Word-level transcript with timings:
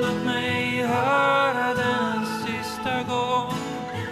låt 0.00 0.24
mig 0.24 0.82
höra 0.82 1.74
den 1.74 2.26
sista 2.26 3.02
gång 3.02 3.52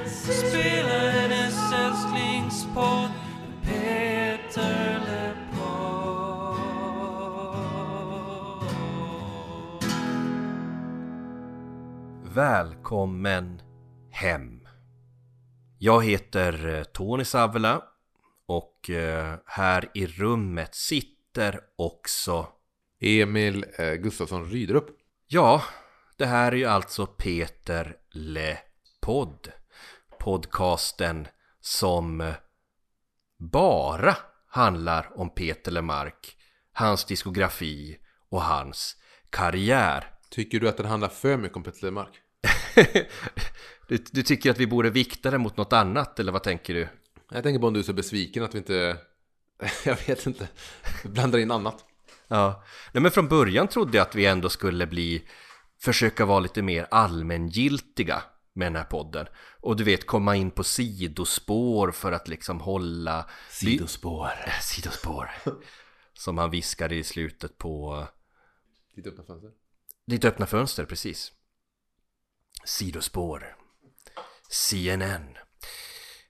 spela 0.07 1.11
hennes 1.11 1.73
älsklingspodd 1.73 3.11
med 3.41 3.63
Peter 3.65 5.01
LePodd. 5.07 6.59
Välkommen 12.35 13.63
hem. 14.11 14.61
Jag 15.79 16.05
heter 16.05 16.77
eh, 16.77 16.83
Tony 16.83 17.25
Savela 17.25 17.83
och 18.49 18.91
eh, 18.91 19.35
här 19.47 19.91
i 19.95 20.07
rummet 20.07 20.75
sitter 20.75 21.61
också 21.77 22.49
Emil 23.01 23.65
eh, 23.79 23.93
Gustafsson 23.95 24.51
Rydrup. 24.51 24.87
Ja, 25.27 25.63
det 26.17 26.27
här 26.27 26.53
är 26.53 26.57
ju 26.57 26.65
alltså 26.65 27.07
Peter 27.07 27.97
Le 28.11 28.59
Podd. 29.01 29.53
Podcasten 30.21 31.29
som 31.61 32.33
bara 33.39 34.17
handlar 34.49 35.21
om 35.21 35.31
Peter 35.35 35.71
Lemark, 35.71 36.37
hans 36.73 37.05
diskografi 37.05 37.99
och 38.29 38.43
hans 38.43 38.97
karriär. 39.31 40.13
Tycker 40.31 40.61
du 40.61 40.69
att 40.69 40.77
den 40.77 40.87
handlar 40.87 41.09
för 41.09 41.37
mycket 41.37 41.57
om 41.57 41.63
Petter 41.63 41.85
Lemark? 41.85 42.21
du, 43.89 43.97
du 44.13 44.23
tycker 44.23 44.51
att 44.51 44.59
vi 44.59 44.67
borde 44.67 44.91
vikta 44.91 45.31
det 45.31 45.39
mot 45.39 45.57
något 45.57 45.73
annat 45.73 46.21
eller 46.21 46.33
vad 46.33 46.43
tänker 46.43 46.75
du? 46.75 46.89
Jag 47.31 47.43
tänker 47.43 47.61
på 47.61 47.67
om 47.67 47.75
du 47.75 47.81
är 47.81 47.85
så 47.85 47.93
besviken 47.93 48.43
att 48.43 48.55
vi 48.55 48.59
inte... 48.59 48.97
Jag 49.85 50.07
vet 50.07 50.27
inte. 50.27 50.49
Blandar 51.05 51.39
in 51.39 51.51
annat. 51.51 51.85
Ja, 52.29 52.65
Nej, 52.93 53.03
men 53.03 53.11
från 53.11 53.29
början 53.29 53.69
trodde 53.69 53.97
jag 53.99 54.07
att 54.07 54.15
vi 54.15 54.27
ändå 54.27 54.49
skulle 54.49 54.87
bli 54.87 55.29
försöka 55.81 56.25
vara 56.25 56.41
lite 56.41 56.63
mer 56.63 56.87
allmängiltiga 56.91 58.23
med 58.53 58.67
den 58.67 58.77
här 58.77 58.85
podden 58.85 59.27
och 59.61 59.77
du 59.77 59.85
vet 59.85 60.07
komma 60.07 60.37
in 60.37 60.51
på 60.51 60.65
sidospår 60.65 61.91
för 61.91 62.13
att 62.13 62.29
liksom 62.29 62.61
hålla 62.61 63.31
Sidospår. 63.51 64.31
Äh, 64.47 64.61
sidospår 64.63 65.31
som 66.13 66.39
han 66.39 66.51
viskade 66.51 66.95
i 66.95 67.05
slutet 67.05 67.59
på 67.59 68.07
Ditt 68.95 69.07
öppna 69.07 69.25
fönster. 69.25 69.51
ditt 70.07 70.25
öppna 70.25 70.47
fönster 70.47 70.85
precis 70.85 71.33
sidospår 72.65 73.57
CNN 74.49 75.39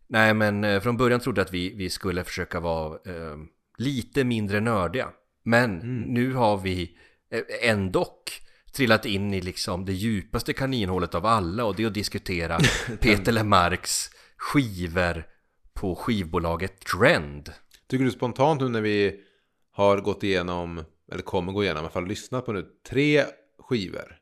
Nej 0.08 0.34
men 0.34 0.64
eh, 0.64 0.80
från 0.80 0.96
början 0.96 1.20
trodde 1.20 1.40
jag 1.40 1.46
att 1.46 1.54
vi, 1.54 1.74
vi 1.74 1.90
skulle 1.90 2.24
försöka 2.24 2.60
vara 2.60 2.94
eh, 2.94 3.36
lite 3.78 4.24
mindre 4.24 4.60
nördiga 4.60 5.08
Men 5.44 5.78
nu 6.06 6.32
har 6.32 6.56
vi 6.56 6.96
eh, 7.30 7.70
ändock 7.70 8.40
trillat 8.72 9.06
in 9.06 9.34
i 9.34 9.40
liksom 9.40 9.84
det 9.84 9.92
djupaste 9.92 10.52
kaninhålet 10.52 11.14
av 11.14 11.26
alla 11.26 11.64
och 11.64 11.76
det 11.76 11.82
är 11.82 11.86
att 11.86 11.94
diskutera 11.94 12.58
Peter 13.00 13.32
Lemarks 13.32 14.10
skivor 14.36 15.26
på 15.74 15.94
skivbolaget 15.94 16.80
Trend. 16.80 17.52
Tycker 17.88 18.04
du 18.04 18.10
spontant 18.10 18.60
nu 18.60 18.68
när 18.68 18.80
vi 18.80 19.20
har 19.72 20.00
gått 20.00 20.22
igenom, 20.22 20.84
eller 21.12 21.22
kommer 21.22 21.52
gå 21.52 21.64
igenom, 21.64 21.78
i 21.78 21.80
alla 21.80 21.90
fall 21.90 22.06
lyssnat 22.06 22.46
på 22.46 22.52
nu, 22.52 22.66
tre 22.90 23.24
skivor. 23.58 24.16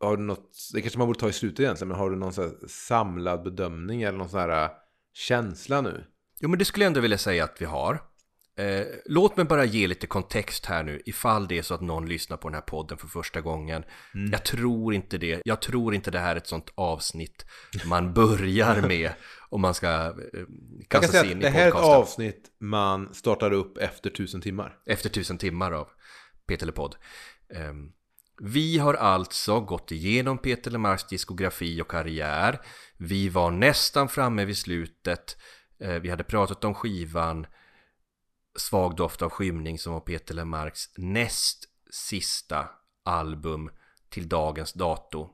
Har 0.00 0.16
du 0.16 0.22
något, 0.22 0.50
det 0.74 0.80
kanske 0.80 0.98
man 0.98 1.08
borde 1.08 1.20
ta 1.20 1.28
i 1.28 1.32
slutet 1.32 1.60
egentligen, 1.60 1.88
men 1.88 1.98
har 1.98 2.10
du 2.10 2.16
någon 2.16 2.68
samlad 2.68 3.42
bedömning 3.42 4.02
eller 4.02 4.18
någon 4.18 4.28
sån 4.28 4.40
här 4.40 4.70
känsla 5.12 5.80
nu? 5.80 6.04
Jo 6.40 6.48
men 6.48 6.58
det 6.58 6.64
skulle 6.64 6.84
jag 6.84 6.90
ändå 6.90 7.00
vilja 7.00 7.18
säga 7.18 7.44
att 7.44 7.56
vi 7.60 7.64
har. 7.64 8.02
Eh, 8.58 8.86
låt 9.06 9.36
mig 9.36 9.46
bara 9.46 9.64
ge 9.64 9.86
lite 9.86 10.06
kontext 10.06 10.66
här 10.66 10.82
nu 10.82 11.02
ifall 11.06 11.48
det 11.48 11.58
är 11.58 11.62
så 11.62 11.74
att 11.74 11.80
någon 11.80 12.08
lyssnar 12.08 12.36
på 12.36 12.48
den 12.48 12.54
här 12.54 12.60
podden 12.60 12.98
för 12.98 13.08
första 13.08 13.40
gången. 13.40 13.84
Jag 14.32 14.44
tror 14.44 14.94
inte 14.94 15.18
det. 15.18 15.42
Jag 15.44 15.62
tror 15.62 15.94
inte 15.94 16.10
det 16.10 16.18
här 16.18 16.32
är 16.32 16.36
ett 16.36 16.46
sånt 16.46 16.72
avsnitt 16.74 17.44
man 17.84 18.14
börjar 18.14 18.82
med 18.88 19.12
om 19.48 19.60
man 19.60 19.74
ska 19.74 19.88
eh, 19.88 20.12
kasta 20.88 21.12
sig 21.12 21.32
in 21.32 21.38
i 21.38 21.42
det 21.42 21.50
här 21.50 21.64
är 21.64 21.68
ett 21.68 21.72
podcasten. 21.72 22.00
avsnitt 22.00 22.50
man 22.60 23.14
startar 23.14 23.52
upp 23.52 23.78
efter 23.78 24.10
tusen 24.10 24.40
timmar. 24.40 24.76
Efter 24.86 25.08
tusen 25.08 25.38
timmar 25.38 25.72
av 25.72 25.88
Peter 26.46 26.66
LePodd. 26.66 26.96
Vi 28.42 28.78
har 28.78 28.94
alltså 28.94 29.60
gått 29.60 29.92
igenom 29.92 30.38
Peter 30.38 30.70
Lemarks 30.70 31.04
diskografi 31.04 31.82
och 31.82 31.90
karriär. 31.90 32.60
Vi 32.96 33.28
var 33.28 33.50
nästan 33.50 34.08
framme 34.08 34.44
vid 34.44 34.56
slutet. 34.56 35.36
Eh, 35.80 35.94
vi 35.94 36.10
hade 36.10 36.24
pratat 36.24 36.64
om 36.64 36.74
skivan 36.74 37.46
Svag 38.58 38.96
doft 38.96 39.22
av 39.22 39.30
skymning 39.30 39.78
som 39.78 39.92
var 39.92 40.00
Peter 40.00 40.34
Lemarks 40.34 40.84
näst 40.96 41.64
sista 41.90 42.68
album 43.04 43.70
till 44.08 44.28
dagens 44.28 44.72
dato. 44.72 45.28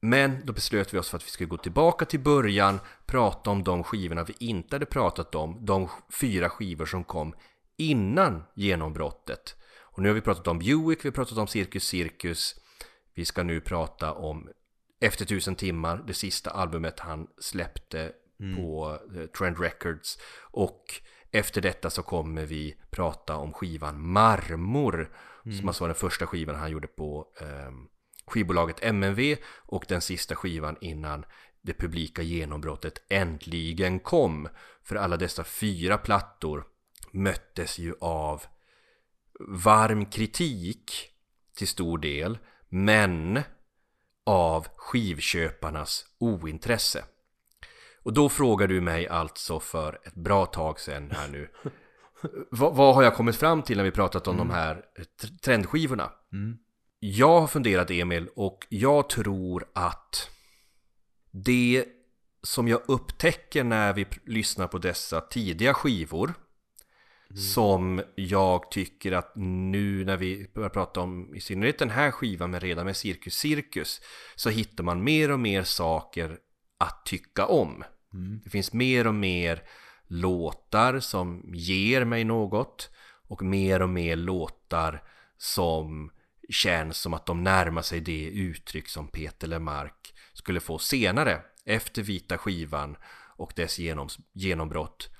Men 0.00 0.46
då 0.46 0.52
beslöt 0.52 0.94
vi 0.94 0.98
oss 0.98 1.08
för 1.08 1.16
att 1.16 1.26
vi 1.26 1.30
skulle 1.30 1.48
gå 1.48 1.56
tillbaka 1.56 2.04
till 2.04 2.20
början, 2.20 2.80
prata 3.06 3.50
om 3.50 3.64
de 3.64 3.84
skivorna 3.84 4.24
vi 4.24 4.34
inte 4.38 4.74
hade 4.74 4.86
pratat 4.86 5.34
om, 5.34 5.64
de 5.64 5.88
fyra 6.20 6.50
skivor 6.50 6.86
som 6.86 7.04
kom 7.04 7.34
innan 7.76 8.44
genombrottet. 8.54 9.57
Och 9.98 10.02
nu 10.02 10.08
har 10.08 10.14
vi 10.14 10.20
pratat 10.20 10.46
om 10.46 10.58
Buick, 10.58 11.04
vi 11.04 11.08
har 11.08 11.12
pratat 11.12 11.38
om 11.38 11.46
Cirkus 11.46 11.84
Cirkus, 11.84 12.54
vi 13.14 13.24
ska 13.24 13.42
nu 13.42 13.60
prata 13.60 14.12
om 14.12 14.48
Efter 15.00 15.24
tusen 15.24 15.56
timmar, 15.56 16.04
det 16.06 16.14
sista 16.14 16.50
albumet 16.50 17.00
han 17.00 17.26
släppte 17.38 18.12
på 18.56 18.98
eh, 19.14 19.26
Trend 19.26 19.58
Records. 19.60 20.18
Och 20.40 20.84
efter 21.30 21.60
detta 21.60 21.90
så 21.90 22.02
kommer 22.02 22.44
vi 22.44 22.76
prata 22.90 23.36
om 23.36 23.52
skivan 23.52 24.00
Marmor, 24.00 25.10
som 25.58 25.68
alltså 25.68 25.84
var 25.84 25.88
den 25.88 25.94
första 25.94 26.26
skivan 26.26 26.56
han 26.56 26.70
gjorde 26.70 26.86
på 26.86 27.26
ehm, 27.40 27.86
skivbolaget 28.26 28.82
MNV 28.82 29.36
och 29.56 29.84
den 29.88 30.00
sista 30.00 30.36
skivan 30.36 30.76
innan 30.80 31.24
det 31.62 31.74
publika 31.74 32.22
genombrottet 32.22 33.02
äntligen 33.08 34.00
kom. 34.00 34.48
För 34.82 34.96
alla 34.96 35.16
dessa 35.16 35.44
fyra 35.44 35.98
plattor 35.98 36.64
möttes 37.12 37.78
ju 37.78 37.94
av 38.00 38.42
varm 39.38 40.06
kritik 40.06 40.92
till 41.56 41.68
stor 41.68 41.98
del, 41.98 42.38
men 42.68 43.40
av 44.26 44.66
skivköparnas 44.76 46.06
ointresse. 46.18 47.04
Och 48.02 48.12
då 48.12 48.28
frågar 48.28 48.66
du 48.66 48.80
mig 48.80 49.08
alltså 49.08 49.60
för 49.60 49.98
ett 50.04 50.14
bra 50.14 50.46
tag 50.46 50.80
sedan 50.80 51.10
här 51.10 51.28
nu 51.28 51.48
vad, 52.50 52.76
vad 52.76 52.94
har 52.94 53.02
jag 53.02 53.14
kommit 53.14 53.36
fram 53.36 53.62
till 53.62 53.76
när 53.76 53.84
vi 53.84 53.90
pratat 53.90 54.28
om 54.28 54.36
de 54.36 54.50
här 54.50 54.84
tr- 55.20 55.38
trendskivorna? 55.38 56.12
Jag 57.00 57.40
har 57.40 57.46
funderat 57.46 57.90
Emil 57.90 58.28
och 58.36 58.66
jag 58.68 59.08
tror 59.08 59.68
att 59.74 60.30
det 61.30 61.84
som 62.42 62.68
jag 62.68 62.80
upptäcker 62.86 63.64
när 63.64 63.92
vi 63.92 64.06
lyssnar 64.24 64.66
på 64.66 64.78
dessa 64.78 65.20
tidiga 65.20 65.74
skivor 65.74 66.34
som 67.34 68.02
jag 68.14 68.70
tycker 68.70 69.12
att 69.12 69.32
nu 69.36 70.04
när 70.04 70.16
vi 70.16 70.50
börjar 70.54 70.68
prata 70.68 71.00
om 71.00 71.34
i 71.34 71.40
synnerhet 71.40 71.78
den 71.78 71.90
här 71.90 72.10
skivan 72.10 72.50
men 72.50 72.60
redan 72.60 72.84
med 72.84 72.96
Cirkus 72.96 73.34
Cirkus 73.34 74.00
så 74.36 74.50
hittar 74.50 74.84
man 74.84 75.04
mer 75.04 75.30
och 75.30 75.40
mer 75.40 75.62
saker 75.62 76.38
att 76.78 77.06
tycka 77.06 77.46
om. 77.46 77.84
Det 78.44 78.50
finns 78.50 78.72
mer 78.72 79.06
och 79.06 79.14
mer 79.14 79.62
låtar 80.06 81.00
som 81.00 81.50
ger 81.54 82.04
mig 82.04 82.24
något 82.24 82.90
och 83.28 83.42
mer 83.42 83.82
och 83.82 83.88
mer 83.88 84.16
låtar 84.16 85.02
som 85.36 86.10
känns 86.48 86.98
som 86.98 87.14
att 87.14 87.26
de 87.26 87.44
närmar 87.44 87.82
sig 87.82 88.00
det 88.00 88.24
uttryck 88.24 88.88
som 88.88 89.08
Peter 89.08 89.46
Lemark 89.46 90.14
skulle 90.32 90.60
få 90.60 90.78
senare 90.78 91.40
efter 91.64 92.02
vita 92.02 92.38
skivan 92.38 92.96
och 93.36 93.52
dess 93.56 93.78
genom, 93.78 94.08
genombrott 94.32 95.10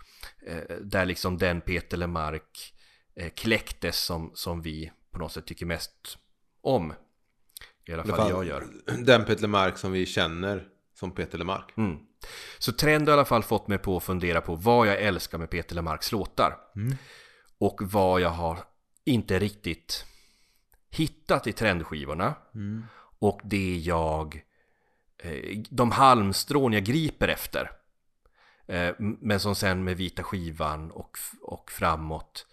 där 0.81 1.07
liksom 1.07 1.39
den 1.39 1.61
Peter 1.61 1.97
Lemark 1.97 2.75
eh, 3.17 3.31
kläcktes 3.31 3.99
som, 3.99 4.31
som 4.35 4.63
vi 4.63 4.93
på 5.11 5.19
något 5.19 5.33
sätt 5.33 5.47
tycker 5.47 5.67
mest 5.67 6.19
om 6.61 6.93
i 7.87 7.93
alla 7.93 8.05
fall 8.05 8.31
jag 8.31 8.45
gör 8.45 8.67
Den 8.99 9.25
Peter 9.25 9.43
Lemark 9.43 9.79
som 9.79 9.93
vi 9.93 10.07
känner 10.07 10.69
som 10.95 11.11
Peter 11.11 11.39
Lemark. 11.39 11.77
Mm. 11.77 11.99
Så 12.59 12.73
Trend 12.73 13.09
har 13.09 13.15
i 13.15 13.19
alla 13.19 13.25
fall 13.25 13.43
fått 13.43 13.69
mig 13.69 13.79
på 13.79 13.97
att 13.97 14.03
fundera 14.03 14.41
på 14.41 14.55
vad 14.55 14.87
jag 14.87 15.03
älskar 15.03 15.39
med 15.39 15.51
Peter 15.51 15.75
Lemarks 15.75 16.13
låtar. 16.13 16.57
Och 17.59 17.81
vad 17.83 18.21
jag 18.21 18.31
har 18.31 18.59
inte 19.05 19.39
riktigt 19.39 20.05
hittat 20.91 21.47
i 21.47 21.53
trendskivorna. 21.53 22.35
Och 23.19 23.41
det 23.45 23.77
jag, 23.77 24.43
eh, 25.23 25.59
de 25.71 25.91
halmstrån 25.91 26.73
jag 26.73 26.85
griper 26.85 27.29
efter. 27.29 27.71
Eh, 28.69 28.95
men 28.99 29.41
som 29.41 29.55
sen 29.55 29.85
med 29.85 29.97
vita 29.97 30.23
skivan 30.23 30.91
och, 30.91 31.19
och 31.43 31.71
framåt 31.71 32.47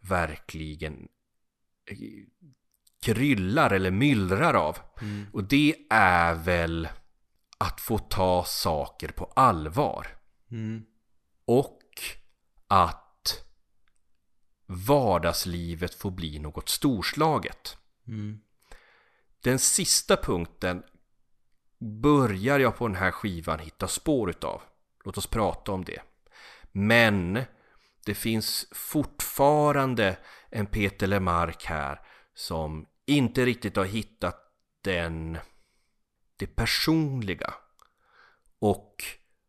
verkligen 0.00 1.08
eh, 1.90 1.96
kryllar 3.02 3.70
eller 3.70 3.90
myllrar 3.90 4.54
av. 4.54 4.78
Och 5.32 5.44
det 5.44 5.76
är 5.90 6.34
väl 6.34 6.88
att 7.58 7.80
få 7.80 7.98
ta 7.98 8.44
saker 8.44 9.08
på 9.08 9.24
allvar. 9.24 10.06
Och 11.44 11.82
att 12.66 13.44
vardagslivet 14.66 15.94
får 15.94 16.10
bli 16.10 16.38
något 16.38 16.68
storslaget. 16.68 17.76
Den 19.42 19.58
sista 19.58 20.16
punkten 20.16 20.82
börjar 22.02 22.58
jag 22.58 22.76
på 22.76 22.88
den 22.88 22.96
här 22.96 23.10
skivan 23.10 23.58
hitta 23.58 23.88
spår 23.88 24.30
utav. 24.30 24.62
Låt 25.06 25.18
oss 25.18 25.26
prata 25.26 25.72
om 25.72 25.84
det. 25.84 26.02
Men 26.72 27.44
det 28.06 28.14
finns 28.14 28.68
fortfarande 28.72 30.16
en 30.50 30.66
Peter 30.66 31.06
Lemark 31.06 31.64
här 31.64 32.00
som 32.34 32.86
inte 33.04 33.44
riktigt 33.44 33.76
har 33.76 33.84
hittat 33.84 34.36
den, 34.82 35.38
det 36.36 36.46
personliga 36.46 37.54
och 38.58 39.04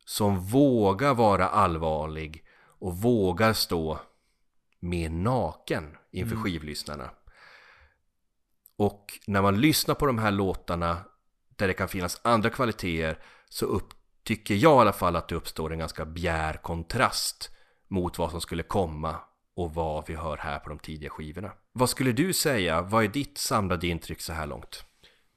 som 0.06 0.40
vågar 0.40 1.14
vara 1.14 1.48
allvarlig 1.48 2.46
och 2.80 2.98
vågar 2.98 3.54
stå 3.54 4.00
mer 4.80 5.10
naken 5.10 5.98
inför 6.12 6.36
skivlyssnarna. 6.36 7.10
Och 8.76 9.20
när 9.28 9.42
man 9.42 9.62
lyssnar 9.62 9.96
på 9.96 10.06
de 10.06 10.18
här 10.18 10.32
låtarna 10.32 11.06
där 11.56 11.68
det 11.68 11.74
kan 11.74 11.88
finnas 11.88 12.20
andra 12.24 12.50
kvaliteter 12.50 13.24
så 13.50 13.66
upp, 13.66 13.94
tycker 14.28 14.56
jag 14.56 14.78
i 14.78 14.82
alla 14.82 14.94
fall 14.94 15.16
att 15.16 15.28
det 15.28 15.36
uppstår 15.36 15.74
en 15.74 15.80
ganska 15.80 16.06
bjär 16.06 16.54
kontrast 16.54 17.52
mot 17.88 18.18
vad 18.18 18.32
som 18.32 18.42
skulle 18.42 18.64
komma 18.64 19.16
och 19.56 19.74
vad 19.74 20.08
vi 20.08 20.16
hör 20.16 20.38
här 20.38 20.60
på 20.60 20.70
de 20.70 20.80
tidiga 20.80 21.10
skivorna. 21.10 21.52
Vad 21.72 21.90
skulle 21.90 22.12
du 22.12 22.34
säga? 22.34 22.82
Vad 22.82 23.04
är 23.04 23.08
ditt 23.08 23.38
samlade 23.38 23.88
intryck 23.88 24.22
så 24.22 24.34
här 24.34 24.48
långt? 24.48 24.84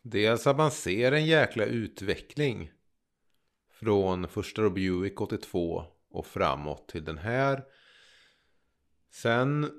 Dels 0.02 0.46
att 0.46 0.56
man 0.56 0.70
ser 0.70 1.12
en 1.12 1.26
jäkla 1.26 1.64
utveckling. 1.64 2.70
Från 3.80 4.28
första 4.28 4.62
då 4.62 4.70
Buick 4.70 5.20
82 5.20 5.84
och 6.10 6.26
framåt 6.26 6.88
till 6.88 7.04
den 7.04 7.18
här. 7.18 7.64
Sen 9.12 9.70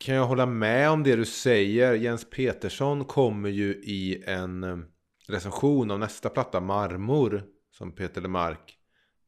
kan 0.00 0.14
jag 0.14 0.26
hålla 0.26 0.46
med 0.46 0.90
om 0.90 1.02
det 1.02 1.16
du 1.16 1.24
säger. 1.24 1.94
Jens 1.94 2.30
Petersson 2.30 3.04
kommer 3.04 3.48
ju 3.48 3.74
i 3.74 4.24
en 4.26 4.84
recension 5.28 5.90
av 5.90 5.98
nästa 5.98 6.28
platta 6.28 6.60
Marmor. 6.60 7.59
Som 7.70 7.92
Peter 7.92 8.20
Lemark 8.20 8.78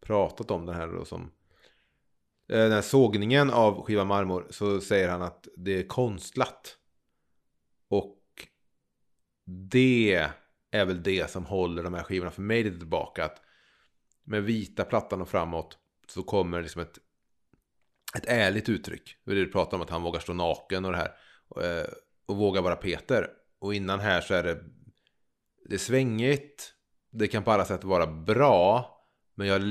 pratat 0.01 0.51
om 0.51 0.67
den 0.67 0.77
här 0.77 0.89
då 0.89 1.05
som 1.05 1.23
eh, 2.49 2.59
den 2.59 2.73
här 2.73 2.83
sågningen 2.83 3.51
av 3.51 3.83
skiva 3.83 4.05
Marmor 4.05 4.47
så 4.51 4.81
säger 4.81 5.09
han 5.09 5.23
att 5.23 5.49
det 5.57 5.79
är 5.79 5.87
konstlat. 5.87 6.77
Och 7.89 8.19
det 9.45 10.29
är 10.71 10.85
väl 10.85 11.03
det 11.03 11.31
som 11.31 11.45
håller 11.45 11.83
de 11.83 11.95
här 11.95 12.03
skivorna 12.03 12.31
för 12.31 12.43
mig 12.43 12.63
lite 12.63 12.79
tillbaka. 12.79 13.25
Att 13.25 13.43
med 14.25 14.43
vita 14.43 14.85
plattan 14.85 15.21
och 15.21 15.29
framåt 15.29 15.79
så 16.09 16.23
kommer 16.23 16.63
liksom 16.63 16.83
ett, 16.83 16.99
ett 18.17 18.27
ärligt 18.27 18.69
uttryck. 18.69 19.17
Det 19.25 19.35
du 19.35 19.53
pratar 19.53 19.77
om 19.77 19.83
att 19.83 19.91
han 19.91 20.03
vågar 20.03 20.21
stå 20.21 20.33
naken 20.33 20.85
och 20.85 20.93
det 20.93 20.99
här. 20.99 21.13
Och, 21.49 21.63
och 22.27 22.37
vågar 22.37 22.63
vara 22.63 22.77
Peter. 22.77 23.31
Och 23.59 23.75
innan 23.75 24.01
här 24.01 24.21
så 24.21 24.35
är 24.35 24.43
det, 24.43 24.65
det 25.65 25.75
är 25.75 25.79
svängigt. 25.79 26.75
Det 27.13 27.29
kan 27.29 27.45
på 27.45 27.51
alla 27.51 27.65
sätt 27.65 27.85
vara 27.85 28.07
bra. 28.07 28.89
Men, 29.35 29.47
jag 29.47 29.63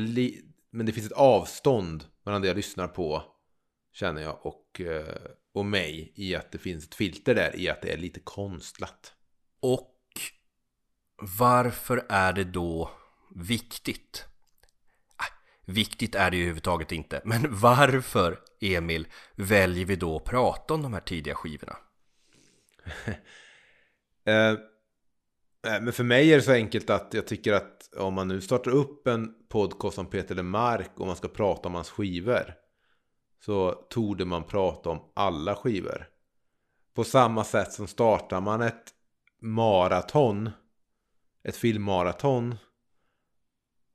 men 0.72 0.86
det 0.86 0.92
finns 0.92 1.06
ett 1.06 1.18
avstånd 1.18 2.04
mellan 2.24 2.42
det 2.42 2.48
jag 2.48 2.58
lyssnar 2.58 2.88
på. 2.88 3.24
Känner 3.94 4.22
jag. 4.22 4.46
Och, 4.46 4.82
eh, 4.82 5.32
och 5.54 5.66
mig. 5.66 6.14
I 6.16 6.36
att 6.36 6.52
det 6.52 6.58
finns 6.58 6.86
ett 6.86 6.96
filter 6.96 7.36
där. 7.36 7.56
I 7.56 7.70
att 7.70 7.82
det 7.82 7.94
är 7.94 7.98
lite 7.98 8.20
konstlat. 8.20 9.14
Och 9.60 9.98
varför 11.40 12.06
är 12.10 12.34
det 12.34 12.44
då 12.44 12.92
viktigt? 13.36 14.26
Ah, 15.16 15.34
Viktigt 15.66 16.16
är 16.16 16.32
det 16.32 16.38
ju 16.38 16.44
överhuvudtaget 16.44 16.92
inte, 16.92 17.22
men 17.26 17.46
varför, 17.60 18.40
Emil, 18.62 19.08
väljer 19.36 19.86
vi 19.86 19.96
då 19.96 20.16
att 20.16 20.24
prata 20.24 20.74
om 20.74 20.82
de 20.82 20.94
här 20.94 21.02
tidiga 21.02 21.36
skivorna? 21.36 21.78
Eh, 24.26 24.58
Eh, 25.68 25.82
men 25.82 25.94
för 25.94 26.04
mig 26.04 26.34
är 26.34 26.36
det 26.36 26.44
så 26.44 26.52
enkelt 26.52 26.90
att 26.90 27.14
jag 27.14 27.28
tycker 27.28 27.54
att 27.54 27.94
om 27.98 28.14
man 28.14 28.28
nu 28.28 28.42
startar 28.42 28.72
upp 28.72 29.08
en 29.08 29.34
podcast 29.50 29.98
om 29.98 30.06
Peter 30.06 30.36
Lemark 30.36 30.92
och 30.96 31.08
man 31.08 31.16
ska 31.16 31.28
prata 31.28 31.70
om 31.70 31.76
hans 31.76 31.90
skivor 31.90 32.54
så 33.46 33.72
torde 33.72 34.26
man 34.26 34.44
prata 34.44 34.90
om 34.90 35.12
alla 35.16 35.56
skivor. 35.56 36.08
På 36.96 37.04
samma 37.04 37.44
sätt 37.44 37.74
som 37.74 37.88
startar 37.88 38.42
man 38.42 38.62
ett 38.62 38.94
maraton, 39.42 40.50
ett 41.44 41.56
filmmaraton 41.56 42.56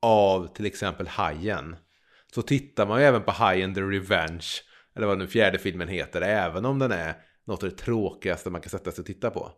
av 0.01 0.47
till 0.47 0.65
exempel 0.65 1.07
Hajen 1.07 1.75
så 2.33 2.41
tittar 2.41 2.87
man 2.87 2.99
ju 2.99 3.05
även 3.05 3.23
på 3.23 3.31
Hajen 3.31 3.73
The 3.73 3.81
Revenge 3.81 4.47
eller 4.95 5.07
vad 5.07 5.19
den 5.19 5.27
fjärde 5.27 5.59
filmen 5.59 5.87
heter 5.87 6.21
även 6.21 6.65
om 6.65 6.79
den 6.79 6.91
är 6.91 7.15
något 7.45 7.63
av 7.63 7.69
det 7.69 7.75
tråkigaste 7.75 8.49
man 8.49 8.61
kan 8.61 8.69
sätta 8.69 8.91
sig 8.91 9.01
och 9.01 9.05
titta 9.05 9.29
på. 9.29 9.51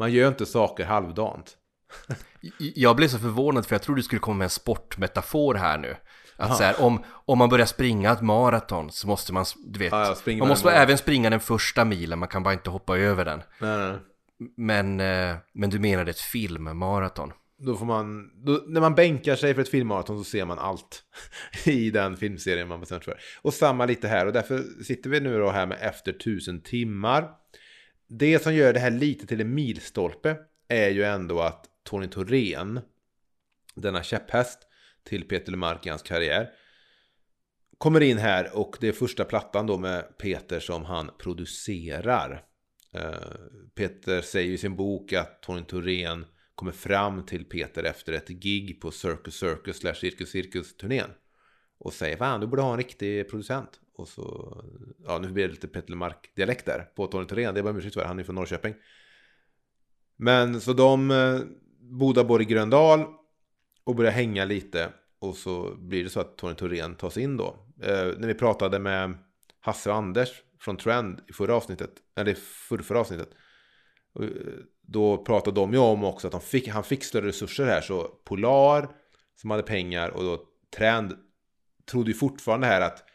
Man 0.00 0.12
gör 0.12 0.28
inte 0.28 0.46
saker 0.46 0.84
halvdant. 0.84 1.56
Jag 2.58 2.96
blev 2.96 3.08
så 3.08 3.18
förvånad 3.18 3.66
för 3.66 3.74
jag 3.74 3.82
trodde 3.82 3.98
du 3.98 4.02
skulle 4.02 4.20
komma 4.20 4.36
med 4.36 4.44
en 4.44 4.50
sportmetafor 4.50 5.54
här 5.54 5.78
nu. 5.78 5.96
Att 6.36 6.56
så 6.56 6.62
här, 6.62 6.82
om, 6.82 7.04
om 7.06 7.38
man 7.38 7.48
börjar 7.48 7.66
springa 7.66 8.12
ett 8.12 8.20
maraton 8.20 8.90
så 8.90 9.06
måste 9.08 9.32
man, 9.32 9.44
du 9.66 9.78
vet, 9.78 9.92
Ja, 9.92 10.16
man 10.26 10.38
man 10.38 10.48
måste 10.48 10.66
maraton. 10.66 10.82
även 10.82 10.98
springa 10.98 11.30
den 11.30 11.40
första 11.40 11.84
milen, 11.84 12.18
man 12.18 12.28
kan 12.28 12.42
bara 12.42 12.54
inte 12.54 12.70
hoppa 12.70 12.98
över 12.98 13.24
den. 13.24 13.42
Nej, 13.58 13.78
nej. 13.78 13.98
Men, 14.56 15.00
eh, 15.00 15.36
men 15.52 15.70
du 15.70 15.78
menade 15.78 16.10
ett 16.10 16.20
filmmaraton? 16.20 17.32
Då 17.58 17.76
får 17.76 17.86
man, 17.86 18.30
då, 18.44 18.64
när 18.66 18.80
man 18.80 18.94
bänkar 18.94 19.36
sig 19.36 19.54
för 19.54 19.62
ett 19.62 19.68
filmmaraton 19.68 20.18
så 20.18 20.24
ser 20.24 20.44
man 20.44 20.58
allt 20.58 21.02
i 21.64 21.90
den 21.90 22.16
filmserien 22.16 22.68
man 22.68 22.80
bestämt 22.80 23.04
för. 23.04 23.20
Och 23.42 23.54
samma 23.54 23.86
lite 23.86 24.08
här 24.08 24.26
och 24.26 24.32
därför 24.32 24.82
sitter 24.84 25.10
vi 25.10 25.20
nu 25.20 25.38
då 25.38 25.50
här 25.50 25.66
med 25.66 25.78
Efter 25.80 26.12
tusen 26.12 26.60
timmar. 26.60 27.28
Det 28.12 28.42
som 28.42 28.54
gör 28.54 28.72
det 28.72 28.80
här 28.80 28.90
lite 28.90 29.26
till 29.26 29.40
en 29.40 29.54
milstolpe 29.54 30.36
är 30.68 30.90
ju 30.90 31.04
ändå 31.04 31.40
att 31.40 31.66
Tony 31.84 32.08
Thorén, 32.08 32.80
denna 33.74 34.02
käpphäst 34.02 34.58
till 35.04 35.28
Peter 35.28 35.50
Lemark 35.50 35.86
i 35.86 35.88
hans 35.88 36.02
karriär, 36.02 36.50
kommer 37.78 38.00
in 38.00 38.18
här 38.18 38.56
och 38.56 38.76
det 38.80 38.88
är 38.88 38.92
första 38.92 39.24
plattan 39.24 39.66
då 39.66 39.78
med 39.78 40.18
Peter 40.18 40.60
som 40.60 40.84
han 40.84 41.10
producerar. 41.18 42.44
Eh, 42.92 43.12
Peter 43.74 44.20
säger 44.20 44.52
i 44.52 44.58
sin 44.58 44.76
bok 44.76 45.12
att 45.12 45.42
Tony 45.42 45.64
Thorén 45.64 46.26
kommer 46.54 46.72
fram 46.72 47.26
till 47.26 47.44
Peter 47.44 47.84
efter 47.84 48.12
ett 48.12 48.28
gig 48.28 48.80
på 48.80 48.90
Circus 48.90 49.38
Circus 49.38 49.76
slash 49.76 49.94
Circus 49.94 50.30
Cirkus 50.30 50.76
turnén. 50.76 51.10
Och 51.78 51.92
säger 51.92 52.16
fan 52.16 52.40
du 52.40 52.46
borde 52.46 52.62
ha 52.62 52.72
en 52.72 52.78
riktig 52.78 53.30
producent. 53.30 53.80
Och 54.00 54.08
så, 54.08 54.56
ja 55.04 55.18
nu 55.18 55.28
blir 55.28 55.44
det 55.44 55.52
lite 55.52 55.68
Peter 55.68 55.90
Lemark 55.90 56.30
dialekt 56.36 56.66
där 56.66 56.82
på 56.96 57.06
Tony 57.06 57.26
Thorén. 57.26 57.54
Det 57.54 57.60
är 57.60 57.64
bara 57.64 57.76
ursäkt 57.76 57.94
för, 57.94 58.04
han 58.04 58.18
är 58.18 58.24
från 58.24 58.34
Norrköping. 58.34 58.74
Men 60.16 60.60
så 60.60 60.72
de 60.72 61.10
eh, 61.10 61.40
bodar 61.80 62.42
i 62.42 62.44
Gröndal 62.44 63.04
och 63.84 63.94
börjar 63.94 64.12
hänga 64.12 64.44
lite. 64.44 64.92
Och 65.18 65.36
så 65.36 65.74
blir 65.78 66.04
det 66.04 66.10
så 66.10 66.20
att 66.20 66.36
Tony 66.36 66.54
Thorén 66.54 66.94
tas 66.94 67.16
in 67.16 67.36
då. 67.36 67.56
Eh, 67.82 68.18
när 68.18 68.26
vi 68.26 68.34
pratade 68.34 68.78
med 68.78 69.14
Hasse 69.60 69.90
och 69.90 69.96
Anders 69.96 70.42
från 70.60 70.76
Trend 70.76 71.20
i 71.28 71.32
förra 71.32 71.54
avsnittet. 71.54 71.90
Eller 72.16 72.34
förra, 72.34 72.82
förra 72.82 73.00
avsnittet. 73.00 73.28
Eh, 74.20 74.28
då 74.82 75.24
pratade 75.24 75.60
de 75.60 75.72
ju 75.72 75.78
om 75.78 76.04
också 76.04 76.26
att 76.26 76.32
de 76.32 76.40
fick, 76.40 76.68
han 76.68 76.84
fick 76.84 77.04
större 77.04 77.26
resurser 77.26 77.64
här. 77.64 77.80
Så 77.80 78.02
Polar 78.24 78.88
som 79.36 79.50
hade 79.50 79.62
pengar 79.62 80.08
och 80.08 80.22
då 80.22 80.44
Trend 80.76 81.16
trodde 81.90 82.10
ju 82.10 82.14
fortfarande 82.14 82.66
här 82.66 82.80
att 82.80 83.09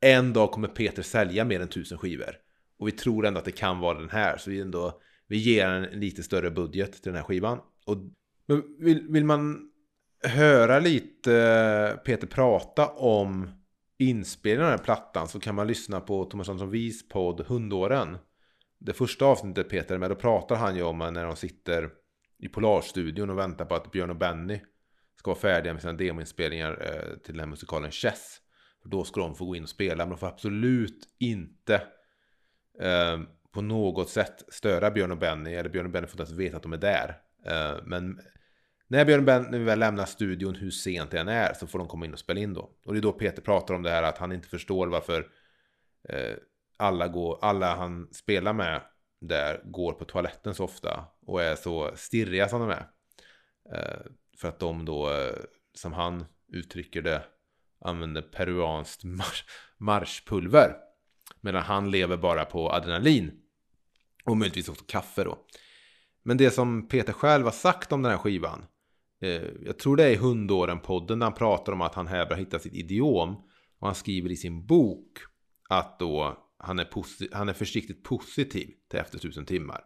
en 0.00 0.32
dag 0.32 0.50
kommer 0.50 0.68
Peter 0.68 1.02
sälja 1.02 1.44
mer 1.44 1.60
än 1.60 1.68
tusen 1.68 1.98
skivor. 1.98 2.36
Och 2.78 2.88
vi 2.88 2.92
tror 2.92 3.26
ändå 3.26 3.38
att 3.38 3.44
det 3.44 3.52
kan 3.52 3.78
vara 3.78 3.98
den 3.98 4.10
här. 4.10 4.36
Så 4.36 4.50
vi, 4.50 4.60
ändå, 4.60 5.00
vi 5.26 5.36
ger 5.36 5.68
en, 5.68 6.00
lite 6.00 6.22
större 6.22 6.50
budget 6.50 6.92
till 6.92 7.12
den 7.12 7.14
här 7.14 7.22
skivan. 7.22 7.58
Och, 7.86 7.96
men 8.46 8.62
vill, 8.78 9.06
vill 9.08 9.24
man 9.24 9.70
höra 10.22 10.78
lite 10.78 12.00
Peter 12.04 12.26
prata 12.26 12.88
om 12.88 13.48
inspelningen 13.98 14.64
av 14.64 14.70
den 14.70 14.78
här 14.78 14.84
plattan 14.84 15.28
så 15.28 15.40
kan 15.40 15.54
man 15.54 15.66
lyssna 15.66 16.00
på 16.00 16.24
Thomas 16.24 16.48
Andersson 16.48 16.70
Vis 16.70 17.08
podd 17.08 17.40
Hundåren. 17.46 18.18
Det 18.78 18.92
första 18.92 19.24
avsnittet 19.24 19.68
Peter 19.68 19.94
är 19.94 19.98
med, 19.98 20.10
då 20.10 20.14
pratar 20.14 20.56
han 20.56 20.76
ju 20.76 20.82
om 20.82 20.98
när 20.98 21.26
de 21.26 21.36
sitter 21.36 21.90
i 22.38 22.48
Polarstudion 22.48 23.30
och 23.30 23.38
väntar 23.38 23.64
på 23.64 23.74
att 23.74 23.92
Björn 23.92 24.10
och 24.10 24.16
Benny 24.16 24.60
ska 25.18 25.30
vara 25.30 25.40
färdiga 25.40 25.72
med 25.72 25.82
sina 25.82 25.92
demoinspelningar 25.92 26.70
eh, 26.80 27.18
till 27.18 27.34
den 27.34 27.40
här 27.40 27.46
musikalen 27.46 27.90
Chess. 27.90 28.39
För 28.82 28.88
då 28.88 29.04
ska 29.04 29.20
de 29.20 29.34
få 29.34 29.44
gå 29.44 29.56
in 29.56 29.62
och 29.62 29.68
spela, 29.68 30.04
men 30.04 30.10
de 30.10 30.18
får 30.18 30.26
absolut 30.26 31.08
inte 31.18 31.74
eh, 32.80 33.20
på 33.52 33.62
något 33.62 34.10
sätt 34.10 34.44
störa 34.48 34.90
Björn 34.90 35.10
och 35.10 35.18
Benny, 35.18 35.54
eller 35.54 35.70
Björn 35.70 35.86
och 35.86 35.92
Benny 35.92 36.06
får 36.06 36.20
inte 36.20 36.30
ens 36.30 36.40
veta 36.40 36.56
att 36.56 36.62
de 36.62 36.72
är 36.72 36.76
där. 36.76 37.20
Eh, 37.46 37.78
men 37.84 38.20
när 38.88 39.04
Björn 39.04 39.20
och 39.20 39.26
Benny 39.26 39.58
väl 39.58 39.78
lämnar 39.78 40.04
studion, 40.04 40.54
hur 40.54 40.70
sent 40.70 41.10
det 41.10 41.20
än 41.20 41.28
är, 41.28 41.54
så 41.54 41.66
får 41.66 41.78
de 41.78 41.88
komma 41.88 42.06
in 42.06 42.12
och 42.12 42.18
spela 42.18 42.40
in 42.40 42.54
då. 42.54 42.70
Och 42.86 42.92
det 42.92 42.98
är 42.98 43.02
då 43.02 43.12
Peter 43.12 43.42
pratar 43.42 43.74
om 43.74 43.82
det 43.82 43.90
här 43.90 44.02
att 44.02 44.18
han 44.18 44.32
inte 44.32 44.48
förstår 44.48 44.86
varför 44.86 45.26
eh, 46.08 46.34
alla, 46.76 47.08
går, 47.08 47.38
alla 47.42 47.74
han 47.74 48.08
spelar 48.12 48.52
med 48.52 48.80
där 49.20 49.60
går 49.64 49.92
på 49.92 50.04
toaletten 50.04 50.54
så 50.54 50.64
ofta 50.64 51.04
och 51.26 51.42
är 51.42 51.56
så 51.56 51.90
stirriga 51.96 52.48
som 52.48 52.60
de 52.60 52.70
är. 52.70 52.86
Eh, 53.74 54.00
för 54.36 54.48
att 54.48 54.58
de 54.58 54.84
då, 54.84 55.10
eh, 55.10 55.36
som 55.74 55.92
han 55.92 56.24
uttrycker 56.48 57.02
det, 57.02 57.22
använder 57.80 58.22
peruanskt 58.22 59.04
mars 59.04 59.44
marschpulver. 59.78 60.76
Medan 61.40 61.62
han 61.62 61.90
lever 61.90 62.16
bara 62.16 62.44
på 62.44 62.72
adrenalin. 62.72 63.32
Och 64.24 64.36
möjligtvis 64.36 64.68
också 64.68 64.84
kaffe 64.88 65.24
då. 65.24 65.38
Men 66.22 66.36
det 66.36 66.50
som 66.50 66.88
Peter 66.88 67.12
själv 67.12 67.44
har 67.44 67.52
sagt 67.52 67.92
om 67.92 68.02
den 68.02 68.12
här 68.12 68.18
skivan. 68.18 68.64
Eh, 69.22 69.42
jag 69.64 69.78
tror 69.78 69.96
det 69.96 70.04
är 70.04 70.10
i 70.10 70.16
Hundåren-podden 70.16 71.18
där 71.18 71.26
han 71.26 71.34
pratar 71.34 71.72
om 71.72 71.80
att 71.80 71.94
han 71.94 72.06
här 72.06 72.26
har 72.26 72.36
hittat 72.36 72.62
sitt 72.62 72.74
idiom. 72.74 73.34
Och 73.78 73.86
han 73.86 73.94
skriver 73.94 74.30
i 74.30 74.36
sin 74.36 74.66
bok 74.66 75.18
att 75.68 75.98
då 75.98 76.46
han 76.58 76.78
är, 76.78 76.88
han 77.34 77.48
är 77.48 77.52
försiktigt 77.52 78.04
positiv 78.04 78.70
till 78.88 78.98
Efter 78.98 79.18
tusen 79.18 79.46
timmar. 79.46 79.84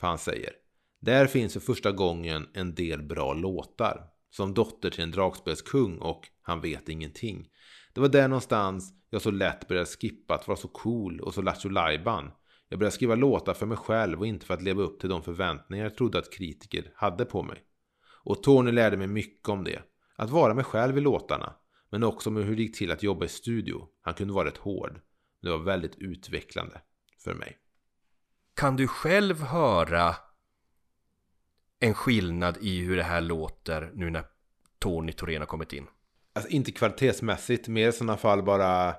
För 0.00 0.06
han 0.06 0.18
säger 0.18 0.52
Där 1.00 1.26
finns 1.26 1.52
för 1.52 1.60
första 1.60 1.92
gången 1.92 2.48
en 2.54 2.74
del 2.74 3.02
bra 3.02 3.34
låtar. 3.34 4.06
Som 4.30 4.54
Dotter 4.54 4.90
till 4.90 5.04
en 5.04 5.10
dragspelskung 5.10 5.98
och 5.98 6.28
Han 6.42 6.60
vet 6.60 6.88
ingenting. 6.88 7.48
Det 7.94 8.00
var 8.00 8.08
där 8.08 8.28
någonstans 8.28 8.92
jag 9.10 9.22
så 9.22 9.30
lätt 9.30 9.68
började 9.68 9.86
skippa 9.86 10.34
att 10.34 10.48
vara 10.48 10.58
så 10.58 10.68
cool 10.68 11.20
och 11.20 11.34
så 11.34 11.42
lattjo 11.42 11.68
lajban. 11.68 12.30
Jag 12.68 12.78
började 12.78 12.94
skriva 12.94 13.14
låtar 13.14 13.54
för 13.54 13.66
mig 13.66 13.76
själv 13.76 14.20
och 14.20 14.26
inte 14.26 14.46
för 14.46 14.54
att 14.54 14.62
leva 14.62 14.82
upp 14.82 15.00
till 15.00 15.08
de 15.08 15.22
förväntningar 15.22 15.84
jag 15.84 15.96
trodde 15.96 16.18
att 16.18 16.32
kritiker 16.32 16.92
hade 16.94 17.24
på 17.24 17.42
mig. 17.42 17.64
Och 18.24 18.42
Tony 18.42 18.72
lärde 18.72 18.96
mig 18.96 19.06
mycket 19.06 19.48
om 19.48 19.64
det. 19.64 19.82
Att 20.16 20.30
vara 20.30 20.54
mig 20.54 20.64
själv 20.64 20.98
i 20.98 21.00
låtarna. 21.00 21.54
Men 21.90 22.02
också 22.04 22.30
om 22.30 22.36
hur 22.36 22.56
det 22.56 22.62
gick 22.62 22.78
till 22.78 22.90
att 22.90 23.02
jobba 23.02 23.24
i 23.24 23.28
studio. 23.28 23.88
Han 24.02 24.14
kunde 24.14 24.34
vara 24.34 24.48
rätt 24.48 24.56
hård. 24.56 25.00
Det 25.42 25.50
var 25.50 25.58
väldigt 25.58 25.96
utvecklande 25.96 26.80
för 27.24 27.34
mig. 27.34 27.56
Kan 28.56 28.76
du 28.76 28.88
själv 28.88 29.42
höra 29.42 30.14
en 31.80 31.94
skillnad 31.94 32.58
i 32.60 32.80
hur 32.80 32.96
det 32.96 33.02
här 33.02 33.20
låter 33.20 33.90
nu 33.94 34.10
när 34.10 34.24
Tony 34.78 35.12
Thorén 35.12 35.42
har 35.42 35.46
kommit 35.46 35.72
in? 35.72 35.86
Alltså 36.32 36.50
inte 36.50 36.72
kvalitetsmässigt, 36.72 37.68
mer 37.68 37.88
i 37.88 37.92
sådana 37.92 38.16
fall 38.16 38.42
bara 38.42 38.88
eh, 38.88 38.94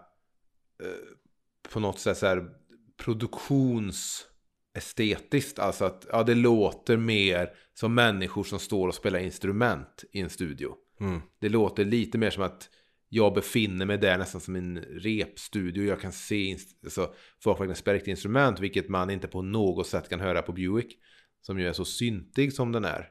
på 1.70 1.80
något 1.80 2.00
sätt 2.00 2.18
så 2.18 2.26
här 2.26 2.50
produktionsestetiskt. 2.98 5.60
Alltså 5.60 5.86
att 5.86 6.08
ja, 6.12 6.24
det 6.24 6.36
låter 6.36 6.98
mer 6.98 7.50
som 7.74 7.94
människor 7.94 8.44
som 8.44 8.60
står 8.60 8.88
och 8.88 8.96
spelar 8.96 9.20
instrument 9.20 10.04
i 10.12 10.20
en 10.20 10.30
studio. 10.30 10.76
Mm. 11.00 11.22
Det 11.40 11.50
låter 11.50 11.86
lite 11.86 12.18
mer 12.18 12.30
som 12.30 12.44
att 12.44 12.70
jag 13.10 13.34
befinner 13.34 13.86
mig 13.86 13.98
där 13.98 14.18
nästan 14.18 14.42
som 14.42 14.56
en 14.56 14.80
repstudio. 14.80 15.84
Jag 15.84 16.02
kan 16.02 16.12
se 16.12 16.58
alltså, 16.84 17.14
folk 17.44 17.60
verkligen 17.60 17.76
spelar 17.76 18.10
instrument, 18.10 18.60
vilket 18.60 18.90
man 18.90 19.10
inte 19.10 19.28
på 19.28 19.42
något 19.42 19.88
sätt 19.88 20.10
kan 20.10 20.20
höra 20.20 20.42
på 20.42 20.52
Buick. 20.52 20.98
Som 21.42 21.60
ju 21.60 21.68
är 21.68 21.74
så 21.74 21.86
syntig 21.86 22.54
som 22.54 22.72
den 22.72 22.86
är. 22.86 23.10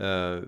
Uh, 0.00 0.44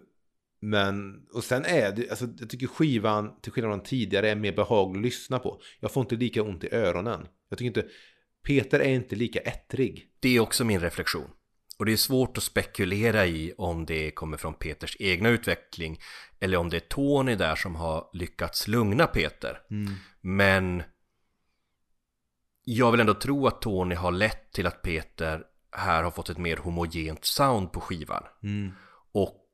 men, 0.60 1.26
och 1.32 1.44
sen 1.44 1.64
är 1.64 1.92
det, 1.92 2.10
alltså 2.10 2.28
jag 2.38 2.50
tycker 2.50 2.66
skivan, 2.66 3.40
till 3.40 3.52
skillnad 3.52 3.72
från 3.72 3.82
tidigare, 3.82 4.30
är 4.30 4.36
mer 4.36 4.52
behaglig 4.52 5.00
att 5.00 5.04
lyssna 5.04 5.38
på. 5.38 5.60
Jag 5.80 5.92
får 5.92 6.00
inte 6.00 6.16
lika 6.16 6.42
ont 6.42 6.64
i 6.64 6.74
öronen. 6.74 7.26
Jag 7.48 7.58
tycker 7.58 7.66
inte, 7.66 7.86
Peter 8.46 8.80
är 8.80 8.88
inte 8.88 9.16
lika 9.16 9.40
ettrig. 9.40 10.08
Det 10.20 10.36
är 10.36 10.40
också 10.40 10.64
min 10.64 10.80
reflektion. 10.80 11.30
Och 11.78 11.86
det 11.86 11.92
är 11.92 11.96
svårt 11.96 12.36
att 12.36 12.42
spekulera 12.42 13.26
i 13.26 13.52
om 13.58 13.86
det 13.86 14.10
kommer 14.10 14.36
från 14.36 14.54
Peters 14.54 14.96
egna 15.00 15.28
utveckling 15.28 16.00
eller 16.40 16.58
om 16.58 16.70
det 16.70 16.76
är 16.76 16.80
Tony 16.80 17.34
där 17.34 17.56
som 17.56 17.76
har 17.76 18.10
lyckats 18.12 18.68
lugna 18.68 19.06
Peter. 19.06 19.60
Mm. 19.70 19.92
Men 20.20 20.82
jag 22.64 22.90
vill 22.90 23.00
ändå 23.00 23.14
tro 23.14 23.46
att 23.46 23.62
Tony 23.62 23.94
har 23.94 24.12
lett 24.12 24.52
till 24.52 24.66
att 24.66 24.82
Peter 24.82 25.44
här 25.72 26.02
har 26.02 26.10
fått 26.10 26.30
ett 26.30 26.38
mer 26.38 26.56
homogent 26.56 27.24
sound 27.24 27.72
på 27.72 27.80
skivan. 27.80 28.22
Mm. 28.42 28.72
Och 29.12 29.44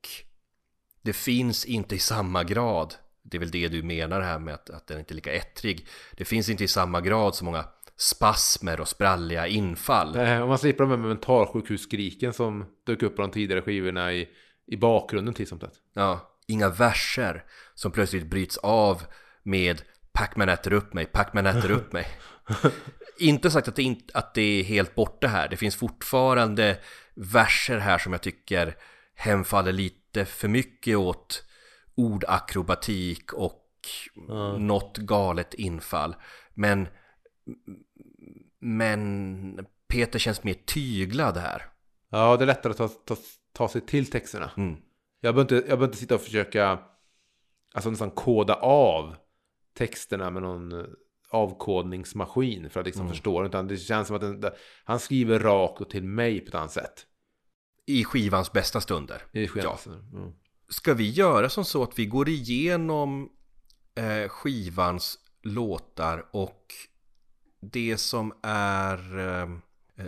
det 1.02 1.12
finns 1.12 1.64
inte 1.64 1.94
i 1.94 1.99
samma 1.99 2.44
grad, 2.44 2.94
det 3.23 3.37
är 3.37 3.38
väl 3.38 3.50
det 3.50 3.68
du 3.68 3.83
menar 3.83 4.21
här 4.21 4.38
med 4.38 4.54
att, 4.54 4.71
att 4.71 4.87
den 4.87 4.99
inte 4.99 5.12
är 5.12 5.16
lika 5.16 5.33
ettrig. 5.33 5.87
Det 6.16 6.25
finns 6.25 6.49
inte 6.49 6.64
i 6.64 6.68
samma 6.68 7.00
grad 7.00 7.35
så 7.35 7.44
många 7.44 7.64
spasmer 7.97 8.80
och 8.80 8.88
spralliga 8.88 9.47
infall. 9.47 10.14
Nej, 10.14 10.42
om 10.42 10.49
man 10.49 10.59
slipper 10.59 10.85
de 10.85 10.90
här 10.90 10.97
mentalsjukhusskriken 10.97 12.33
som 12.33 12.64
dök 12.87 13.02
upp 13.02 13.16
på 13.16 13.23
de 13.23 13.30
tidigare 13.30 13.62
skivorna 13.62 14.12
i, 14.12 14.28
i 14.66 14.76
bakgrunden 14.76 15.35
till 15.35 15.47
sånt 15.47 15.64
Ja, 15.94 16.38
inga 16.47 16.68
verser 16.68 17.44
som 17.75 17.92
plötsligt 17.92 18.26
bryts 18.26 18.56
av 18.56 19.02
med 19.42 19.83
Pacman 20.12 20.49
äter 20.49 20.73
upp 20.73 20.94
mig, 20.94 21.06
Pacman 21.06 21.47
äter 21.47 21.71
upp 21.71 21.92
mig. 21.92 22.06
inte 23.18 23.50
sagt 23.50 23.68
att 23.68 23.76
det, 23.76 23.83
inte, 23.83 24.18
att 24.18 24.35
det 24.35 24.42
är 24.42 24.64
helt 24.64 24.94
borta 24.94 25.26
här. 25.26 25.49
Det 25.49 25.56
finns 25.56 25.76
fortfarande 25.76 26.78
verser 27.14 27.78
här 27.78 27.99
som 27.99 28.12
jag 28.12 28.23
tycker 28.23 28.76
hemfaller 29.14 29.73
lite 29.73 30.25
för 30.25 30.49
mycket 30.49 30.97
åt 30.97 31.44
ordakrobatik 31.94 33.33
och 33.33 33.61
Mm. 34.28 34.66
något 34.66 34.97
galet 34.97 35.54
infall. 35.54 36.16
Men, 36.54 36.88
men 38.59 39.66
Peter 39.88 40.18
känns 40.18 40.44
mer 40.44 40.54
tyglad 40.54 41.37
här. 41.37 41.62
Ja, 42.11 42.37
det 42.37 42.44
är 42.44 42.47
lättare 42.47 42.71
att 42.71 42.76
ta, 42.76 42.88
ta, 42.88 43.16
ta 43.52 43.68
sig 43.68 43.80
till 43.80 44.11
texterna. 44.11 44.50
Mm. 44.56 44.76
Jag 45.21 45.35
behöver, 45.35 45.40
inte, 45.40 45.54
jag 45.54 45.64
behöver 45.64 45.87
inte 45.87 45.99
sitta 45.99 46.14
och 46.14 46.21
försöka 46.21 46.78
alltså 47.75 47.90
nästan 47.90 48.11
koda 48.11 48.54
av 48.54 49.16
texterna 49.75 50.30
med 50.30 50.42
någon 50.42 50.87
avkodningsmaskin 51.34 52.70
för 52.70 52.80
att 52.80 52.86
liksom 52.86 53.02
Mm. 53.02 53.12
förstå. 53.12 53.44
Utan 53.46 53.68
det 53.68 53.76
känns 53.76 54.06
som 54.06 54.16
att 54.16 54.22
den, 54.42 54.52
han 54.84 54.98
skriver 55.00 55.38
rakt 55.38 55.80
och 55.80 55.90
till 55.90 56.04
mig 56.04 56.40
på 56.40 56.48
ett 56.48 56.54
annat 56.54 56.72
sätt. 56.72 57.06
I 57.86 58.04
skivans 58.04 58.52
bästa 58.52 58.80
stunder. 58.80 59.22
I 59.32 59.42
Ja. 59.42 59.48
skenet. 59.48 59.86
Mm. 60.12 60.32
Ska 60.68 60.94
vi 60.94 61.10
göra 61.10 61.48
som 61.48 61.64
så 61.64 61.82
att 61.82 61.98
vi 61.98 62.06
går 62.06 62.28
igenom 62.28 63.28
eh, 63.94 64.28
skivans 64.28 65.18
låtar 65.42 66.26
och 66.32 66.66
det 67.60 67.96
som 67.96 68.32
är 68.42 69.18
eh, 69.18 69.48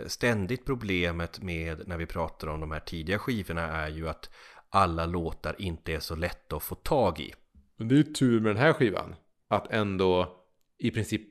ständigt 0.07 0.65
problemet 0.65 1.41
med 1.41 1.87
när 1.87 1.97
vi 1.97 2.05
pratar 2.05 2.47
om 2.47 2.59
de 2.59 2.71
här 2.71 2.79
tidiga 2.79 3.19
skivorna 3.19 3.61
är 3.61 3.89
ju 3.89 4.09
att 4.09 4.29
alla 4.69 5.05
låtar 5.05 5.55
inte 5.59 5.93
är 5.93 5.99
så 5.99 6.15
lätta 6.15 6.55
att 6.55 6.63
få 6.63 6.75
tag 6.75 7.19
i. 7.19 7.33
Men 7.77 7.87
det 7.87 7.95
är 7.95 7.97
ju 7.97 8.03
tur 8.13 8.39
med 8.39 8.49
den 8.55 8.61
här 8.61 8.73
skivan. 8.73 9.15
Att 9.47 9.71
ändå 9.71 10.37
i 10.77 10.91
princip 10.91 11.21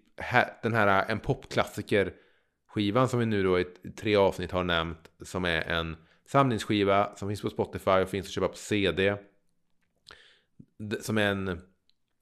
den 0.62 0.74
här 0.74 0.86
äh, 0.86 1.10
en 1.10 1.20
popklassiker 1.20 2.12
skivan 2.68 3.08
som 3.08 3.20
vi 3.20 3.26
nu 3.26 3.42
då 3.42 3.60
i 3.60 3.64
tre 3.96 4.16
avsnitt 4.16 4.50
har 4.50 4.64
nämnt. 4.64 5.10
Som 5.22 5.44
är 5.44 5.62
en 5.62 5.96
samlingsskiva 6.26 7.16
som 7.16 7.28
finns 7.28 7.42
på 7.42 7.50
Spotify 7.50 7.90
och 7.90 8.08
finns 8.08 8.26
att 8.26 8.32
köpa 8.32 8.48
på 8.48 8.56
CD. 8.56 9.16
Som 11.00 11.18
är 11.18 11.30
en, 11.30 11.60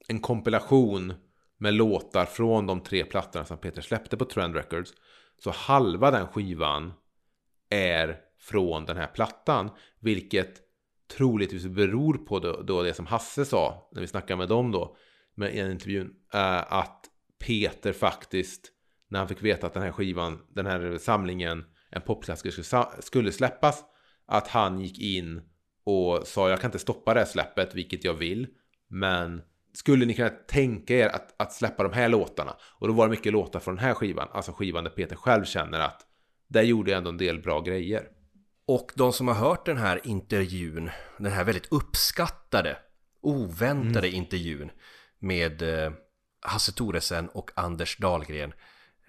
en 0.07 0.19
kompilation 0.19 1.13
med 1.57 1.73
låtar 1.73 2.25
från 2.25 2.67
de 2.67 2.81
tre 2.81 3.05
plattorna 3.05 3.45
som 3.45 3.57
Peter 3.57 3.81
släppte 3.81 4.17
på 4.17 4.25
Trend 4.25 4.55
Records. 4.55 4.93
Så 5.43 5.51
halva 5.51 6.11
den 6.11 6.27
skivan 6.27 6.93
är 7.69 8.19
från 8.39 8.85
den 8.85 8.97
här 8.97 9.07
plattan. 9.07 9.69
Vilket 9.99 10.61
troligtvis 11.17 11.65
beror 11.65 12.13
på 12.13 12.39
då, 12.39 12.61
då 12.61 12.83
det 12.83 12.93
som 12.93 13.05
Hasse 13.05 13.45
sa 13.45 13.89
när 13.91 14.01
vi 14.01 14.07
snackade 14.07 14.37
med 14.37 14.49
dem 14.49 14.71
då. 14.71 14.97
Med 15.35 15.55
en 15.55 15.71
intervjun. 15.71 16.15
Äh, 16.33 16.73
att 16.73 17.09
Peter 17.45 17.93
faktiskt 17.93 18.71
när 19.09 19.19
han 19.19 19.27
fick 19.27 19.43
veta 19.43 19.67
att 19.67 19.73
den 19.73 19.83
här 19.83 19.91
skivan, 19.91 20.39
den 20.49 20.65
här 20.65 20.97
samlingen, 20.97 21.63
en 21.91 22.01
popklassiker 22.01 23.01
skulle, 23.01 23.31
släppas. 23.31 23.83
Att 24.27 24.47
han 24.47 24.79
gick 24.79 24.99
in 24.99 25.41
och 25.83 26.27
sa 26.27 26.49
jag 26.49 26.61
kan 26.61 26.67
inte 26.67 26.79
stoppa 26.79 27.13
det 27.13 27.19
här 27.19 27.27
släppet, 27.27 27.75
vilket 27.75 28.03
jag 28.03 28.13
vill. 28.13 28.47
Men 28.87 29.41
skulle 29.73 30.05
ni 30.05 30.13
kunna 30.13 30.29
tänka 30.29 30.95
er 30.95 31.07
att, 31.07 31.41
att 31.41 31.53
släppa 31.53 31.83
de 31.83 31.93
här 31.93 32.09
låtarna? 32.09 32.55
Och 32.79 32.87
då 32.87 32.93
var 32.93 33.07
det 33.07 33.11
mycket 33.11 33.33
låtar 33.33 33.59
från 33.59 33.75
den 33.75 33.85
här 33.85 33.93
skivan, 33.93 34.27
alltså 34.31 34.51
skivan 34.51 34.83
där 34.83 34.91
Peter 34.91 35.15
själv 35.15 35.43
känner 35.43 35.79
att 35.79 36.01
där 36.47 36.63
gjorde 36.63 36.91
jag 36.91 36.97
ändå 36.97 37.09
en 37.09 37.17
del 37.17 37.41
bra 37.41 37.61
grejer. 37.61 38.07
Och 38.67 38.91
de 38.95 39.13
som 39.13 39.27
har 39.27 39.35
hört 39.35 39.65
den 39.65 39.77
här 39.77 40.01
intervjun, 40.03 40.89
den 41.17 41.31
här 41.31 41.43
väldigt 41.43 41.71
uppskattade, 41.71 42.77
oväntade 43.21 44.09
intervjun 44.09 44.71
med 45.19 45.61
eh, 45.61 45.91
Hasse 46.45 46.71
Thoresen 46.71 47.29
och 47.29 47.51
Anders 47.55 47.97
Dahlgren, 47.97 48.53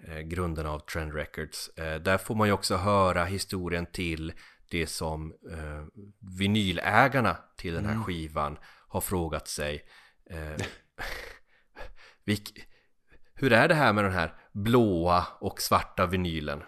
eh, 0.07 0.19
grundarna 0.19 0.71
av 0.71 0.79
Trend 0.79 1.13
Records. 1.13 1.69
Eh, 1.69 2.01
där 2.01 2.17
får 2.17 2.35
man 2.35 2.47
ju 2.47 2.53
också 2.53 2.75
höra 2.75 3.25
historien 3.25 3.85
till 3.85 4.33
det 4.69 4.87
som 4.87 5.33
eh, 5.51 6.03
vinylägarna 6.39 7.37
till 7.57 7.73
den 7.73 7.85
här 7.85 8.03
skivan 8.03 8.57
har 8.87 9.01
frågat 9.01 9.47
sig. 9.47 9.83
Eh, 10.29 10.65
vilk, 12.25 12.67
hur 13.33 13.53
är 13.53 13.67
det 13.67 13.75
här 13.75 13.93
med 13.93 14.03
den 14.03 14.13
här 14.13 14.33
blåa 14.51 15.27
och 15.39 15.61
svarta 15.61 16.05
vinylen? 16.05 16.63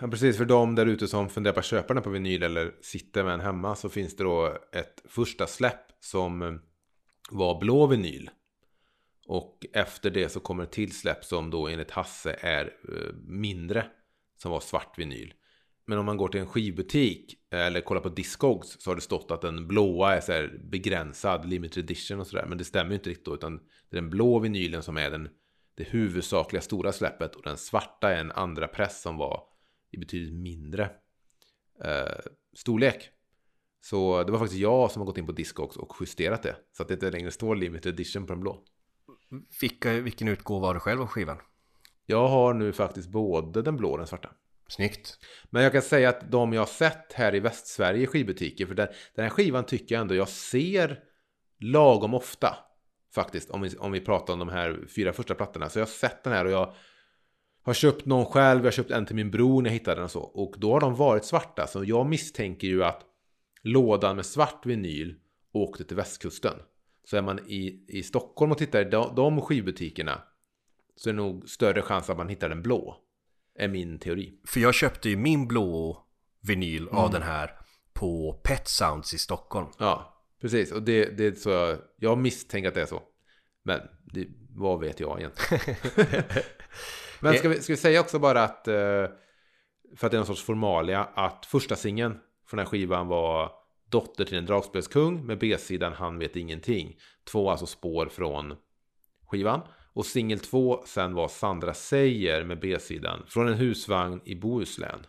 Ja, 0.00 0.08
precis. 0.08 0.36
För 0.36 0.44
de 0.44 0.74
där 0.74 0.86
ute 0.86 1.08
som 1.08 1.28
funderar 1.28 1.54
på 1.54 1.60
att 1.60 1.66
köpa 1.66 1.94
den 1.94 2.02
på 2.02 2.10
vinyl 2.10 2.42
eller 2.42 2.74
sitter 2.82 3.24
med 3.24 3.34
en 3.34 3.40
hemma 3.40 3.76
så 3.76 3.88
finns 3.88 4.16
det 4.16 4.24
då 4.24 4.56
ett 4.72 5.02
första 5.08 5.46
släpp 5.46 5.80
som 6.00 6.42
eh, 6.42 6.52
var 7.30 7.60
blå 7.60 7.86
vinyl. 7.86 8.30
Och 9.26 9.66
efter 9.72 10.10
det 10.10 10.28
så 10.28 10.40
kommer 10.40 10.62
ett 10.64 10.72
till 10.72 10.92
släpp 10.92 11.24
som 11.24 11.50
då 11.50 11.68
enligt 11.68 11.90
Hasse 11.90 12.36
är 12.40 12.64
eh, 12.64 13.14
mindre. 13.26 13.86
Som 14.38 14.50
var 14.50 14.60
svart 14.60 14.98
vinyl. 14.98 15.34
Men 15.86 15.98
om 15.98 16.06
man 16.06 16.16
går 16.16 16.28
till 16.28 16.40
en 16.40 16.46
skivbutik 16.46 17.34
eh, 17.52 17.60
eller 17.60 17.80
kollar 17.80 18.00
på 18.00 18.08
Discogs 18.08 18.76
så 18.80 18.90
har 18.90 18.94
det 18.94 19.00
stått 19.00 19.30
att 19.30 19.40
den 19.40 19.68
blåa 19.68 20.16
är 20.16 20.20
så 20.20 20.32
här 20.32 20.60
begränsad, 20.64 21.48
limited 21.48 21.84
edition 21.84 22.20
och 22.20 22.26
sådär. 22.26 22.46
Men 22.46 22.58
det 22.58 22.64
stämmer 22.64 22.90
ju 22.90 22.94
inte 22.94 23.10
riktigt 23.10 23.24
då, 23.24 23.34
utan 23.34 23.56
det 23.56 23.96
är 23.96 24.00
den 24.00 24.10
blå 24.10 24.38
vinylen 24.38 24.82
som 24.82 24.96
är 24.96 25.10
den, 25.10 25.28
det 25.74 25.84
huvudsakliga 25.84 26.62
stora 26.62 26.92
släppet 26.92 27.36
och 27.36 27.42
den 27.42 27.56
svarta 27.56 28.12
är 28.12 28.20
en 28.20 28.32
andra 28.32 28.68
press 28.68 29.02
som 29.02 29.16
var 29.16 29.42
i 29.90 29.98
betydligt 29.98 30.34
mindre 30.34 30.90
eh, 31.84 32.18
storlek. 32.56 33.10
Så 33.80 34.22
det 34.22 34.32
var 34.32 34.38
faktiskt 34.38 34.60
jag 34.60 34.90
som 34.90 35.00
har 35.00 35.06
gått 35.06 35.18
in 35.18 35.26
på 35.26 35.32
Discogs 35.32 35.76
och 35.76 35.96
justerat 36.00 36.42
det. 36.42 36.56
Så 36.72 36.82
att 36.82 36.88
det 36.88 36.94
inte 36.94 37.10
längre 37.10 37.30
står 37.30 37.56
limited 37.56 37.94
edition 37.94 38.26
på 38.26 38.32
den 38.32 38.40
blå. 38.40 38.64
Vilka, 39.60 39.92
vilken 39.92 40.28
utgåva 40.28 40.66
har 40.66 40.74
du 40.74 40.80
själv 40.80 41.02
av 41.02 41.06
skivan? 41.06 41.38
Jag 42.06 42.28
har 42.28 42.54
nu 42.54 42.72
faktiskt 42.72 43.08
både 43.08 43.62
den 43.62 43.76
blå 43.76 43.90
och 43.90 43.98
den 43.98 44.06
svarta. 44.06 44.30
Snyggt. 44.68 45.18
Men 45.50 45.62
jag 45.62 45.72
kan 45.72 45.82
säga 45.82 46.08
att 46.08 46.30
de 46.30 46.52
jag 46.52 46.60
har 46.60 46.66
sett 46.66 47.12
här 47.12 47.34
i 47.34 47.40
Västsverige 47.40 48.02
i 48.02 48.06
skivbutiker, 48.06 48.66
för 48.66 48.74
den, 48.74 48.88
den 49.14 49.22
här 49.22 49.30
skivan 49.30 49.64
tycker 49.64 49.94
jag 49.94 50.02
ändå 50.02 50.14
jag 50.14 50.28
ser 50.28 51.00
lagom 51.60 52.14
ofta. 52.14 52.56
Faktiskt, 53.14 53.50
om 53.50 53.62
vi, 53.62 53.76
om 53.76 53.92
vi 53.92 54.00
pratar 54.00 54.32
om 54.32 54.38
de 54.38 54.48
här 54.48 54.86
fyra 54.96 55.12
första 55.12 55.34
plattorna. 55.34 55.68
Så 55.68 55.78
jag 55.78 55.86
har 55.86 55.90
sett 55.90 56.24
den 56.24 56.32
här 56.32 56.44
och 56.44 56.50
jag 56.50 56.74
har 57.62 57.74
köpt 57.74 58.06
någon 58.06 58.26
själv, 58.26 58.60
jag 58.60 58.66
har 58.66 58.70
köpt 58.70 58.90
en 58.90 59.06
till 59.06 59.16
min 59.16 59.30
bror 59.30 59.62
när 59.62 59.70
jag 59.70 59.74
hittade 59.74 59.96
den 59.96 60.04
och 60.04 60.10
så. 60.10 60.20
Och 60.20 60.54
då 60.58 60.72
har 60.72 60.80
de 60.80 60.94
varit 60.94 61.24
svarta, 61.24 61.66
så 61.66 61.84
jag 61.84 62.06
misstänker 62.06 62.66
ju 62.66 62.84
att 62.84 63.02
lådan 63.62 64.16
med 64.16 64.26
svart 64.26 64.66
vinyl 64.66 65.14
åkte 65.52 65.84
till 65.84 65.96
västkusten. 65.96 66.54
Så 67.06 67.16
är 67.16 67.22
man 67.22 67.38
i, 67.38 67.84
i 67.88 68.02
Stockholm 68.02 68.52
och 68.52 68.58
tittar 68.58 68.80
i 68.80 68.84
de, 68.84 69.14
de 69.14 69.40
skivbutikerna 69.40 70.22
så 70.96 71.08
är 71.08 71.12
det 71.12 71.16
nog 71.16 71.48
större 71.48 71.82
chans 71.82 72.10
att 72.10 72.16
man 72.16 72.28
hittar 72.28 72.48
den 72.48 72.62
blå. 72.62 72.96
Är 73.58 73.68
min 73.68 73.98
teori. 73.98 74.40
För 74.46 74.60
jag 74.60 74.74
köpte 74.74 75.08
ju 75.08 75.16
min 75.16 75.48
blå 75.48 76.02
vinyl 76.40 76.88
av 76.88 77.10
den 77.10 77.22
här 77.22 77.50
på 77.92 78.40
Pet 78.44 78.68
Sounds 78.68 79.14
i 79.14 79.18
Stockholm. 79.18 79.66
Ja, 79.78 80.22
precis. 80.40 80.72
Och 80.72 80.82
det, 80.82 81.04
det 81.04 81.26
är 81.26 81.32
så 81.32 81.50
jag, 81.50 81.78
jag 81.96 82.18
misstänker 82.18 82.68
att 82.68 82.74
det 82.74 82.82
är 82.82 82.86
så. 82.86 83.02
Men 83.62 83.80
det, 84.04 84.26
vad 84.50 84.80
vet 84.80 85.00
jag 85.00 85.20
egentligen? 85.20 85.76
Men 87.20 87.34
ska 87.34 87.48
vi, 87.48 87.60
ska 87.62 87.72
vi 87.72 87.76
säga 87.76 88.00
också 88.00 88.18
bara 88.18 88.44
att, 88.44 88.68
eh, 88.68 88.74
för 89.96 90.06
att 90.06 90.10
det 90.10 90.14
är 90.14 90.18
någon 90.18 90.26
sorts 90.26 90.42
formalia, 90.42 91.04
att 91.04 91.46
första 91.46 91.76
singeln 91.76 92.18
från 92.46 92.56
den 92.56 92.66
här 92.66 92.70
skivan 92.70 93.06
var 93.06 93.52
Dotter 93.90 94.24
till 94.24 94.38
en 94.38 94.46
dragspelskung 94.46 95.26
med 95.26 95.38
B-sidan 95.38 95.92
Han 95.92 96.18
vet 96.18 96.36
ingenting. 96.36 96.96
Två 97.24 97.50
alltså 97.50 97.66
spår 97.66 98.06
från 98.06 98.54
skivan. 99.26 99.60
Och 99.92 100.06
singel 100.06 100.38
två 100.38 100.82
sen 100.86 101.14
var 101.14 101.28
Sandra 101.28 101.74
säger 101.74 102.44
med 102.44 102.60
B-sidan 102.60 103.22
från 103.28 103.48
en 103.48 103.54
husvagn 103.54 104.20
i 104.24 104.34
Bohuslän. 104.34 105.06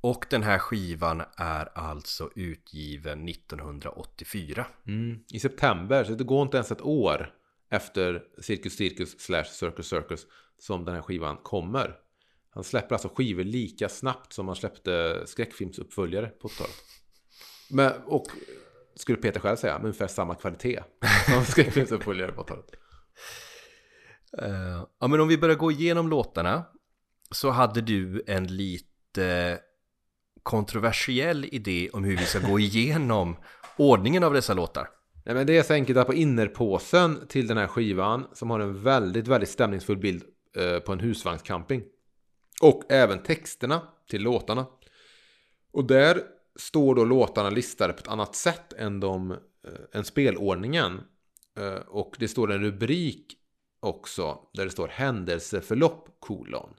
Och 0.00 0.26
den 0.30 0.42
här 0.42 0.58
skivan 0.58 1.22
är 1.36 1.78
alltså 1.78 2.30
utgiven 2.34 3.28
1984. 3.28 4.66
Mm, 4.86 5.18
I 5.32 5.40
september, 5.40 6.04
så 6.04 6.12
det 6.12 6.24
går 6.24 6.42
inte 6.42 6.56
ens 6.56 6.72
ett 6.72 6.82
år 6.82 7.34
efter 7.70 8.22
Cirkus 8.42 8.76
Cirkus 8.76 9.20
slash 9.20 9.44
Circus 9.44 9.88
Circus 9.88 10.26
som 10.58 10.84
den 10.84 10.94
här 10.94 11.02
skivan 11.02 11.36
kommer. 11.36 11.96
Han 12.50 12.64
släpper 12.64 12.94
alltså 12.94 13.08
skivor 13.08 13.44
lika 13.44 13.88
snabbt 13.88 14.32
som 14.32 14.46
han 14.48 14.56
släppte 14.56 15.22
skräckfilmsuppföljare 15.26 16.26
på 16.26 16.48
80-talet. 16.48 17.03
Men, 17.70 17.92
och 18.06 18.26
skulle 18.94 19.18
Peter 19.18 19.40
själv 19.40 19.56
säga, 19.56 19.74
med 19.74 19.84
ungefär 19.84 20.06
samma 20.06 20.34
kvalitet 20.34 20.82
som 21.28 21.44
skräckfilmsuppföljare 21.44 22.32
på 22.32 22.42
80-talet. 22.42 22.70
Eh, 24.42 24.84
ja 25.00 25.06
men 25.06 25.20
om 25.20 25.28
vi 25.28 25.38
börjar 25.38 25.56
gå 25.56 25.72
igenom 25.72 26.08
låtarna 26.08 26.64
så 27.30 27.50
hade 27.50 27.80
du 27.80 28.24
en 28.26 28.46
lite 28.46 29.58
kontroversiell 30.42 31.44
idé 31.44 31.90
om 31.92 32.04
hur 32.04 32.16
vi 32.16 32.24
ska 32.24 32.38
gå 32.38 32.58
igenom 32.58 33.36
ordningen 33.76 34.24
av 34.24 34.34
dessa 34.34 34.54
låtar. 34.54 34.88
Nej, 35.24 35.34
men 35.34 35.46
det 35.46 35.56
är 35.56 35.62
så 35.62 35.72
enkelt 35.72 35.98
att 35.98 36.06
på 36.06 36.14
innerpåsen 36.14 37.26
till 37.28 37.46
den 37.46 37.56
här 37.56 37.66
skivan 37.66 38.26
som 38.32 38.50
har 38.50 38.60
en 38.60 38.82
väldigt, 38.82 39.28
väldigt 39.28 39.50
stämningsfull 39.50 39.96
bild 39.96 40.22
eh, 40.56 40.78
på 40.78 40.92
en 40.92 41.00
husvagnscamping. 41.00 41.82
Och 42.62 42.82
även 42.88 43.22
texterna 43.22 43.82
till 44.10 44.22
låtarna. 44.22 44.66
Och 45.72 45.84
där 45.84 46.22
står 46.56 46.94
då 46.94 47.04
låtarna 47.04 47.50
listade 47.50 47.92
på 47.92 48.00
ett 48.00 48.08
annat 48.08 48.34
sätt 48.34 48.72
än, 48.72 49.00
de, 49.00 49.30
eh, 49.30 49.38
än 49.92 50.04
spelordningen. 50.04 51.00
Eh, 51.58 51.74
och 51.74 52.16
det 52.18 52.28
står 52.28 52.52
en 52.52 52.60
rubrik 52.60 53.36
också 53.80 54.38
där 54.54 54.64
det 54.64 54.70
står 54.70 54.88
händelseförlopp 54.88 56.08
kolon. 56.20 56.74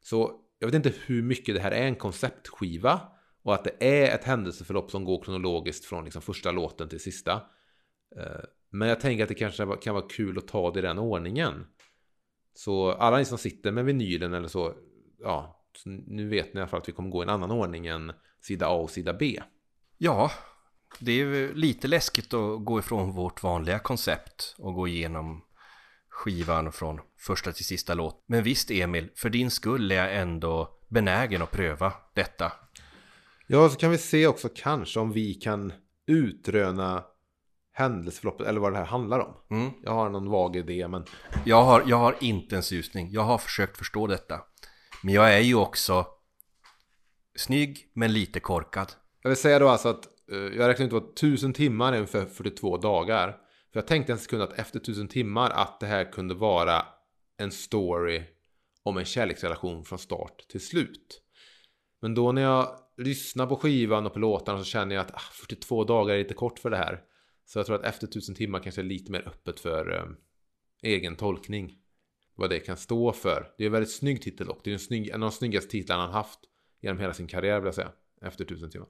Så 0.00 0.40
jag 0.58 0.66
vet 0.66 0.74
inte 0.74 0.92
hur 1.06 1.22
mycket 1.22 1.54
det 1.54 1.60
här 1.60 1.70
är 1.70 1.86
en 1.86 1.96
konceptskiva 1.96 3.00
och 3.42 3.54
att 3.54 3.64
det 3.64 3.76
är 3.80 4.14
ett 4.14 4.24
händelseförlopp 4.24 4.90
som 4.90 5.04
går 5.04 5.22
kronologiskt 5.22 5.84
från 5.84 6.04
liksom 6.04 6.22
första 6.22 6.50
låten 6.50 6.88
till 6.88 7.00
sista. 7.00 7.32
Eh, 8.16 8.44
men 8.70 8.88
jag 8.88 9.00
tänker 9.00 9.22
att 9.22 9.28
det 9.28 9.34
kanske 9.34 9.76
kan 9.76 9.94
vara 9.94 10.08
kul 10.08 10.38
att 10.38 10.48
ta 10.48 10.70
det 10.70 10.78
i 10.78 10.82
den 10.82 10.98
ordningen. 10.98 11.66
Så 12.54 12.92
alla 12.92 13.18
ni 13.18 13.24
som 13.24 13.38
sitter 13.38 13.72
med 13.72 13.84
vinylen 13.84 14.34
eller 14.34 14.48
så, 14.48 14.74
ja, 15.18 15.59
så 15.76 15.88
nu 15.88 16.28
vet 16.28 16.54
ni 16.54 16.58
i 16.58 16.62
alla 16.62 16.68
fall 16.68 16.80
att 16.80 16.88
vi 16.88 16.92
kommer 16.92 17.10
gå 17.10 17.22
i 17.22 17.24
en 17.24 17.30
annan 17.30 17.50
ordning 17.50 17.86
än 17.86 18.12
sida 18.40 18.66
A 18.66 18.72
och 18.72 18.90
sida 18.90 19.12
B. 19.12 19.40
Ja, 19.98 20.30
det 20.98 21.12
är 21.12 21.16
ju 21.16 21.54
lite 21.54 21.88
läskigt 21.88 22.34
att 22.34 22.64
gå 22.64 22.78
ifrån 22.78 23.12
vårt 23.12 23.42
vanliga 23.42 23.78
koncept 23.78 24.54
och 24.58 24.74
gå 24.74 24.88
igenom 24.88 25.44
skivan 26.08 26.72
från 26.72 27.00
första 27.18 27.52
till 27.52 27.64
sista 27.64 27.94
låt. 27.94 28.24
Men 28.26 28.42
visst 28.42 28.70
Emil, 28.70 29.08
för 29.16 29.30
din 29.30 29.50
skull 29.50 29.90
är 29.92 29.96
jag 29.96 30.16
ändå 30.16 30.78
benägen 30.88 31.42
att 31.42 31.50
pröva 31.50 31.92
detta. 32.14 32.52
Ja, 33.46 33.68
så 33.68 33.76
kan 33.76 33.90
vi 33.90 33.98
se 33.98 34.26
också 34.26 34.48
kanske 34.54 35.00
om 35.00 35.12
vi 35.12 35.34
kan 35.34 35.72
utröna 36.06 37.04
händelseförloppet 37.72 38.46
eller 38.46 38.60
vad 38.60 38.72
det 38.72 38.78
här 38.78 38.84
handlar 38.84 39.18
om. 39.18 39.34
Mm. 39.50 39.70
Jag 39.82 39.92
har 39.92 40.08
någon 40.08 40.30
vag 40.30 40.56
idé, 40.56 40.88
men 40.88 41.04
Jag 41.44 41.64
har, 41.64 41.82
jag 41.86 41.96
har 41.96 42.16
inte 42.20 42.56
en 42.56 42.62
susning. 42.62 43.10
Jag 43.10 43.22
har 43.22 43.38
försökt 43.38 43.78
förstå 43.78 44.06
detta. 44.06 44.40
Men 45.02 45.14
jag 45.14 45.34
är 45.34 45.40
ju 45.40 45.54
också 45.54 46.06
snygg 47.34 47.90
men 47.92 48.12
lite 48.12 48.40
korkad. 48.40 48.92
jag 49.22 49.30
vill 49.30 49.36
säga 49.36 49.58
då 49.58 49.68
alltså 49.68 49.88
att 49.88 50.04
eh, 50.32 50.38
jag 50.38 50.68
räknar 50.68 50.86
ut 50.86 50.92
vad 50.92 51.16
tusen 51.16 51.52
timmar 51.52 51.92
är 51.92 51.96
ungefär 51.96 52.26
42 52.26 52.76
dagar. 52.76 53.36
För 53.72 53.80
jag 53.80 53.86
tänkte 53.86 54.12
en 54.12 54.18
sekund 54.18 54.42
att 54.42 54.58
efter 54.58 54.80
tusen 54.80 55.08
timmar 55.08 55.50
att 55.50 55.80
det 55.80 55.86
här 55.86 56.12
kunde 56.12 56.34
vara 56.34 56.86
en 57.36 57.50
story 57.50 58.22
om 58.82 58.96
en 58.96 59.04
kärleksrelation 59.04 59.84
från 59.84 59.98
start 59.98 60.48
till 60.48 60.66
slut. 60.66 61.22
Men 62.02 62.14
då 62.14 62.32
när 62.32 62.42
jag 62.42 62.76
lyssnar 62.96 63.46
på 63.46 63.56
skivan 63.56 64.06
och 64.06 64.12
på 64.12 64.18
låtarna 64.18 64.58
så 64.58 64.64
känner 64.64 64.94
jag 64.94 65.06
att 65.06 65.14
ah, 65.14 65.22
42 65.32 65.84
dagar 65.84 66.14
är 66.14 66.18
lite 66.18 66.34
kort 66.34 66.58
för 66.58 66.70
det 66.70 66.76
här. 66.76 67.00
Så 67.44 67.58
jag 67.58 67.66
tror 67.66 67.76
att 67.76 67.84
efter 67.84 68.06
tusen 68.06 68.34
timmar 68.34 68.60
kanske 68.60 68.80
är 68.80 68.84
lite 68.84 69.12
mer 69.12 69.28
öppet 69.28 69.60
för 69.60 69.96
eh, 69.96 70.04
egen 70.82 71.16
tolkning. 71.16 71.79
Vad 72.40 72.50
det 72.50 72.60
kan 72.60 72.76
stå 72.76 73.12
för. 73.12 73.52
Det 73.58 73.64
är 73.64 73.66
en 73.66 73.72
väldigt 73.72 73.92
snygg 73.92 74.22
titel 74.22 74.46
dock. 74.46 74.60
Det 74.64 74.70
är 74.70 74.72
en, 74.72 74.80
snygg, 74.80 75.08
en 75.08 75.22
av 75.22 75.30
de 75.30 75.36
snyggaste 75.36 75.70
titlarna 75.70 76.02
han 76.02 76.12
haft 76.12 76.38
genom 76.82 76.98
hela 76.98 77.14
sin 77.14 77.26
karriär 77.26 77.60
vill 77.60 77.66
jag 77.66 77.74
säga. 77.74 77.92
Efter 78.22 78.44
tusen 78.44 78.70
timmar. 78.70 78.88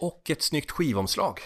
Och 0.00 0.30
ett 0.30 0.42
snyggt 0.42 0.70
skivomslag. 0.70 1.40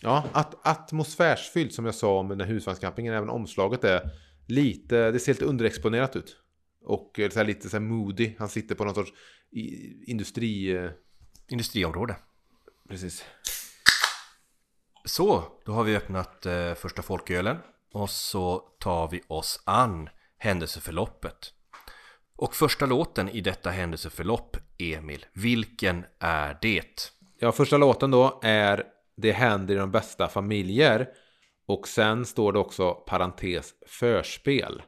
Ja, 0.00 0.24
att, 0.32 0.66
atmosfärsfyllt 0.66 1.74
som 1.74 1.84
jag 1.84 1.94
sa 1.94 2.18
om 2.18 2.28
den 2.28 2.40
här 2.40 2.46
husvagnscampingen. 2.46 3.14
Även 3.14 3.28
omslaget 3.28 3.84
är 3.84 4.10
lite, 4.46 5.10
det 5.10 5.18
ser 5.18 5.32
lite 5.32 5.44
underexponerat 5.44 6.16
ut. 6.16 6.36
Och 6.84 7.18
eh, 7.18 7.30
så 7.30 7.42
lite 7.42 7.68
så 7.68 7.76
här 7.76 7.84
moody. 7.84 8.34
Han 8.38 8.48
sitter 8.48 8.74
på 8.74 8.84
någon 8.84 8.94
sorts 8.94 9.12
industri... 10.06 10.76
eh, 10.76 10.90
Industriområde. 11.50 12.16
Precis. 12.88 13.24
Så, 15.04 15.44
då 15.64 15.72
har 15.72 15.84
vi 15.84 15.96
öppnat 15.96 16.46
eh, 16.46 16.74
första 16.74 17.02
folkölen. 17.02 17.56
Och 17.92 18.10
så 18.10 18.58
tar 18.58 19.08
vi 19.10 19.22
oss 19.28 19.62
an 19.64 20.08
händelseförloppet. 20.38 21.52
Och 22.36 22.54
första 22.54 22.86
låten 22.86 23.28
i 23.28 23.40
detta 23.40 23.70
händelseförlopp, 23.70 24.56
Emil, 24.78 25.26
vilken 25.32 26.04
är 26.18 26.58
det? 26.62 27.12
Ja, 27.38 27.52
första 27.52 27.76
låten 27.76 28.10
då 28.10 28.40
är 28.42 28.84
Det 29.16 29.32
händer 29.32 29.74
i 29.74 29.78
de 29.78 29.90
bästa 29.90 30.28
familjer. 30.28 31.08
Och 31.66 31.88
sen 31.88 32.26
står 32.26 32.52
det 32.52 32.58
också 32.58 32.94
parentes 32.94 33.74
förspel. 33.86 34.82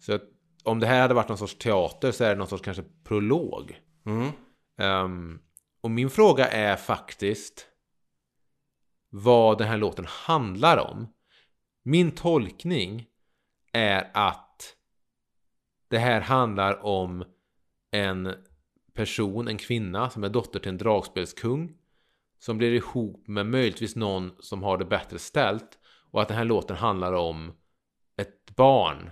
Så 0.00 0.14
att 0.14 0.22
om 0.64 0.80
det 0.80 0.86
här 0.86 1.00
hade 1.00 1.14
varit 1.14 1.28
någon 1.28 1.38
sorts 1.38 1.58
teater 1.58 2.12
så 2.12 2.24
är 2.24 2.28
det 2.28 2.34
någon 2.34 2.48
sorts 2.48 2.64
kanske 2.64 2.84
prolog. 3.04 3.80
Mm. 4.06 4.30
Ehm, 4.78 5.38
och 5.80 5.90
min 5.90 6.10
fråga 6.10 6.48
är 6.48 6.76
faktiskt 6.76 7.66
vad 9.10 9.58
den 9.58 9.68
här 9.68 9.76
låten 9.76 10.06
handlar 10.08 10.76
om. 10.76 11.08
Min 11.82 12.10
tolkning 12.10 13.06
är 13.72 14.10
att 14.14 14.51
det 15.92 15.98
här 15.98 16.20
handlar 16.20 16.84
om 16.84 17.24
en 17.90 18.34
person, 18.94 19.48
en 19.48 19.58
kvinna 19.58 20.10
som 20.10 20.24
är 20.24 20.28
dotter 20.28 20.60
till 20.60 20.68
en 20.68 20.78
dragspelskung 20.78 21.76
som 22.38 22.58
blir 22.58 22.72
ihop 22.72 23.28
med 23.28 23.46
möjligtvis 23.46 23.96
någon 23.96 24.32
som 24.38 24.62
har 24.62 24.78
det 24.78 24.84
bättre 24.84 25.18
ställt 25.18 25.78
och 26.10 26.22
att 26.22 26.28
den 26.28 26.36
här 26.36 26.44
låten 26.44 26.76
handlar 26.76 27.12
om 27.12 27.52
ett 28.16 28.56
barn 28.56 29.10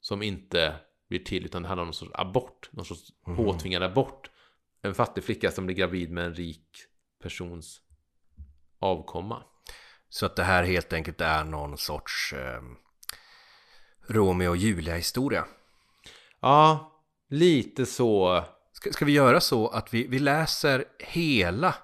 som 0.00 0.22
inte 0.22 0.74
blir 1.08 1.18
till 1.18 1.44
utan 1.44 1.62
det 1.62 1.68
handlar 1.68 1.82
om 1.82 1.86
någon 1.86 1.94
sorts 1.94 2.12
abort, 2.14 2.68
någon 2.72 2.84
sorts 2.84 3.12
påtvingad 3.36 3.82
abort 3.82 4.30
en 4.82 4.94
fattig 4.94 5.24
flicka 5.24 5.50
som 5.50 5.66
blir 5.66 5.76
gravid 5.76 6.10
med 6.10 6.24
en 6.24 6.34
rik 6.34 6.68
persons 7.22 7.80
avkomma. 8.78 9.42
Så 10.08 10.26
att 10.26 10.36
det 10.36 10.44
här 10.44 10.62
helt 10.62 10.92
enkelt 10.92 11.20
är 11.20 11.44
någon 11.44 11.78
sorts 11.78 12.32
eh, 12.32 12.62
Romeo 14.08 14.48
och 14.48 14.56
Julia 14.56 14.94
historia. 14.94 15.44
Ja, 16.40 16.92
lite 17.30 17.86
så. 17.86 18.44
Ska, 18.72 18.92
ska 18.92 19.04
vi 19.04 19.12
göra 19.12 19.40
så 19.40 19.68
att 19.68 19.94
vi, 19.94 20.06
vi 20.06 20.18
läser 20.18 20.84
hela 20.98 21.74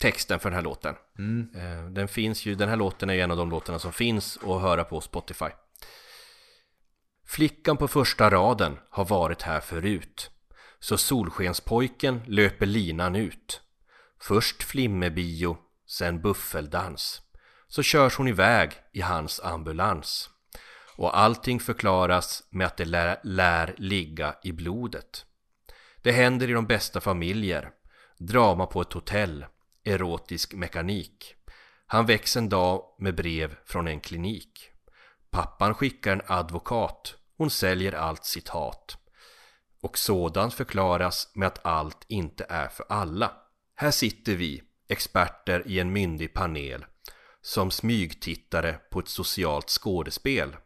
texten 0.00 0.40
för 0.40 0.50
den 0.50 0.56
här 0.56 0.64
låten? 0.64 0.94
Mm. 1.18 1.48
Eh, 1.54 1.90
den 1.90 2.08
finns 2.08 2.46
ju, 2.46 2.54
den 2.54 2.68
här 2.68 2.76
låten 2.76 3.10
är 3.10 3.14
ju 3.14 3.20
en 3.20 3.30
av 3.30 3.36
de 3.36 3.50
låtarna 3.50 3.78
som 3.78 3.92
finns 3.92 4.36
att 4.36 4.60
höra 4.60 4.84
på 4.84 5.00
Spotify. 5.00 5.48
Flickan 7.26 7.76
på 7.76 7.88
första 7.88 8.30
raden 8.30 8.78
har 8.90 9.04
varit 9.04 9.42
här 9.42 9.60
förut. 9.60 10.30
Så 10.78 10.98
solskenspojken 10.98 12.20
löper 12.26 12.66
linan 12.66 13.16
ut. 13.16 13.60
Först 14.22 14.62
flimmerbio, 14.62 15.56
sen 15.86 16.20
buffeldans. 16.20 17.20
Så 17.68 17.82
körs 17.82 18.16
hon 18.16 18.28
iväg 18.28 18.72
i 18.92 19.00
hans 19.00 19.40
ambulans. 19.40 20.30
Och 21.00 21.18
allting 21.18 21.60
förklaras 21.60 22.42
med 22.50 22.66
att 22.66 22.76
det 22.76 22.84
lär, 22.84 23.20
lär 23.22 23.74
ligga 23.78 24.34
i 24.42 24.52
blodet. 24.52 25.24
Det 26.02 26.12
händer 26.12 26.50
i 26.50 26.52
de 26.52 26.66
bästa 26.66 27.00
familjer. 27.00 27.70
Drama 28.18 28.66
på 28.66 28.80
ett 28.80 28.92
hotell. 28.92 29.46
Erotisk 29.84 30.54
mekanik. 30.54 31.34
Han 31.86 32.06
väcks 32.06 32.36
en 32.36 32.48
dag 32.48 32.82
med 32.98 33.14
brev 33.14 33.56
från 33.64 33.88
en 33.88 34.00
klinik. 34.00 34.70
Pappan 35.30 35.74
skickar 35.74 36.12
en 36.12 36.22
advokat. 36.26 37.14
Hon 37.36 37.50
säljer 37.50 37.92
allt 37.92 38.24
sitt 38.24 38.48
hat. 38.48 38.96
Och 39.82 39.98
sådant 39.98 40.54
förklaras 40.54 41.32
med 41.34 41.46
att 41.46 41.66
allt 41.66 42.04
inte 42.08 42.46
är 42.48 42.68
för 42.68 42.86
alla. 42.88 43.32
Här 43.74 43.90
sitter 43.90 44.34
vi, 44.34 44.62
experter 44.88 45.62
i 45.66 45.80
en 45.80 45.92
myndig 45.92 46.34
panel, 46.34 46.84
som 47.42 47.70
smygtittare 47.70 48.72
på 48.90 49.00
ett 49.00 49.08
socialt 49.08 49.68
skådespel. 49.68 50.56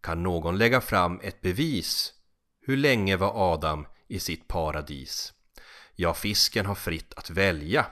Kan 0.00 0.22
någon 0.22 0.58
lägga 0.58 0.80
fram 0.80 1.20
ett 1.22 1.40
bevis? 1.40 2.12
Hur 2.60 2.76
länge 2.76 3.16
var 3.16 3.52
Adam 3.52 3.86
i 4.08 4.18
sitt 4.18 4.48
paradis? 4.48 5.32
Ja, 5.94 6.14
fisken 6.14 6.66
har 6.66 6.74
fritt 6.74 7.14
att 7.16 7.30
välja, 7.30 7.86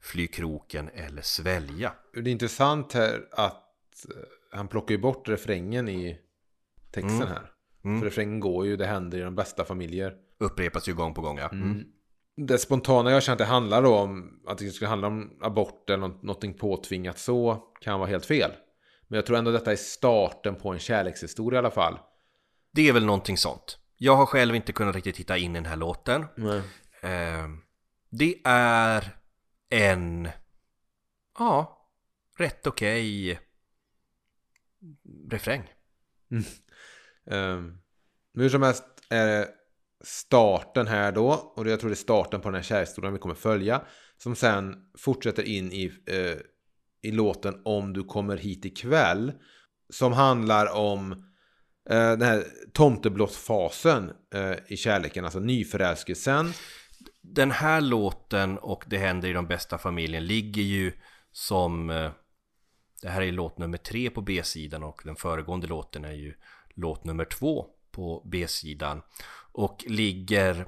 fly 0.00 0.26
kroken 0.26 0.88
eller 0.94 1.22
svälja. 1.22 1.92
Det 2.14 2.18
är 2.20 2.28
intressant 2.28 2.92
här 2.92 3.28
att 3.32 4.06
eh, 4.10 4.56
han 4.58 4.68
plockar 4.68 4.94
ju 4.94 5.00
bort 5.00 5.28
refrängen 5.28 5.88
i 5.88 6.18
texten 6.90 7.16
Mm. 7.16 7.28
här. 7.28 7.50
Mm. 7.84 8.00
För 8.00 8.06
refrängen 8.06 8.40
går 8.40 8.66
ju, 8.66 8.76
det 8.76 8.86
händer 8.86 9.18
i 9.18 9.20
de 9.20 9.34
bästa 9.34 9.64
familjer. 9.64 10.14
Upprepas 10.38 10.88
ju 10.88 10.94
gång 10.94 11.14
på 11.14 11.20
gång, 11.20 11.38
ja. 11.38 11.48
Mm. 11.48 11.84
Det 12.36 12.58
spontana 12.58 13.10
jag 13.10 13.22
känner 13.22 13.34
att 13.34 13.38
det 13.38 13.44
handlar 13.44 13.84
om 13.84 14.40
att 14.46 14.58
det 14.58 14.70
skulle 14.70 14.88
handla 14.88 15.06
om 15.06 15.38
abort 15.40 15.90
eller 15.90 16.08
nå- 16.08 16.18
någonting 16.22 16.54
påtvingat 16.54 17.18
så 17.18 17.62
kan 17.80 18.00
vara 18.00 18.08
helt 18.10 18.26
fel. 18.26 18.50
Men 19.08 19.16
jag 19.16 19.26
tror 19.26 19.36
ändå 19.36 19.50
detta 19.50 19.72
är 19.72 19.76
starten 19.76 20.56
på 20.56 20.68
en 20.68 20.78
kärlekshistoria 20.78 21.56
i 21.56 21.58
alla 21.58 21.70
fall. 21.70 21.98
Det 22.72 22.88
är 22.88 22.92
väl 22.92 23.04
någonting 23.04 23.36
sånt. 23.36 23.78
Jag 23.96 24.16
har 24.16 24.26
själv 24.26 24.54
inte 24.54 24.72
kunnat 24.72 24.94
riktigt 24.94 25.16
titta 25.16 25.38
in 25.38 25.50
i 25.50 25.54
den 25.54 25.66
här 25.66 25.76
låten. 25.76 26.22
Eh, 27.02 27.48
det 28.10 28.40
är 28.44 29.16
en, 29.70 30.28
ja, 31.38 31.88
rätt 32.38 32.66
okej 32.66 33.40
refräng. 35.30 35.72
Um, 37.24 37.78
men 38.32 38.42
hur 38.42 38.48
som 38.48 38.62
helst 38.62 38.84
är 39.10 39.26
det 39.26 39.48
starten 40.04 40.86
här 40.86 41.12
då. 41.12 41.30
Och 41.30 41.68
jag 41.68 41.80
tror 41.80 41.90
det 41.90 41.94
är 41.94 41.96
starten 41.96 42.40
på 42.40 42.48
den 42.48 42.54
här 42.54 42.62
kärlekshistorien 42.62 43.12
vi 43.12 43.18
kommer 43.18 43.34
följa. 43.34 43.82
Som 44.16 44.36
sen 44.36 44.74
fortsätter 44.98 45.42
in 45.42 45.72
i, 45.72 45.84
eh, 46.06 46.38
i 47.02 47.10
låten 47.10 47.60
Om 47.64 47.92
du 47.92 48.04
kommer 48.04 48.36
hit 48.36 48.64
ikväll. 48.64 49.32
Som 49.90 50.12
handlar 50.12 50.76
om 50.76 51.12
eh, 51.90 52.10
den 52.10 52.22
här 52.22 52.44
tomteblossfasen 52.72 54.12
eh, 54.34 54.54
i 54.66 54.76
kärleken. 54.76 55.24
Alltså 55.24 55.40
nyförälskelsen. 55.40 56.52
Den 57.20 57.50
här 57.50 57.80
låten 57.80 58.58
och 58.58 58.84
Det 58.86 58.98
händer 58.98 59.28
i 59.28 59.32
de 59.32 59.46
bästa 59.46 59.78
familjen 59.78 60.26
ligger 60.26 60.62
ju 60.62 60.92
som 61.32 61.90
eh, 61.90 62.10
Det 63.02 63.08
här 63.08 63.22
är 63.22 63.32
låt 63.32 63.58
nummer 63.58 63.78
tre 63.78 64.10
på 64.10 64.20
B-sidan 64.20 64.82
och 64.82 65.02
den 65.04 65.16
föregående 65.16 65.66
låten 65.66 66.04
är 66.04 66.12
ju 66.12 66.34
låt 66.74 67.04
nummer 67.04 67.24
två 67.24 67.66
på 67.90 68.22
B-sidan 68.26 69.02
och 69.52 69.84
ligger 69.86 70.66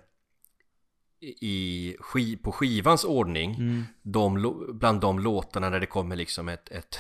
i, 1.40 1.96
ski, 2.00 2.36
på 2.36 2.52
skivans 2.52 3.04
ordning 3.04 3.56
de, 4.02 4.38
lå- 4.38 4.72
bland 4.72 5.00
de 5.00 5.18
låtarna 5.18 5.70
där 5.70 5.80
det 5.80 5.86
kommer 5.86 6.16
liksom 6.16 6.48
ett, 6.48 6.68
ett, 6.70 6.98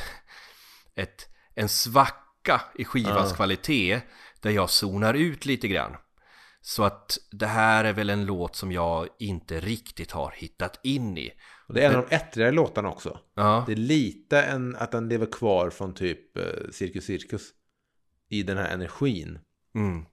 ett 0.94 1.26
en 1.54 1.68
svacka 1.68 2.60
i 2.74 2.84
skivans 2.84 3.30
Ja. 3.30 3.36
kvalitet 3.36 4.00
där 4.40 4.50
jag 4.50 4.70
zonar 4.70 5.14
ut 5.14 5.46
lite 5.46 5.68
grann. 5.68 5.96
Så 6.60 6.82
att 6.84 7.18
det 7.30 7.46
här 7.46 7.84
är 7.84 7.92
väl 7.92 8.10
en 8.10 8.26
låt 8.26 8.56
som 8.56 8.72
jag 8.72 9.08
inte 9.18 9.60
riktigt 9.60 10.10
har 10.10 10.30
hittat 10.36 10.80
in 10.82 11.18
i. 11.18 11.30
Och 11.68 11.74
det 11.74 11.82
är 11.84 11.90
en 11.90 11.96
av 11.96 12.06
de 12.08 12.14
ettrigare 12.16 12.52
låtarna 12.52 12.88
också. 12.90 13.18
Ja, 13.34 13.64
Det 13.66 13.72
är 13.72 13.76
lite 13.76 14.42
en, 14.42 14.76
att 14.76 14.92
den 14.92 15.08
lever 15.08 15.26
kvar 15.26 15.70
från 15.70 15.94
typ 15.94 16.36
eh, 16.38 16.44
Cirkus 16.72 17.04
Cirkus. 17.04 17.42
I 18.28 18.42
den 18.42 18.56
här 18.56 18.68
energin. 18.74 19.38
mm. 19.74 20.04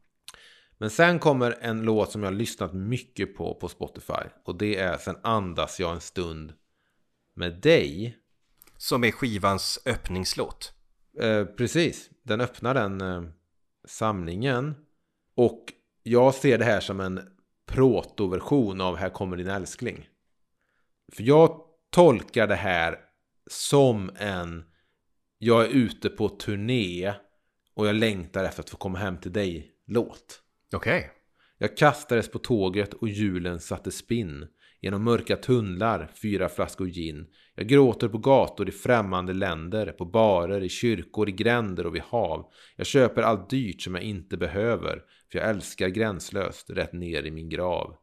Men 0.77 0.89
sen 0.89 1.19
kommer 1.19 1.57
en 1.61 1.81
låt 1.81 2.11
som 2.11 2.23
jag 2.23 2.31
har 2.31 2.35
lyssnat 2.35 2.73
mycket 2.73 3.35
på 3.35 3.55
på 3.55 3.67
Spotify. 3.69 4.23
Och 4.45 4.57
det 4.57 4.77
är 4.77 4.97
Sen 4.97 5.17
andas 5.23 5.79
jag 5.79 5.93
en 5.93 6.01
stund 6.01 6.53
med 7.35 7.61
dig. 7.61 8.17
som 8.77 9.03
är 9.03 9.11
skivans 9.11 9.79
öppningslåt. 9.85 10.73
Eh, 11.19 11.45
precis, 11.45 12.09
den 12.23 12.41
öppnar 12.41 12.73
den 12.73 13.01
eh, 13.01 13.23
samlingen. 13.87 14.75
Och 15.35 15.73
jag 16.03 16.35
ser 16.35 16.57
det 16.57 16.65
här 16.65 16.79
som 16.79 16.99
en 16.99 17.21
protoversion 17.65 18.81
av 18.81 18.95
Här 18.95 19.09
kommer 19.09 19.37
din 19.37 19.47
älskling. 19.47 20.07
För 21.13 21.23
jag 21.23 21.61
tolkar 21.89 22.47
det 22.47 22.55
här 22.55 22.99
som 23.49 24.11
en 24.15 24.65
Jag 25.37 25.65
är 25.65 25.69
ute 25.69 26.09
på 26.09 26.29
turné 26.29 27.13
och 27.73 27.87
jag 27.87 27.95
längtar 27.95 28.43
efter 28.43 28.63
att 28.63 28.69
få 28.69 28.77
komma 28.77 28.97
hem 28.97 29.17
till 29.17 29.33
dig-låt. 29.33 30.41
Okej. 30.75 31.11
Jag 31.57 31.77
kastades 31.77 32.31
på 32.31 32.39
tåget 32.39 32.93
och 32.93 33.09
hjulen 33.09 33.59
satte 33.59 33.91
spinn. 33.91 34.47
Genom 34.81 35.03
mörka 35.03 35.35
tunnlar, 35.35 36.11
fyra 36.21 36.49
flaskor 36.49 36.87
gin. 36.87 37.27
Jag 37.55 37.67
gråter 37.67 38.07
på 38.07 38.17
gator 38.17 38.69
i 38.69 38.71
främmande 38.71 39.33
länder, 39.33 39.91
på 39.91 40.05
barer, 40.05 40.63
i 40.63 40.69
kyrkor, 40.69 41.29
i 41.29 41.31
gränder 41.31 41.85
och 41.85 41.95
vid 41.95 42.01
hav. 42.01 42.51
Jag 42.75 42.87
köper 42.87 43.21
allt 43.21 43.49
dyrt 43.49 43.81
som 43.81 43.95
jag 43.95 44.03
inte 44.03 44.37
behöver, 44.37 45.03
för 45.31 45.39
jag 45.39 45.49
älskar 45.49 45.87
gränslöst, 45.87 46.69
rätt 46.69 46.93
ner 46.93 47.23
i 47.23 47.31
min 47.31 47.49
grav. 47.49 47.95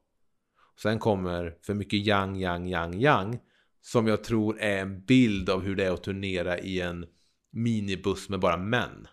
Sen 0.83 0.99
kommer 0.99 1.57
För 1.63 1.75
mycket 1.75 2.07
yang, 2.07 2.41
yang, 2.41 2.69
yang, 2.69 3.01
yang, 3.01 3.39
som 3.81 4.07
jag 4.07 4.25
tror 4.25 4.61
är 4.61 4.79
en 4.79 5.05
bild 5.05 5.51
av 5.51 5.63
hur 5.63 5.77
det 5.77 5.85
är 5.85 5.91
att 5.91 6.03
turnera 6.03 6.59
i 6.59 6.81
en 6.81 7.07
minibuss 7.53 8.29
med 8.29 8.41
bara 8.41 8.57
män. 8.57 9.07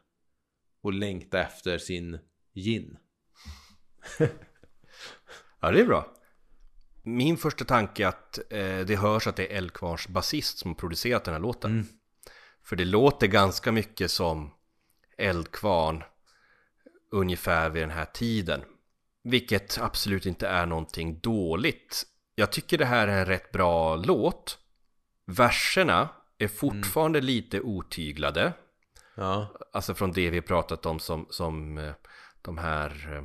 Och 0.83 0.93
längta 0.93 1.41
efter 1.41 1.77
sin 1.77 2.19
gin. 2.55 2.97
Ja, 5.63 5.71
det 5.71 5.79
är 5.79 5.85
bra. 5.85 6.13
Min 7.03 7.37
första 7.37 7.65
tanke 7.65 8.03
är 8.03 8.07
att 8.07 8.39
eh, 8.49 8.79
det 8.79 8.95
hörs 8.95 9.27
att 9.27 9.35
det 9.35 9.53
är 9.53 9.57
Eldkvarns 9.57 10.07
basist 10.07 10.57
som 10.57 10.71
har 10.71 10.75
producerat 10.75 11.23
den 11.23 11.33
här 11.33 11.41
låten. 11.41 11.71
Mm. 11.71 11.87
För 12.63 12.75
det 12.75 12.85
låter 12.85 13.27
ganska 13.27 13.71
mycket 13.71 14.11
som 14.11 14.53
Eldkvarn 15.17 16.03
ungefär 17.11 17.69
vid 17.69 17.83
den 17.83 17.91
här 17.91 18.05
tiden. 18.05 18.61
Vilket 19.23 19.79
absolut 19.81 20.25
inte 20.25 20.47
är 20.47 20.65
någonting 20.65 21.19
dåligt. 21.19 22.05
Jag 22.35 22.51
tycker 22.51 22.77
det 22.77 22.85
här 22.85 23.07
är 23.07 23.19
en 23.19 23.25
rätt 23.25 23.51
bra 23.51 23.95
låt. 23.95 24.57
Verserna 25.25 26.09
är 26.37 26.47
fortfarande 26.47 27.21
lite 27.21 27.61
otyglade. 27.61 28.53
Ja. 29.15 29.47
Alltså 29.73 29.93
från 29.93 30.11
det 30.11 30.29
vi 30.29 30.41
pratat 30.41 30.85
om 30.85 30.99
som, 30.99 31.27
som 31.29 31.77
eh, 31.77 31.93
de 32.41 32.57
här 32.57 33.15
eh, 33.15 33.23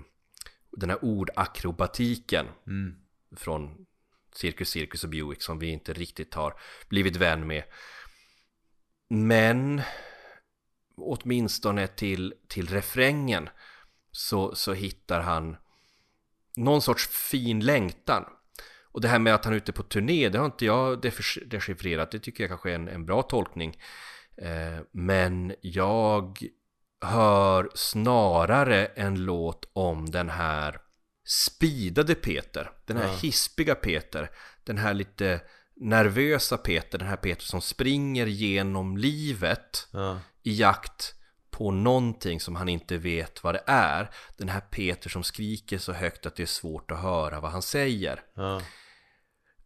Den 0.77 0.91
här 0.91 0.99
ordakrobatiken 1.03 2.47
Mm. 2.67 2.95
Från 3.37 3.87
Cirkus 4.33 4.69
Cirkus 4.69 5.05
och 5.05 5.11
Buick 5.11 5.43
som 5.43 5.59
vi 5.59 5.67
inte 5.67 5.93
riktigt 5.93 6.35
har 6.35 6.55
blivit 6.89 7.17
vän 7.17 7.47
med. 7.47 7.65
Men 9.09 9.83
Åtminstone 10.97 11.87
till, 11.87 12.35
till 12.49 12.69
refrängen 12.69 13.49
så, 14.11 14.55
så 14.55 14.73
hittar 14.73 15.21
han 15.21 15.57
Någon 16.57 16.83
sorts 16.83 17.07
fin 17.07 17.61
längtan. 17.61 18.25
Och 18.83 19.01
det 19.01 19.09
här 19.09 19.19
med 19.19 19.35
att 19.35 19.45
han 19.45 19.55
är 19.55 19.57
ute 19.57 19.73
på 19.73 19.83
turné 19.83 20.29
Det 20.29 20.39
har 20.39 20.47
inte 20.47 20.65
jag 20.65 21.01
dechiffrerat. 21.47 22.11
Det 22.11 22.19
tycker 22.19 22.45
jag 22.45 22.51
kanske 22.51 22.71
är 22.71 22.75
en, 22.75 22.89
en 22.89 23.07
bra 23.07 23.23
tolkning. 23.23 23.81
Eh, 24.37 24.81
Men 24.93 25.55
jag 25.61 26.39
hör 27.00 27.70
snarare 27.74 28.87
en 28.87 29.24
låt 29.24 29.70
om 29.72 30.11
den 30.11 30.28
här 30.28 30.80
speedade 31.28 32.14
Peter, 32.14 32.70
den 32.87 32.96
här 32.96 33.16
hispiga 33.16 33.74
Peter, 33.74 34.30
den 34.64 34.78
här 34.78 34.94
lite 34.94 35.40
nervösa 35.76 36.56
Peter, 36.56 36.98
den 36.98 37.09
här 37.09 37.16
Peter 37.16 37.42
som 37.44 37.61
springer 37.61 38.26
genom 38.26 38.96
livet 38.96 39.88
Ja. 39.92 40.18
i 40.42 40.54
jakt 40.61 41.14
på 41.50 41.70
någonting 41.70 42.40
som 42.40 42.56
han 42.56 42.68
inte 42.68 42.98
vet 42.98 43.44
vad 43.44 43.54
det 43.54 43.62
är. 43.66 44.11
Den 44.37 44.48
här 44.48 44.61
Peter 44.61 45.11
som 45.11 45.22
skriker 45.22 45.78
så 45.78 45.92
högt 45.92 46.26
att 46.26 46.37
det 46.37 46.42
är 46.42 46.46
svårt 46.46 46.90
att 46.90 47.02
höra 47.02 47.40
vad 47.40 47.50
han 47.50 47.62
säger. 47.62 48.20
Ja. 48.35 48.62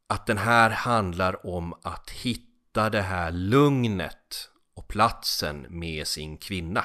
Att 0.06 0.26
den 0.26 0.38
här 0.38 0.70
handlar 0.70 1.46
om 1.46 1.74
att 1.82 2.10
hitta 2.10 2.90
det 2.90 3.02
här 3.02 3.30
lugnet 3.30 4.48
och 4.74 4.88
platsen 4.88 5.66
med 5.68 6.06
sin 6.06 6.38
kvinna. 6.38 6.84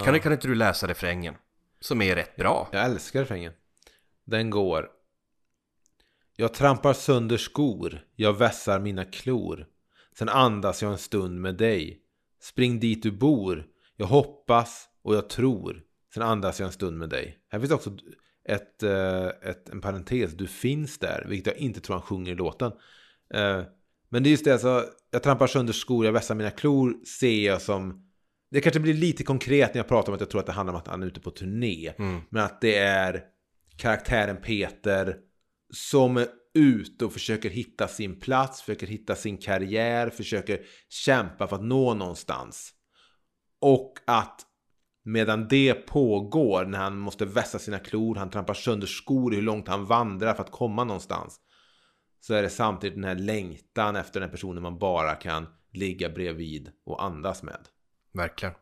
Kan, 0.00 0.20
kan 0.20 0.32
inte 0.32 0.48
du 0.48 0.54
läsa 0.54 0.88
refrängen? 0.88 1.34
Som 1.80 2.02
är 2.02 2.14
rätt 2.14 2.36
bra. 2.36 2.68
Jag 2.72 2.84
älskar 2.84 3.20
refrängen. 3.20 3.52
Den 4.24 4.50
går. 4.50 4.90
Jag 6.36 6.54
trampar 6.54 6.92
sönder 6.92 7.36
skor, 7.36 8.04
jag 8.16 8.32
vässar 8.38 8.80
mina 8.80 9.04
klor. 9.04 9.66
Sen 10.18 10.28
andas 10.28 10.82
jag 10.82 10.92
en 10.92 10.98
stund 10.98 11.40
med 11.40 11.54
dig. 11.54 12.00
Spring 12.40 12.80
dit 12.80 13.02
du 13.02 13.10
bor, 13.10 13.66
jag 13.96 14.06
hoppas 14.06 14.88
och 15.02 15.14
jag 15.14 15.28
tror. 15.28 15.82
Sen 16.14 16.22
andas 16.22 16.60
jag 16.60 16.66
en 16.66 16.72
stund 16.72 16.98
med 16.98 17.08
dig. 17.08 17.38
Här 17.48 17.60
finns 17.60 17.72
också 17.72 17.90
ett, 18.44 18.82
eh, 18.82 19.26
ett, 19.26 19.68
en 19.68 19.80
parentes, 19.80 20.32
du 20.32 20.46
finns 20.46 20.98
där, 20.98 21.24
vilket 21.28 21.46
jag 21.46 21.56
inte 21.56 21.80
tror 21.80 21.96
han 21.96 22.02
sjunger 22.02 22.32
i 22.32 22.34
låten. 22.34 22.72
Eh, 23.34 23.62
men 24.08 24.22
det 24.22 24.28
är 24.28 24.30
just 24.30 24.44
det, 24.44 24.52
alltså, 24.52 24.84
jag 25.10 25.22
trampar 25.22 25.46
sönder 25.46 25.72
skor, 25.72 26.04
jag 26.04 26.12
vässar 26.12 26.34
mina 26.34 26.50
klor, 26.50 27.04
ser 27.04 27.46
jag 27.46 27.62
som... 27.62 28.08
Det 28.52 28.60
kanske 28.60 28.80
blir 28.80 28.94
lite 28.94 29.24
konkret 29.24 29.74
när 29.74 29.78
jag 29.78 29.88
pratar 29.88 30.12
om 30.12 30.14
att 30.14 30.20
jag 30.20 30.30
tror 30.30 30.40
att 30.40 30.46
det 30.46 30.52
handlar 30.52 30.74
om 30.74 30.80
att 30.80 30.88
han 30.88 31.02
är 31.02 31.06
ute 31.06 31.20
på 31.20 31.30
turné. 31.30 31.92
Men 32.30 32.44
att 32.44 32.60
det 32.60 32.76
är 32.76 33.22
karaktären 33.76 34.36
Peter 34.36 35.16
som 35.74 36.16
är 36.16 36.26
ute 36.54 37.04
och 37.04 37.12
försöker 37.12 37.50
hitta 37.50 37.88
sin 37.88 38.20
plats, 38.20 38.62
försöker 38.62 38.86
hitta 38.86 39.14
sin 39.14 39.38
karriär, 39.38 40.10
försöker 40.10 40.60
kämpa 40.88 41.46
för 41.46 41.56
att 41.56 41.64
nå 41.64 41.94
någonstans. 41.94 42.72
Och 43.60 43.92
att 44.06 44.40
medan 45.04 45.48
det 45.48 45.74
pågår, 45.74 46.64
när 46.64 46.78
han 46.78 46.98
måste 46.98 47.24
vässa 47.24 47.58
sina 47.58 47.78
klor, 47.78 48.14
han 48.14 48.30
trampar 48.30 48.54
sönder 48.54 48.86
skor, 48.86 49.32
hur 49.32 49.42
långt 49.42 49.68
han 49.68 49.86
vandrar 49.86 50.34
för 50.34 50.42
att 50.42 50.50
komma 50.50 50.84
någonstans. 50.84 51.40
Så 52.20 52.34
är 52.34 52.42
det 52.42 52.50
samtidigt 52.50 52.94
den 52.94 53.04
här 53.04 53.14
längtan 53.14 53.96
efter 53.96 54.20
den 54.20 54.30
personen 54.30 54.62
man 54.62 54.78
bara 54.78 55.14
kan 55.14 55.46
ligga 55.72 56.10
bredvid 56.10 56.70
och 56.84 57.04
andas 57.04 57.42
med. 57.42 57.68
Verkligen. 58.12 58.54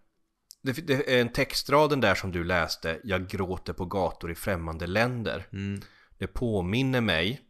Det, 0.62 0.72
det 0.72 1.16
är 1.16 1.20
en 1.20 1.32
textraden 1.32 2.00
där 2.00 2.14
som 2.14 2.32
du 2.32 2.44
läste, 2.44 3.00
jag 3.04 3.28
gråter 3.28 3.72
på 3.72 3.84
gator 3.84 4.30
i 4.30 4.34
främmande 4.34 4.86
länder. 4.86 5.46
Det 6.18 6.26
påminner 6.26 7.00
mig 7.00 7.40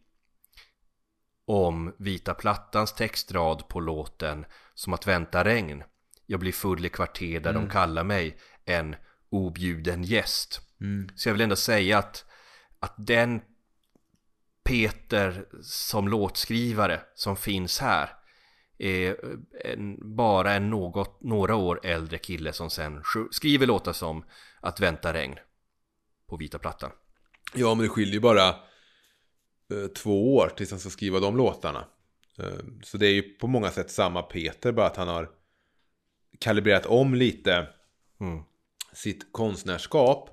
om 1.45 1.95
Vita 1.99 2.35
Plattans 2.35 2.93
textrad 2.95 3.69
på 3.69 3.81
låten 3.81 4.47
Som 4.75 4.93
att 4.93 5.07
vänta 5.07 5.45
regn. 5.45 5.83
Jag 6.27 6.41
blir 6.41 6.53
full 6.53 6.87
i 6.87 6.89
kvarter 6.89 7.41
där 7.41 7.53
de 7.53 7.71
kallar 7.71 8.05
mig 8.05 8.39
en 8.65 8.97
objuden 9.31 10.05
gäst. 10.05 10.61
Så 11.17 11.29
jag 11.29 11.35
vill 11.35 11.41
ändå 11.41 11.57
säga 11.57 11.99
att, 11.99 12.25
att 12.81 12.95
den 12.97 13.41
Peter 14.65 15.45
som 15.63 16.09
låtskrivare 16.09 17.01
som 17.15 17.37
finns 17.37 17.79
här 17.79 18.03
är 18.05 18.20
en, 19.65 20.17
bara 20.17 20.53
en 20.53 20.71
något, 20.71 21.23
några 21.23 21.57
år 21.57 21.81
äldre 21.83 22.19
kille 22.19 22.53
som 22.53 22.71
sen 22.71 23.03
skriver 23.31 23.67
låtar 23.67 23.93
som 23.93 24.25
Att 24.61 24.81
vänta 24.81 25.13
regn 25.13 25.39
på 26.27 26.37
Vita 26.37 26.59
Plattan. 26.59 26.91
Ja, 27.55 27.75
men 27.75 27.83
det 27.83 27.89
skiljer 27.89 28.15
ju 28.15 28.21
bara 28.21 28.49
eh, 28.49 29.87
två 29.97 30.37
år 30.37 30.53
tills 30.57 30.71
han 30.71 30.81
ska 30.81 30.91
skriva 30.91 31.21
de 31.21 31.37
låtarna. 31.37 31.85
Eh, 32.39 32.65
så 32.83 32.97
det 32.97 33.07
är 33.07 33.13
ju 33.13 33.23
på 33.23 33.47
många 33.47 33.71
sätt 33.71 33.91
samma 33.91 34.23
Peter, 34.23 34.73
bara 34.73 34.87
att 34.87 34.97
han 34.97 35.09
har 35.09 35.31
kalibrerat 36.39 36.87
om 36.87 37.15
lite 37.15 37.69
Mm. 38.21 38.43
sitt 38.93 39.33
konstnärskap. 39.33 40.31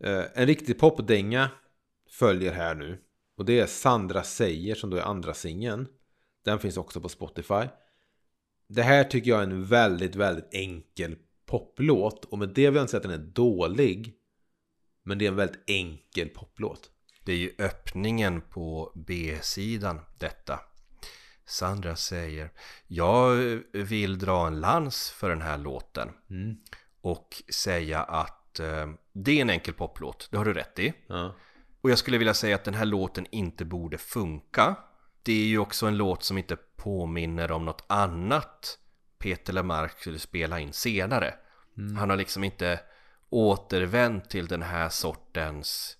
Eh, 0.00 0.24
en 0.34 0.46
riktig 0.46 0.78
popdänga 0.78 1.50
följer 2.10 2.52
här 2.52 2.74
nu. 2.74 2.98
Och 3.36 3.44
det 3.44 3.60
är 3.60 3.66
Sandra 3.66 4.22
säger 4.22 4.74
som 4.74 4.90
då 4.90 4.96
är 4.96 5.02
andra 5.02 5.34
singeln. 5.34 5.88
Den 6.48 6.58
finns 6.58 6.76
också 6.76 7.00
på 7.00 7.08
Spotify. 7.08 7.68
Det 8.68 8.82
här 8.82 9.04
tycker 9.04 9.30
jag 9.30 9.38
är 9.38 9.42
en 9.42 9.64
väldigt, 9.64 10.16
väldigt 10.16 10.48
enkel 10.54 11.16
poplåt. 11.46 12.24
Och 12.24 12.38
med 12.38 12.48
det 12.48 12.66
vill 12.66 12.74
jag 12.74 12.82
inte 12.82 12.90
säga 12.90 12.98
att 12.98 13.10
den 13.10 13.20
är 13.20 13.32
dålig. 13.32 14.14
Men 15.02 15.18
det 15.18 15.24
är 15.24 15.28
en 15.28 15.36
väldigt 15.36 15.64
enkel 15.66 16.28
poplåt. 16.28 16.90
Det 17.24 17.32
är 17.32 17.36
ju 17.36 17.54
öppningen 17.58 18.40
på 18.40 18.92
B-sidan 18.94 20.00
detta. 20.18 20.60
Sandra 21.46 21.96
säger 21.96 22.50
Jag 22.86 23.34
vill 23.72 24.18
dra 24.18 24.46
en 24.46 24.60
lans 24.60 25.10
för 25.10 25.30
den 25.30 25.42
här 25.42 25.58
låten 25.58 26.08
och 27.00 27.42
säga 27.54 28.02
att 28.02 28.60
eh, 28.60 28.86
det 29.12 29.38
är 29.38 29.42
en 29.42 29.50
enkel 29.50 29.74
poplåt, 29.74 30.28
det 30.30 30.36
har 30.36 30.44
du 30.44 30.54
rätt 30.54 30.78
i. 30.78 30.92
Ja. 31.06 31.34
Och 31.80 31.90
jag 31.90 31.98
skulle 31.98 32.18
vilja 32.18 32.34
säga 32.34 32.54
att 32.54 32.64
den 32.64 32.74
här 32.74 32.84
låten 32.84 33.26
inte 33.30 33.64
borde 33.64 33.98
funka. 33.98 34.76
Det 35.28 35.32
är 35.42 35.46
ju 35.46 35.58
också 35.58 35.86
en 35.86 35.96
låt 35.96 36.22
som 36.22 36.38
inte 36.38 36.56
påminner 36.76 37.52
om 37.52 37.64
något 37.64 37.84
annat 37.86 38.78
Peter 39.18 39.52
Lemark 39.52 39.98
skulle 40.00 40.18
spela 40.18 40.60
in 40.60 40.72
senare. 40.72 41.34
Han 41.98 42.10
har 42.10 42.16
liksom 42.16 42.44
inte 42.44 42.80
återvänt 43.30 44.30
till 44.30 44.46
den 44.46 44.62
här 44.62 44.88
sortens 44.88 45.96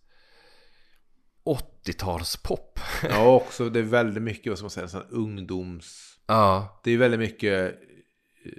80-talspop. 1.45 2.79
Ja, 3.11 3.27
också 3.35 3.69
det 3.71 3.79
är 3.79 3.83
väldigt 3.83 4.23
mycket, 4.23 4.47
vad 4.51 4.59
ska 4.59 4.65
man 4.65 4.71
säga, 4.71 4.89
sån 4.89 5.01
här 5.01 5.09
ungdoms... 5.15 6.19
ja, 6.27 6.81
Det 6.85 6.91
är 6.91 6.99
väldigt 6.99 7.21
mycket... 7.21 7.73
eh, 7.73 8.53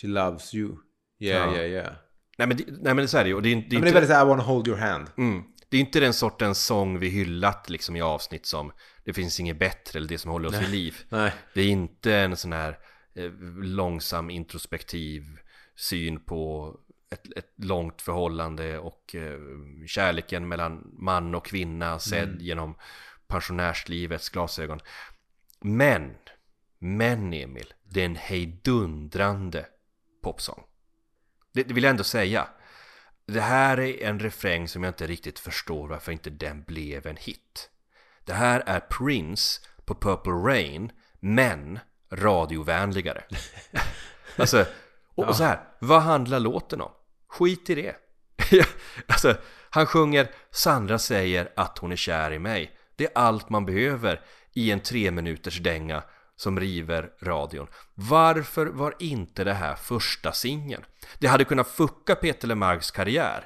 She 0.00 0.06
loves 0.06 0.54
you. 0.54 0.76
Yeah, 1.18 1.48
Ja. 1.54 1.56
yeah, 1.56 1.70
yeah. 1.70 1.92
nej 2.38 2.48
men, 2.48 2.56
det- 2.56 2.64
nej 2.82 2.94
men 2.94 3.08
så 3.08 3.18
är 3.18 3.22
det 3.24 3.28
ju. 3.28 3.34
Och 3.34 3.42
det 3.42 3.52
är, 3.52 3.56
det 3.56 3.60
är 3.60 3.64
Ja, 3.66 3.72
men 3.72 3.82
det 3.82 3.88
är 3.88 3.92
väldigt 3.92 4.10
såhär, 4.10 4.24
I 4.24 4.28
wanna 4.28 4.42
hold 4.42 4.68
your 4.68 4.78
hand. 4.78 5.06
mm, 5.18 5.42
det 5.76 5.80
är 5.80 5.84
inte 5.84 6.00
den 6.00 6.12
sortens 6.12 6.64
sång 6.64 6.98
vi 6.98 7.08
hyllat 7.08 7.70
liksom 7.70 7.96
i 7.96 8.00
avsnitt 8.00 8.46
som 8.46 8.72
Det 9.04 9.12
finns 9.12 9.40
inget 9.40 9.58
bättre 9.58 9.98
eller 9.98 10.08
det 10.08 10.18
som 10.18 10.30
håller 10.30 10.48
oss 10.48 10.62
vid 10.62 10.68
liv. 10.68 10.96
Nej. 11.08 11.32
Det 11.54 11.60
är 11.60 11.68
inte 11.68 12.14
en 12.14 12.36
sån 12.36 12.52
här 12.52 12.78
eh, 13.14 13.32
långsam 13.62 14.30
introspektiv 14.30 15.38
syn 15.74 16.20
på 16.20 16.72
ett, 17.10 17.36
ett 17.36 17.52
långt 17.56 18.02
förhållande 18.02 18.78
och 18.78 19.14
eh, 19.14 19.38
kärleken 19.86 20.48
mellan 20.48 20.90
man 20.98 21.34
och 21.34 21.46
kvinna 21.46 21.98
sedd 21.98 22.42
genom 22.42 22.76
pensionärslivets 23.26 24.28
glasögon. 24.28 24.80
Men, 25.60 26.14
men 26.78 27.32
Emil, 27.34 27.74
det 27.84 28.00
är 28.00 28.06
en 28.06 28.16
hejdundrande 28.16 29.66
popsång. 30.22 30.62
Det, 31.52 31.62
det 31.62 31.74
vill 31.74 31.84
jag 31.84 31.90
ändå 31.90 32.04
säga. 32.04 32.48
Det 33.26 33.40
här 33.40 33.80
är 33.80 34.08
en 34.08 34.20
refräng 34.20 34.68
som 34.68 34.82
jag 34.82 34.90
inte 34.90 35.06
riktigt 35.06 35.38
förstår 35.38 35.88
varför 35.88 36.12
inte 36.12 36.30
den 36.30 36.62
blev 36.62 37.06
en 37.06 37.16
hit. 37.16 37.70
Det 38.24 38.32
här 38.32 38.62
är 38.66 38.80
Prince 38.80 39.60
på 39.84 39.94
Purple 39.94 40.32
Rain, 40.32 40.92
men 41.20 41.78
radiovänligare. 42.12 43.24
alltså, 44.36 44.64
och, 45.14 45.28
och 45.28 45.36
så 45.36 45.44
här, 45.44 45.60
vad 45.78 46.02
handlar 46.02 46.40
låten 46.40 46.80
om? 46.80 46.90
Skit 47.28 47.70
i 47.70 47.74
det. 47.74 47.96
alltså, 49.06 49.36
han 49.70 49.86
sjunger 49.86 50.30
Sandra 50.50 50.98
säger 50.98 51.52
att 51.56 51.78
hon 51.78 51.92
är 51.92 51.96
kär 51.96 52.32
i 52.32 52.38
mig. 52.38 52.76
Det 52.96 53.04
är 53.04 53.10
allt 53.14 53.48
man 53.48 53.66
behöver 53.66 54.20
i 54.52 54.70
en 54.70 54.80
tre 54.80 55.10
minuters 55.10 55.58
dänga 55.58 56.02
som 56.36 56.60
river 56.60 57.10
radion. 57.22 57.66
Varför 57.94 58.66
var 58.66 58.94
inte 58.98 59.44
det 59.44 59.54
här 59.54 59.74
första 59.74 60.32
singeln? 60.32 60.84
Det 61.18 61.26
hade 61.26 61.44
kunnat 61.44 61.68
fucka 61.68 62.14
Peter 62.14 62.48
Lemarks 62.48 62.90
karriär. 62.90 63.44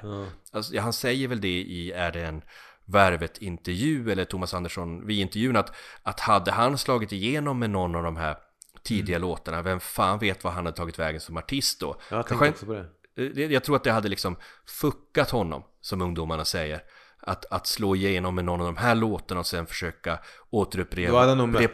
Alltså, 0.51 0.73
ja, 0.73 0.81
han 0.81 0.93
säger 0.93 1.27
väl 1.27 1.41
det 1.41 1.47
i 1.61 1.91
Är 1.91 2.11
det 2.11 2.25
en 2.25 2.41
Värvet-intervju 2.85 4.11
eller 4.11 4.25
Thomas 4.25 4.53
Andersson 4.53 5.05
vid 5.07 5.19
intervjun 5.19 5.55
att, 5.55 5.75
att 6.03 6.19
hade 6.19 6.51
han 6.51 6.77
slagit 6.77 7.11
igenom 7.11 7.59
med 7.59 7.69
någon 7.69 7.95
av 7.95 8.03
de 8.03 8.15
här 8.17 8.37
tidiga 8.83 9.17
låtarna, 9.17 9.61
vem 9.61 9.79
fan 9.79 10.19
vet 10.19 10.43
vad 10.43 10.53
han 10.53 10.65
hade 10.65 10.77
tagit 10.77 10.99
vägen 10.99 11.21
som 11.21 11.37
artist 11.37 11.79
då? 11.79 11.95
Ja, 12.09 12.15
jag 12.17 12.27
Kanske- 12.27 12.49
också 12.49 12.65
på 12.65 12.73
det. 12.73 12.79
Eh, 13.17 13.25
det- 13.35 13.45
jag 13.51 13.63
tror 13.63 13.75
att 13.75 13.83
det 13.83 13.91
hade 13.91 14.09
liksom 14.09 14.35
fuckat 14.65 15.29
honom, 15.29 15.63
som 15.81 16.01
ungdomarna 16.01 16.45
säger. 16.45 16.81
Att, 17.23 17.45
att 17.51 17.67
slå 17.67 17.95
igenom 17.95 18.35
med 18.35 18.45
någon 18.45 18.59
av 18.61 18.65
de 18.65 18.77
här 18.77 18.95
låtarna 18.95 19.39
och 19.39 19.45
sen 19.47 19.65
försöka 19.65 20.19
återupprepa 20.49 21.11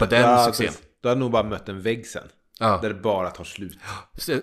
den 0.06 0.24
hade- 0.24 0.54
succén. 0.54 0.74
Då 1.02 1.10
hade 1.10 1.20
nog 1.20 1.32
bara 1.32 1.44
mött 1.44 1.70
en 1.70 1.82
vägg 1.82 2.08
sen. 2.08 2.28
Ja. 2.60 2.80
Där 2.82 2.90
det 2.90 2.96
bara 3.02 3.30
tar 3.30 3.44
slut. 3.44 3.80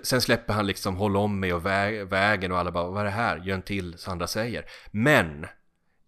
Sen- 0.02 0.20
släpper 0.20 0.52
han 0.54 0.66
liksom 0.66 0.96
Håll 0.96 1.16
om 1.16 1.40
mig 1.40 1.52
och 1.54 1.62
vä- 1.66 2.04
vägen 2.04 2.52
och 2.52 2.58
alla 2.58 2.70
bara 2.72 2.86
Vad 2.90 3.00
är 3.00 3.04
det 3.04 3.10
här? 3.10 3.36
Gör 3.36 3.54
en 3.54 3.62
till 3.62 3.98
Sandra 3.98 4.26
säger 4.26 4.64
Men 4.90 5.46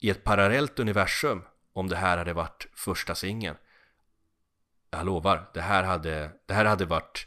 I 0.01 0.11
ett 0.11 0.25
parallellt 0.25 0.79
universum 0.79 1.43
Om 1.73 1.89
det 1.89 1.97
här 1.97 2.17
hade 2.19 2.33
varit 2.33 2.67
första 2.75 3.15
singeln 3.15 3.57
Jag 4.91 5.07
lovar 5.07 5.51
Det 5.55 5.61
här 5.61 5.83
hade 5.83 6.31
Det 6.47 6.55
här 6.55 6.65
hade 6.65 6.85
varit 6.85 7.27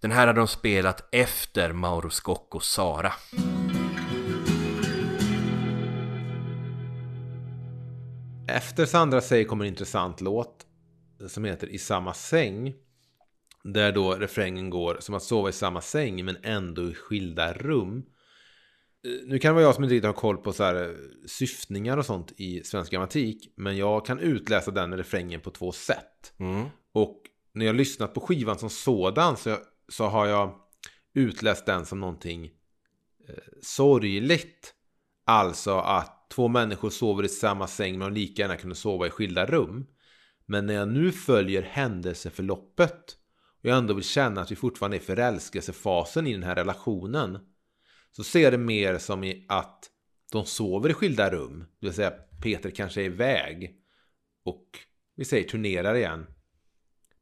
Den 0.00 0.10
här 0.12 0.26
hade 0.26 0.40
de 0.40 0.48
spelat 0.48 1.08
efter 1.14 1.72
Mauro 1.72 2.10
Scoccos 2.10 2.68
Sara 2.68 3.12
Efter 8.48 8.86
Sandra 8.86 9.20
säger 9.20 9.44
kommer 9.44 9.64
en 9.64 9.70
intressant 9.70 10.20
låt 10.20 10.66
som 11.28 11.44
heter 11.44 11.66
I 11.66 11.78
samma 11.78 12.14
säng. 12.14 12.74
Där 13.64 13.92
då 13.92 14.14
refrängen 14.14 14.70
går 14.70 14.96
som 15.00 15.14
att 15.14 15.22
sova 15.22 15.48
i 15.48 15.52
samma 15.52 15.80
säng 15.80 16.24
men 16.24 16.36
ändå 16.42 16.82
i 16.82 16.94
skilda 16.94 17.52
rum. 17.52 17.98
Eh, 19.06 19.26
Nu 19.26 19.38
kan 19.38 19.48
det 19.48 19.54
vara 19.54 19.64
jag 19.64 19.74
som 19.74 19.84
inte 19.84 19.94
riktigt 19.94 20.06
har 20.06 20.12
koll 20.12 20.36
på 20.36 20.52
så 20.52 20.64
här 20.64 20.74
eh, 20.74 20.94
syftningar 21.26 21.96
och 21.96 22.06
sånt 22.06 22.32
i 22.36 22.64
svensk 22.64 22.92
grammatik. 22.92 23.52
Men 23.56 23.76
jag 23.76 24.06
kan 24.06 24.18
utläsa 24.18 24.70
den 24.70 24.96
refrängen 24.96 25.40
på 25.40 25.50
två 25.50 25.72
sätt. 25.72 26.32
Mm. 26.38 26.66
Och 26.92 27.22
när 27.52 27.66
jag 27.66 27.76
lyssnat 27.76 28.14
på 28.14 28.20
skivan 28.20 28.58
som 28.58 28.70
sådan 28.70 29.36
så, 29.36 29.56
så 29.88 30.04
har 30.06 30.26
jag 30.26 30.54
utläst 31.14 31.66
den 31.66 31.86
som 31.86 32.00
någonting 32.00 32.44
eh, 33.28 33.34
sorgligt. 33.62 34.74
Alltså 35.26 35.78
att 35.78 36.30
två 36.30 36.48
människor 36.48 36.90
sover 36.90 37.22
i 37.22 37.28
samma 37.28 37.66
säng 37.66 37.98
men 37.98 38.14
de 38.14 38.20
lika 38.20 38.42
gärna 38.42 38.56
kunde 38.56 38.76
sova 38.76 39.06
i 39.06 39.10
skilda 39.10 39.46
rum. 39.46 39.86
Men 40.46 40.66
när 40.66 40.74
jag 40.74 40.88
nu 40.88 41.12
följer 41.12 41.62
händelseförloppet 41.62 43.16
och 43.62 43.68
jag 43.68 43.78
ändå 43.78 43.94
vill 43.94 44.04
känna 44.04 44.40
att 44.40 44.50
vi 44.50 44.56
fortfarande 44.56 44.96
är 44.96 45.00
i 45.00 45.04
förälskelsefasen 45.04 46.26
i 46.26 46.32
den 46.32 46.42
här 46.42 46.54
relationen 46.54 47.38
så 48.12 48.24
ser 48.24 48.40
jag 48.40 48.52
det 48.52 48.58
mer 48.58 48.98
som 48.98 49.24
i 49.24 49.46
att 49.48 49.90
de 50.32 50.44
sover 50.44 50.90
i 50.90 50.94
skilda 50.94 51.30
rum. 51.30 51.58
Det 51.80 51.86
vill 51.86 51.94
säga 51.94 52.12
Peter 52.42 52.70
kanske 52.70 53.00
är 53.00 53.04
iväg 53.04 53.76
och 54.44 54.66
vi 55.16 55.24
säger 55.24 55.48
turnerar 55.48 55.94
igen. 55.94 56.26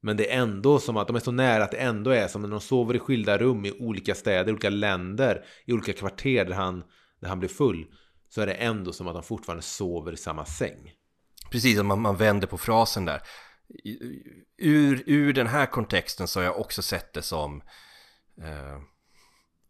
Men 0.01 0.17
det 0.17 0.33
är 0.33 0.43
ändå 0.43 0.79
som 0.79 0.97
att 0.97 1.07
de 1.07 1.17
är 1.17 1.21
så 1.21 1.33
nära 1.33 1.65
att 1.65 1.71
det 1.71 1.77
ändå 1.77 2.11
är 2.11 2.29
som 2.29 2.43
när 2.43 2.49
de 2.49 2.61
sover 2.61 2.95
i 2.95 2.99
skilda 2.99 3.39
rum 3.39 3.65
i 3.65 3.73
olika 3.73 4.15
städer, 4.15 4.49
i 4.49 4.53
olika 4.53 4.71
länder, 4.71 5.45
i 5.65 5.73
olika 5.73 5.93
kvarter 5.93 6.45
där 6.45 6.55
han, 6.55 6.85
där 7.21 7.29
han 7.29 7.39
blir 7.39 7.49
full. 7.49 7.87
Så 8.29 8.41
är 8.41 8.47
det 8.47 8.55
ändå 8.55 8.93
som 8.93 9.09
att 9.09 9.15
de 9.15 9.23
fortfarande 9.23 9.63
sover 9.63 10.13
i 10.13 10.17
samma 10.17 10.45
säng. 10.45 10.93
Precis, 11.53 11.79
som 11.79 11.87
man, 11.87 12.01
man 12.01 12.17
vänder 12.17 12.47
på 12.47 12.59
frasen 12.59 13.05
där. 13.05 13.23
Ur, 14.57 15.03
ur 15.07 15.33
den 15.33 15.47
här 15.47 15.67
kontexten 15.67 16.29
så 16.29 16.41
har 16.41 16.45
jag 16.45 16.61
också 16.61 16.83
sett 16.83 17.13
det 17.13 17.23
som 17.23 17.63
eh, 18.43 18.79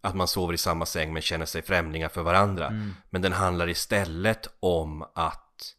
att 0.01 0.15
man 0.15 0.29
sover 0.29 0.55
i 0.55 0.59
samma 0.59 0.87
säng 0.87 1.13
men 1.13 1.23
känner 1.23 1.47
sig 1.47 1.63
främlingar 1.63 2.09
för 2.09 2.23
varandra. 2.23 2.71
Men 3.11 3.23
den 3.23 3.33
handlar 3.33 3.69
istället 3.69 4.49
om 4.61 5.03
att, 5.03 5.75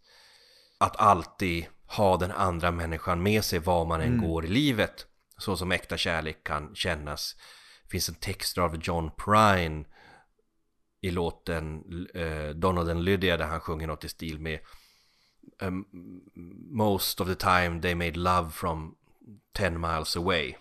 att 0.77 0.99
alltid 0.99 1.65
ha 1.87 2.17
den 2.17 2.31
andra 2.31 2.71
människan 2.71 3.23
med 3.23 3.43
sig 3.43 3.59
var 3.59 3.85
man 3.85 4.01
än 4.01 4.21
går 4.21 4.45
i 4.45 4.47
livet. 4.47 5.05
Så 5.37 5.57
som 5.57 5.71
äkta 5.71 5.97
kärlek 5.97 6.43
kan 6.43 6.75
kännas. 6.75 7.35
Det 7.83 7.89
finns 7.89 8.09
en 8.09 8.15
text 8.15 8.57
av 8.57 8.79
John 8.83 9.11
Prine 9.17 9.85
i 11.01 11.11
låten 11.11 11.83
eh, 12.13 12.49
Donald 12.49 12.89
and 12.89 13.03
Lydia 13.03 13.37
där 13.37 13.45
han 13.45 13.59
sjunger 13.59 13.87
något 13.87 14.03
i 14.03 14.09
stil 14.09 14.39
med 14.39 14.59
um, 15.61 15.85
Most 16.71 17.21
of 17.21 17.27
the 17.27 17.35
time 17.35 17.81
they 17.81 17.95
made 17.95 18.11
love 18.15 18.51
from 18.51 18.95
10 19.57 19.69
miles 19.69 20.17
away. 20.17 20.53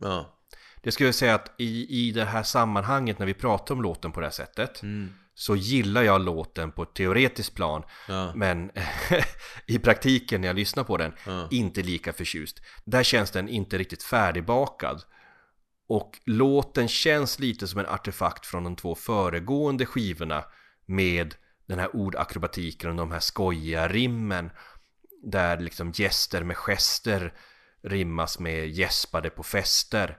Ja. 0.00 0.36
Det 0.82 0.92
skulle 0.92 1.06
jag 1.08 1.14
säga 1.14 1.34
att 1.34 1.54
i, 1.58 1.86
i 2.08 2.12
det 2.12 2.24
här 2.24 2.42
sammanhanget 2.42 3.18
när 3.18 3.26
vi 3.26 3.34
pratar 3.34 3.74
om 3.74 3.82
låten 3.82 4.12
på 4.12 4.20
det 4.20 4.26
här 4.26 4.32
sättet 4.32 4.80
så 5.34 5.56
gillar 5.56 6.02
jag 6.02 6.20
låten 6.20 6.72
på 6.72 6.82
ett 6.82 6.94
teoretiskt 6.94 7.54
plan 7.54 7.82
Ja. 8.08 8.32
men 8.34 8.70
i 9.66 9.78
praktiken 9.78 10.40
när 10.40 10.48
jag 10.48 10.56
lyssnar 10.56 10.84
på 10.84 10.96
den 10.96 11.12
inte 11.50 11.82
lika 11.82 12.12
förtjust. 12.12 12.60
Där 12.84 13.02
känns 13.02 13.30
den 13.30 13.48
inte 13.48 13.78
riktigt 13.78 14.02
färdigbakad. 14.02 15.02
Och 15.88 16.18
låten 16.26 16.88
känns 16.88 17.38
lite 17.38 17.68
som 17.68 17.80
en 17.80 17.86
artefakt 17.86 18.46
från 18.46 18.64
de 18.64 18.76
två 18.76 18.94
föregående 18.94 19.86
skivorna 19.86 20.44
med 20.86 21.34
den 21.70 21.78
här 21.78 21.96
ordakrobatiken 21.96 22.90
och 22.90 22.96
de 22.96 23.12
här 23.12 23.20
skojiga 23.20 23.88
rimmen 23.88 24.50
där 25.22 25.60
liksom 25.60 25.92
gäster 25.94 26.44
med 26.44 26.56
gester 26.56 27.34
rimmas 27.82 28.38
med 28.38 28.68
gäspade 28.68 29.30
på 29.30 29.42
fester. 29.42 30.18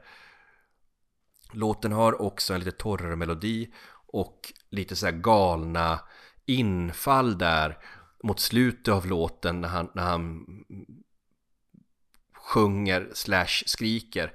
Låten 1.54 1.92
har 1.92 2.22
också 2.22 2.54
en 2.54 2.60
lite 2.60 2.78
torrare 2.78 3.16
melodi 3.16 3.74
och 4.08 4.54
lite 4.70 4.96
så 4.96 5.06
här 5.06 5.14
galna 5.14 6.00
infall 6.46 7.38
där 7.38 7.78
mot 8.24 8.40
slutet 8.40 8.94
av 8.94 9.08
låten 9.08 9.62
när 9.62 9.70
han, 9.70 9.92
när 9.94 10.04
han 10.04 10.46
sjunger 12.34 13.10
slash 13.14 13.64
skriker 13.66 14.34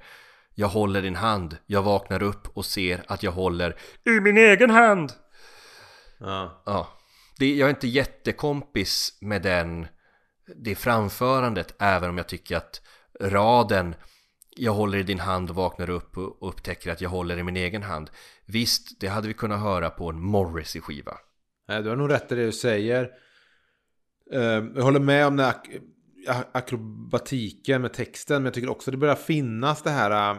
Jag 0.55 0.67
håller 0.67 1.01
din 1.01 1.15
hand, 1.15 1.57
jag 1.65 1.83
vaknar 1.83 2.23
upp 2.23 2.57
och 2.57 2.65
ser 2.65 3.03
att 3.07 3.23
jag 3.23 3.31
håller 3.31 3.79
i 4.03 4.19
min 4.19 4.37
egen 4.37 4.69
hand. 4.69 5.13
Ja. 6.19 6.63
Ja, 6.65 6.96
det, 7.39 7.55
jag 7.55 7.65
är 7.65 7.69
inte 7.69 7.87
jättekompis 7.87 9.17
med 9.21 9.41
den, 9.41 9.87
det 10.55 10.75
framförandet 10.75 11.75
även 11.79 12.09
om 12.09 12.17
jag 12.17 12.27
tycker 12.27 12.57
att 12.57 12.81
raden 13.21 13.95
jag 14.59 14.73
håller 14.73 14.97
i 14.97 15.03
din 15.03 15.19
hand 15.19 15.49
och 15.49 15.55
vaknar 15.55 15.89
upp 15.89 16.17
och 16.17 16.49
upptäcker 16.49 16.91
att 16.91 17.01
jag 17.01 17.09
håller 17.09 17.37
i 17.37 17.43
min 17.43 17.57
egen 17.57 17.83
hand. 17.83 18.09
Visst, 18.45 18.99
det 18.99 19.07
hade 19.07 19.27
vi 19.27 19.33
kunnat 19.33 19.59
höra 19.59 19.89
på 19.89 20.09
en 20.09 20.21
Morrissey-skiva. 20.21 21.17
Nej, 21.67 21.83
du 21.83 21.89
har 21.89 21.95
nog 21.95 22.11
rätt 22.11 22.31
i 22.31 22.35
det 22.35 22.45
du 22.45 22.51
säger. 22.51 23.09
Ehm, 24.33 24.71
jag 24.75 24.83
håller 24.83 24.99
med 24.99 25.27
om 25.27 25.37
den 25.37 25.45
ak- 25.45 25.81
akrobatiken 26.51 27.81
med 27.81 27.93
texten. 27.93 28.35
Men 28.35 28.45
jag 28.45 28.53
tycker 28.53 28.69
också 28.69 28.91
det 28.91 28.97
börjar 28.97 29.15
finnas 29.15 29.81
det 29.81 29.89
här 29.89 30.31
äh, 30.31 30.37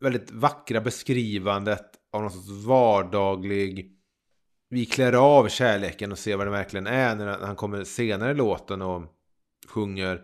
väldigt 0.00 0.30
vackra 0.30 0.80
beskrivandet 0.80 1.86
av 2.12 2.22
någon 2.22 2.30
sorts 2.30 2.66
vardaglig... 2.66 3.98
Vi 4.72 4.86
klär 4.86 5.12
av 5.12 5.48
kärleken 5.48 6.12
och 6.12 6.18
ser 6.18 6.36
vad 6.36 6.46
det 6.46 6.50
verkligen 6.50 6.86
är 6.86 7.14
när 7.14 7.38
han 7.38 7.56
kommer 7.56 7.84
senare 7.84 8.30
i 8.30 8.34
låten 8.34 8.82
och 8.82 9.02
sjunger 9.68 10.22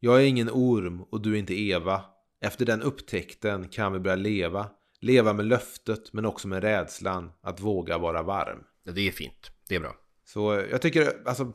Jag 0.00 0.22
är 0.22 0.26
ingen 0.26 0.50
orm 0.50 1.02
och 1.02 1.20
du 1.20 1.34
är 1.34 1.38
inte 1.38 1.60
Eva. 1.60 2.04
Efter 2.40 2.66
den 2.66 2.82
upptäckten 2.82 3.68
kan 3.68 3.92
vi 3.92 3.98
börja 3.98 4.16
leva. 4.16 4.66
Leva 5.00 5.32
med 5.32 5.46
löftet 5.46 6.12
men 6.12 6.26
också 6.26 6.48
med 6.48 6.62
rädslan 6.62 7.32
att 7.42 7.60
våga 7.60 7.98
vara 7.98 8.22
varm. 8.22 8.58
Ja, 8.84 8.92
det 8.92 9.08
är 9.08 9.12
fint, 9.12 9.50
det 9.68 9.74
är 9.74 9.80
bra. 9.80 9.94
Så 10.24 10.64
jag 10.70 10.82
tycker, 10.82 11.12
alltså 11.26 11.52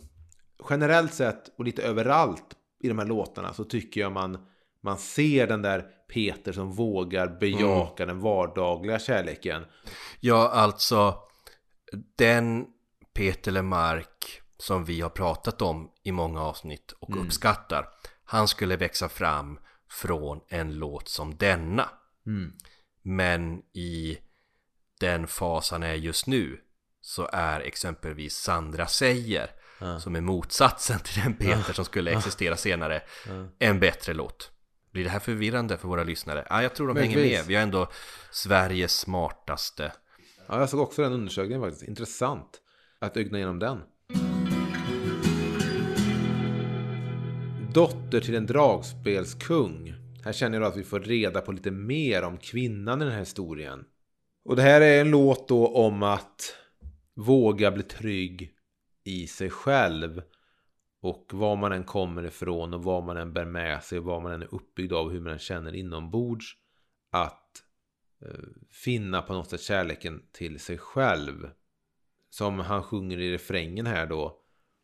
generellt 0.69 1.13
sett 1.13 1.57
och 1.57 1.65
lite 1.65 1.83
överallt 1.83 2.55
i 2.79 2.87
de 2.87 2.99
här 2.99 3.05
låtarna 3.05 3.53
så 3.53 3.63
tycker 3.63 4.01
jag 4.01 4.11
man, 4.11 4.37
man 4.83 4.97
ser 4.97 5.47
den 5.47 5.61
där 5.61 5.85
Peter 6.13 6.51
som 6.51 6.71
vågar 6.71 7.39
bejaka 7.39 8.05
den 8.05 8.19
vardagliga 8.19 8.99
kärleken. 8.99 9.63
Ja, 10.19 10.49
alltså 10.49 11.27
den 12.17 12.65
Peter 13.13 13.51
Lemark 13.51 14.41
som 14.57 14.85
vi 14.85 15.01
har 15.01 15.09
pratat 15.09 15.61
om 15.61 15.91
i 16.03 16.11
många 16.11 16.41
avsnitt 16.41 16.91
och 16.91 17.21
uppskattar. 17.25 17.89
Han 18.23 18.47
skulle 18.47 18.75
växa 18.75 19.09
fram 19.09 19.59
från 19.89 20.41
en 20.47 20.73
låt 20.73 21.09
som 21.09 21.37
denna. 21.37 21.89
Men 23.01 23.61
i 23.73 24.17
den 24.99 25.27
fas 25.27 25.71
han 25.71 25.83
är 25.83 25.93
just 25.93 26.27
nu 26.27 26.61
så 27.01 27.29
är 27.33 27.59
exempelvis 27.59 28.35
Sandra 28.35 28.87
säger 28.87 29.51
som 29.99 30.15
är 30.15 30.21
motsatsen 30.21 30.99
till 30.99 31.21
den 31.21 31.33
Peter 31.33 31.73
som 31.73 31.85
skulle 31.85 32.11
existera 32.11 32.57
senare 32.57 33.01
en 33.59 33.79
bättre 33.79 34.13
låt. 34.13 34.51
Blir 34.91 35.03
det 35.03 35.09
här 35.09 35.19
förvirrande 35.19 35.77
för 35.77 35.87
våra 35.87 36.03
lyssnare? 36.03 36.47
Ja, 36.49 36.63
jag 36.63 36.75
tror 36.75 36.87
de 36.87 36.97
hänger 36.97 37.15
Möjligtvis. 37.15 37.39
med. 37.39 37.47
Vi 37.47 37.55
har 37.55 37.61
ändå 37.61 37.91
Sveriges 38.31 38.99
smartaste 38.99 39.91
Ja, 40.47 40.59
jag 40.59 40.69
såg 40.69 40.79
också 40.79 41.01
den 41.01 41.13
undersökningen 41.13 41.61
faktiskt. 41.61 41.87
Intressant 41.87 42.61
att 42.99 43.17
ögna 43.17 43.37
igenom 43.37 43.59
den. 43.59 43.81
Dotter 47.73 48.19
till 48.19 48.35
en 48.35 48.45
dragspelskung. 48.45 49.93
Här 50.23 50.33
känner 50.33 50.59
jag 50.59 50.67
att 50.67 50.77
vi 50.77 50.83
får 50.83 50.99
reda 50.99 51.41
på 51.41 51.51
lite 51.51 51.71
mer 51.71 52.23
om 52.23 52.37
kvinnan 52.37 53.01
i 53.01 53.05
den 53.05 53.13
här 53.13 53.19
historien. 53.19 53.85
Och 54.45 54.55
det 54.55 54.61
här 54.61 54.81
är 54.81 55.01
en 55.01 55.11
låt 55.11 55.47
då 55.47 55.67
om 55.67 56.03
att 56.03 56.55
våga 57.15 57.71
bli 57.71 57.83
trygg 57.83 58.51
i 59.03 59.27
sig 59.27 59.49
själv. 59.49 60.21
Och 61.01 61.31
var 61.33 61.55
man 61.55 61.71
än 61.71 61.83
kommer 61.83 62.23
ifrån 62.23 62.73
och 62.73 62.83
vad 62.83 63.03
man 63.03 63.17
än 63.17 63.33
bär 63.33 63.45
med 63.45 63.83
sig 63.83 63.99
och 63.99 64.05
vad 64.05 64.23
man 64.23 64.31
än 64.31 64.41
är 64.41 64.55
uppbyggd 64.55 64.93
av 64.93 65.11
hur 65.11 65.21
man 65.21 65.33
än 65.33 65.39
känner 65.39 65.75
inombords. 65.75 66.55
Att 67.11 67.63
Eh, 68.25 68.39
finna 68.69 69.21
på 69.21 69.33
något 69.33 69.49
sätt 69.49 69.61
kärleken 69.61 70.23
till 70.31 70.59
sig 70.59 70.77
själv. 70.77 71.49
Som 72.29 72.59
han 72.59 72.83
sjunger 72.83 73.19
i 73.19 73.33
refrängen 73.33 73.85
här 73.85 74.05
då. 74.05 74.41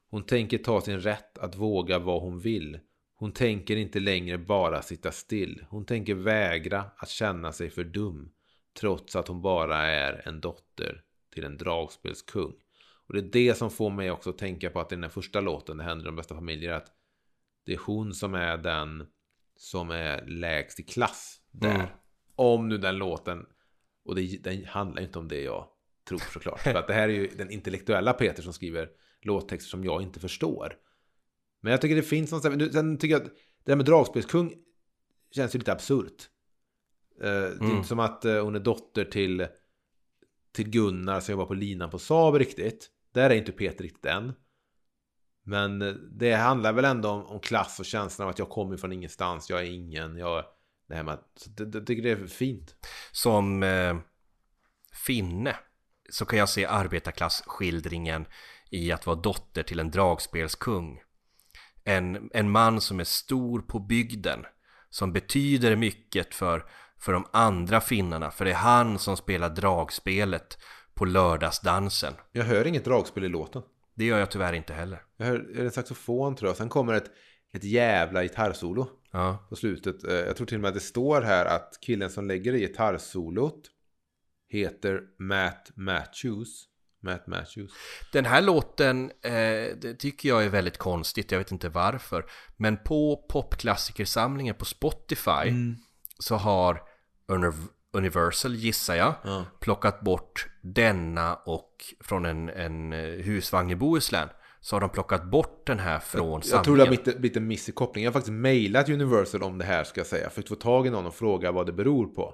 Hon 0.10 0.26
tänker 0.26 0.58
ta 0.58 0.82
sin 0.82 1.00
rätt 1.00 1.38
att 1.38 1.56
våga 1.56 2.00
vad 2.00 2.22
hon 2.22 2.40
vill. 2.40 2.80
Hon 3.16 3.32
tänker 3.32 3.76
inte 3.76 4.00
längre 4.00 4.38
bara 4.38 4.82
sitta 4.82 5.12
still. 5.12 5.66
Hon 5.70 5.86
tänker 5.86 6.16
vägra 6.16 6.86
att 6.98 7.10
känna 7.10 7.52
sig 7.52 7.70
för 7.70 7.84
dum. 7.84 8.34
Trots 8.80 9.16
att 9.16 9.28
hon 9.28 9.42
bara 9.42 9.78
är 9.78 10.28
en 10.28 10.42
dotter 10.42 11.04
till 11.34 11.44
en 11.44 11.58
dragspelskung. 11.58 12.54
Och 13.08 13.14
det 13.14 13.20
är 13.20 13.32
det 13.32 13.58
som 13.58 13.72
får 13.72 13.90
mig 13.90 14.12
också 14.12 14.30
att 14.30 14.38
tänka 14.38 14.70
på 14.70 14.80
att 14.80 14.92
i 14.92 14.96
den 14.96 15.04
här 15.04 15.10
första 15.10 15.42
låten, 15.42 15.78
Det 15.78 15.84
händer 15.84 16.06
i 16.06 16.06
de 16.06 16.16
bästa 16.16 16.36
familjer, 16.36 16.74
att 16.74 16.88
det 17.66 17.74
är 17.74 17.80
hon 17.86 18.14
som 18.14 18.34
är 18.34 18.58
den 18.58 19.08
som 19.56 19.90
är 19.90 20.26
lägst 20.26 20.80
i 20.80 20.84
klass 20.84 21.42
där. 21.52 21.76
Mm. 21.76 21.88
Om 22.38 22.70
nu 22.70 22.78
den 22.78 22.98
låten, 22.98 23.46
och 24.06 24.16
det, 24.16 24.38
den 24.44 24.66
handlar 24.66 25.02
inte 25.02 25.20
om 25.20 25.28
det 25.28 25.42
jag 25.42 25.68
tror 26.08 26.20
såklart. 26.34 26.60
För 26.60 26.74
att 26.76 26.88
det 26.88 26.94
här 26.94 27.10
är 27.10 27.14
ju 27.14 27.28
den 27.28 27.52
intellektuella 27.52 28.14
Peter 28.14 28.44
som 28.44 28.54
skriver 28.54 28.90
låttexter 29.22 29.70
som 29.70 29.84
jag 29.84 30.02
inte 30.02 30.20
förstår. 30.20 30.74
Men 31.62 31.72
jag 31.72 31.82
tycker 31.82 31.96
det 31.96 32.02
finns 32.04 32.32
någonstans, 32.32 32.74
sen 32.74 32.98
tycker 32.98 33.16
jag 33.16 33.22
att 33.22 33.28
det 33.64 33.72
där 33.72 33.76
med 33.76 33.86
dragspelskung 33.86 34.54
känns 35.32 35.56
ju 35.56 35.60
lite 35.60 35.72
absurt. 35.72 36.30
Eh, 37.22 37.28
Det 37.28 37.28
är 37.30 37.52
Mm. 37.62 37.76
inte 37.76 37.88
som 37.88 38.00
att 38.00 38.26
eh, 38.26 38.44
hon 38.44 38.56
är 38.56 38.60
dotter 38.60 39.06
till, 39.06 39.48
till 40.52 40.70
Gunnar 40.70 41.20
som 41.20 41.32
jobbar 41.32 41.46
på 41.46 41.54
linan 41.54 41.90
på 41.90 42.00
Saab 42.00 42.36
riktigt. 42.36 42.90
Där 43.14 43.30
är 43.30 43.36
inte 43.36 43.52
Peter 43.52 43.84
riktigt 43.84 44.06
än. 44.06 44.34
Men 45.44 45.82
eh, 45.82 45.94
det 45.94 46.34
handlar 46.34 46.74
väl 46.74 46.86
ändå 46.86 47.10
om, 47.10 47.26
om 47.26 47.40
klass 47.40 47.80
och 47.80 47.86
känslan 47.86 48.26
av 48.26 48.30
att 48.30 48.40
jag 48.40 48.50
kommer 48.50 48.78
från 48.78 48.92
ingenstans, 48.94 49.50
jag 49.50 49.60
är 49.60 49.72
ingen, 49.72 50.18
jag... 50.18 50.44
Det 50.88 50.96
här 50.96 51.04
med 51.04 51.14
att, 51.14 51.48
det, 51.58 51.66
det, 51.66 51.82
tycker 51.82 52.04
det 52.04 52.12
är 52.12 52.28
fint. 52.28 52.76
Som 53.12 53.64
eh, 53.64 53.98
finne 55.06 55.56
så 56.10 56.26
kan 56.26 56.40
jag 56.40 56.50
se 56.50 56.66
arbetarklassskildringen 56.66 58.26
i 58.70 58.92
att 58.92 59.06
vara 59.06 59.16
dotter 59.16 59.64
till 59.64 59.80
en 59.80 59.92
dragspelskung. 59.92 61.02
En, 61.84 62.30
en 62.34 62.50
man 62.50 62.82
som 62.82 63.00
är 63.00 63.04
stor 63.04 63.62
på 63.62 63.80
bygden, 63.80 64.46
som 64.90 65.14
betyder 65.14 65.76
mycket 65.76 66.36
för, 66.36 66.66
för 67.00 67.14
de 67.14 67.26
andra 67.34 67.82
finnarna, 67.82 68.32
för 68.32 68.46
det 68.46 68.52
är 68.52 68.56
han 68.56 69.00
som 69.00 69.18
spelar 69.18 69.50
dragspelet 69.50 70.58
på 70.94 71.06
lördagsdansen. 71.06 72.14
Jag 72.32 72.44
hör 72.44 72.68
inget 72.68 72.86
dragspel 72.86 73.24
i 73.24 73.30
låten. 73.30 73.62
Det 73.96 74.06
gör 74.06 74.20
jag 74.20 74.32
tyvärr 74.32 74.54
inte 74.54 74.74
heller. 74.74 75.04
Jag 75.18 75.26
hör, 75.26 75.50
hör 75.56 75.66
en 75.66 75.72
saxofon 75.72 76.36
tror 76.36 76.50
jag. 76.50 76.58
Sen 76.58 76.70
kommer 76.70 76.94
ett, 76.94 77.12
ett 77.54 77.64
jävla 77.64 78.24
gitarrsolo 78.24 78.88
Ja. 79.12 79.46
på 79.50 79.56
slutet. 79.56 80.04
Eh, 80.04 80.14
Jag 80.16 80.36
tror 80.36 80.48
till 80.48 80.58
och 80.58 80.62
med 80.62 80.68
att 80.68 80.74
det 80.74 80.80
står 80.80 81.22
här 81.22 81.46
att 81.46 81.78
killen 81.82 82.10
som 82.10 82.28
lägger 82.28 82.54
i 82.54 82.60
gitarrsolot 82.60 83.62
heter 84.50 85.02
Matt 85.20 85.72
Matthews. 85.76 86.64
Matt 87.04 87.28
Matthews. 87.28 87.72
Den 88.14 88.26
här 88.26 88.42
låten 88.42 89.12
eh, 89.22 89.92
tycker 90.00 90.30
jag 90.30 90.46
är 90.46 90.50
väldigt 90.50 90.78
konstigt, 90.78 91.32
jag 91.32 91.38
vet 91.40 91.52
inte 91.52 91.70
varför. 91.70 92.26
Men 92.58 92.78
på 92.78 93.26
popklassikersamlingen 93.30 94.56
på 94.56 94.66
Spotify 94.66 95.54
så 96.20 96.36
har 96.36 96.82
Univ- 97.28 97.68
Universal, 97.94 98.56
gissar 98.56 98.96
jag, 98.96 99.14
Ja. 99.24 99.46
plockat 99.60 100.02
bort 100.02 100.48
denna 100.62 101.36
och 101.36 101.76
från 102.00 102.26
en, 102.26 102.50
en 102.50 102.94
eh, 102.94 103.00
husvagn 103.00 103.70
i 103.72 103.76
Bohuslän. 103.76 104.30
Så 104.68 104.76
har 104.76 104.82
de 104.82 104.90
plockat 104.90 105.24
bort 105.24 105.68
den 105.68 105.80
här 105.80 106.00
från 106.00 106.42
Jag 106.46 106.64
tror 106.64 106.76
det 106.76 106.82
har 106.82 106.86
samlingen. 106.86 107.04
blivit, 107.04 107.20
blivit 107.20 107.38
en 107.38 107.48
miss 107.48 107.70
i 107.70 107.72
kopplingen. 107.72 108.06
Jag 108.06 108.12
har 108.12 108.14
faktiskt 108.14 108.34
mejlat 108.34 108.90
Universal 108.90 109.44
om 109.44 109.58
det 109.58 109.66
här 109.66 109.84
ska 109.84 110.00
jag 110.00 110.08
säga. 110.08 110.30
För 110.30 110.42
att 110.42 110.48
få 110.48 110.56
tag 110.56 110.88
i 110.88 110.90
någon 110.90 111.06
och 111.06 111.16
fråga 111.16 111.52
vad 111.52 111.66
det 111.66 111.74
beror 111.74 112.06
på. 112.06 112.34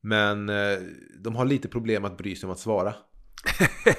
Men 0.00 0.48
eh, 0.48 0.78
de 1.18 1.36
har 1.36 1.44
lite 1.44 1.68
problem 1.68 2.04
att 2.04 2.16
bry 2.16 2.36
sig 2.36 2.46
om 2.46 2.52
att 2.52 2.58
svara. 2.58 2.94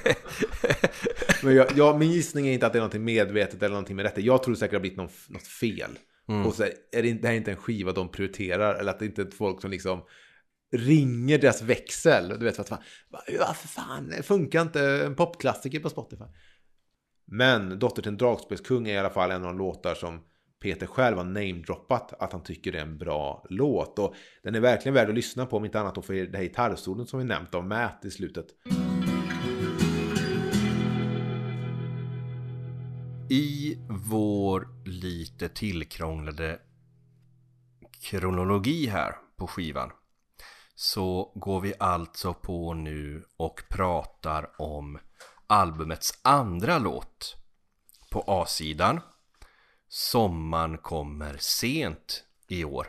Men 1.43 1.55
jag, 1.55 1.67
jag, 1.75 1.99
min 1.99 2.11
gissning 2.11 2.47
är 2.47 2.53
inte 2.53 2.67
att 2.67 2.73
det 2.73 2.77
är 2.77 2.81
någonting 2.81 3.03
medvetet 3.03 3.63
eller 3.63 3.73
någonting 3.73 3.95
med 3.95 4.05
detta. 4.05 4.21
Jag 4.21 4.43
tror 4.43 4.55
säkert 4.55 4.71
det 4.71 4.75
har 4.75 4.81
blivit 4.81 4.97
någon, 4.97 5.09
något 5.27 5.47
fel. 5.47 5.99
Och 6.45 6.55
så 6.55 6.63
är 6.63 7.03
det, 7.03 7.13
det 7.13 7.27
här 7.27 7.33
är 7.33 7.37
inte 7.37 7.51
en 7.51 7.57
skiva 7.57 7.91
de 7.91 8.11
prioriterar. 8.11 8.75
Eller 8.75 8.91
att 8.91 8.99
det 8.99 9.05
inte 9.05 9.21
är 9.21 9.31
folk 9.37 9.61
som 9.61 9.71
liksom 9.71 10.01
ringer 10.75 11.37
deras 11.37 11.61
växel. 11.61 12.29
Du 12.29 12.45
vet, 12.45 12.57
vad 12.57 12.67
fan, 12.67 12.83
varför 13.39 13.67
fan, 13.67 14.09
det 14.09 14.23
funkar 14.23 14.61
inte 14.61 14.81
en 14.81 15.15
popklassiker 15.15 15.79
på 15.79 15.89
Spotify? 15.89 16.25
Men 17.33 17.79
Dotter 17.79 18.01
till 18.01 18.11
en 18.11 18.17
dragspelskung 18.17 18.87
är 18.87 18.93
i 18.93 18.97
alla 18.97 19.09
fall 19.09 19.31
en 19.31 19.41
av 19.41 19.47
de 19.47 19.57
låtar 19.57 19.95
som 19.95 20.21
Peter 20.61 20.87
själv 20.87 21.17
har 21.17 21.23
namedroppat 21.23 22.13
att 22.19 22.31
han 22.31 22.43
tycker 22.43 22.71
det 22.71 22.77
är 22.77 22.81
en 22.81 22.97
bra 22.97 23.45
låt. 23.49 23.99
Och 23.99 24.15
den 24.43 24.55
är 24.55 24.59
verkligen 24.59 24.93
värd 24.93 25.09
att 25.09 25.15
lyssna 25.15 25.45
på, 25.45 25.57
om 25.57 25.65
inte 25.65 25.79
annat 25.79 25.95
då 25.95 26.01
för 26.01 26.13
det 26.13 26.37
här 26.37 26.43
gitarrsolen 26.43 27.07
som 27.07 27.19
vi 27.19 27.25
nämnt 27.25 27.55
av 27.55 27.65
Matt 27.65 28.05
i 28.05 28.11
slutet. 28.11 28.45
I 33.29 33.77
vår 33.89 34.67
lite 34.85 35.49
tillkrånglade 35.49 36.59
kronologi 38.01 38.87
här 38.87 39.15
på 39.37 39.47
skivan 39.47 39.91
så 40.75 41.31
går 41.35 41.61
vi 41.61 41.73
alltså 41.79 42.33
på 42.33 42.73
nu 42.73 43.23
och 43.37 43.63
pratar 43.69 44.61
om 44.61 44.99
albumets 45.47 46.19
andra 46.21 46.79
låt 46.79 47.35
på 48.11 48.23
A-sidan. 48.27 48.99
Sommaren 49.87 50.77
kommer 50.77 51.37
sent 51.39 52.23
i 52.47 52.63
år. 52.63 52.87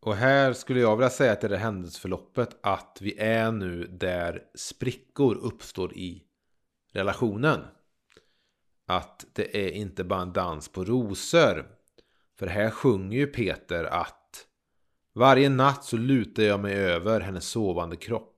Och 0.00 0.16
här 0.16 0.52
skulle 0.52 0.80
jag 0.80 0.96
vilja 0.96 1.10
säga 1.10 1.32
att 1.32 1.40
det 1.40 1.46
är 1.46 1.48
det 1.48 1.56
händelseförloppet 1.56 2.58
att 2.62 2.98
vi 3.00 3.18
är 3.18 3.52
nu 3.52 3.86
där 3.86 4.42
sprickor 4.54 5.34
uppstår 5.34 5.92
i 5.94 6.24
relationen. 6.92 7.60
Att 8.86 9.24
det 9.32 9.66
är 9.66 9.70
inte 9.70 10.04
bara 10.04 10.22
en 10.22 10.32
dans 10.32 10.68
på 10.68 10.84
rosor. 10.84 11.66
För 12.38 12.46
här 12.46 12.70
sjunger 12.70 13.18
ju 13.18 13.26
Peter 13.26 13.84
att 13.84 14.18
Varje 15.18 15.48
natt 15.48 15.84
så 15.84 15.96
lutar 15.96 16.42
jag 16.42 16.60
mig 16.60 16.74
över 16.74 17.20
hennes 17.20 17.48
sovande 17.48 17.96
kropp. 17.96 18.37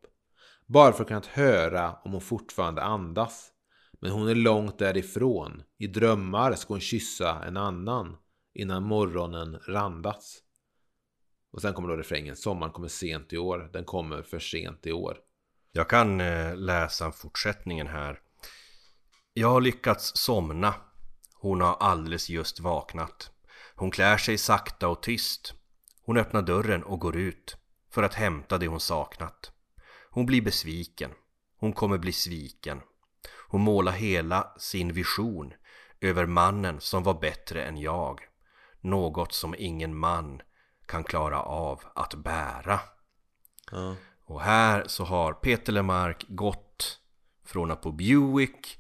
Bara 0.73 0.93
för 0.93 1.03
att 1.03 1.09
kunna 1.09 1.23
höra 1.33 1.97
om 2.05 2.13
hon 2.13 2.21
fortfarande 2.21 2.83
andas. 2.83 3.51
Men 4.01 4.11
hon 4.11 4.29
är 4.29 4.35
långt 4.35 4.79
därifrån. 4.79 5.63
I 5.79 5.87
drömmar 5.87 6.55
ska 6.55 6.75
hon 6.75 6.81
kyssa 6.81 7.45
en 7.45 7.57
annan. 7.57 8.17
Innan 8.55 8.83
morgonen 8.83 9.59
randas. 9.69 10.39
Och 11.53 11.63
sen 11.63 11.75
kommer 11.75 11.89
då 11.89 11.97
refrängen. 11.97 12.37
Sommaren 12.37 12.73
kommer 12.73 12.89
sent 12.89 13.33
i 13.33 13.39
år. 13.39 13.71
Den 13.73 13.85
kommer 13.85 14.23
för 14.23 14.39
sent 14.39 14.87
i 14.87 14.93
år. 14.93 15.19
Jag 15.73 15.89
kan 15.89 16.21
eh, 16.21 16.57
läsa 16.57 17.13
fortsättningen 17.13 17.87
här. 17.87 18.21
Jag 19.33 19.49
har 19.49 19.61
lyckats 19.61 20.13
somna. 20.15 20.75
Hon 21.35 21.61
har 21.61 21.75
alldeles 21.81 22.31
just 22.31 22.61
vaknat. 22.61 23.31
Hon 23.75 23.91
klär 23.91 24.17
sig 24.17 24.39
sakta 24.39 24.89
och 24.89 25.03
tyst. 25.03 25.55
Hon 26.03 26.17
öppnar 26.17 26.43
dörren 26.43 26.83
och 26.83 27.01
går 27.01 27.17
ut 27.17 27.57
för 27.91 28.03
att 28.03 28.15
hämta 28.15 28.59
det 28.59 28.67
hon 28.67 28.81
saknat. 28.81 29.53
Hon 30.11 30.27
blir 30.27 30.43
besviken. 30.43 31.11
Hon 31.57 31.73
kommer 31.73 31.99
bli 31.99 32.13
sviken. 32.13 32.81
Hon 33.49 33.61
målar 33.61 33.93
hela 33.93 34.53
sin 34.59 34.93
vision 34.93 35.53
över 36.01 36.27
mannen 36.27 36.81
som 36.81 37.03
var 37.03 37.21
bättre 37.21 37.65
än 37.65 37.77
jag. 37.77 38.21
Något 38.81 39.33
som 39.33 39.55
ingen 39.59 39.97
man 39.97 40.43
kan 40.87 41.05
klara 41.05 41.43
av 41.43 41.83
att 41.95 42.15
bära. 42.15 42.81
Ja. 43.71 43.97
Och 44.25 44.41
här 44.41 44.85
så 44.87 45.05
har 45.05 45.33
Peter 45.33 45.73
Lemark 45.73 46.25
gått 46.29 46.99
från 47.45 47.71
att 47.71 47.83
på 47.83 47.93
Buick 47.93 48.79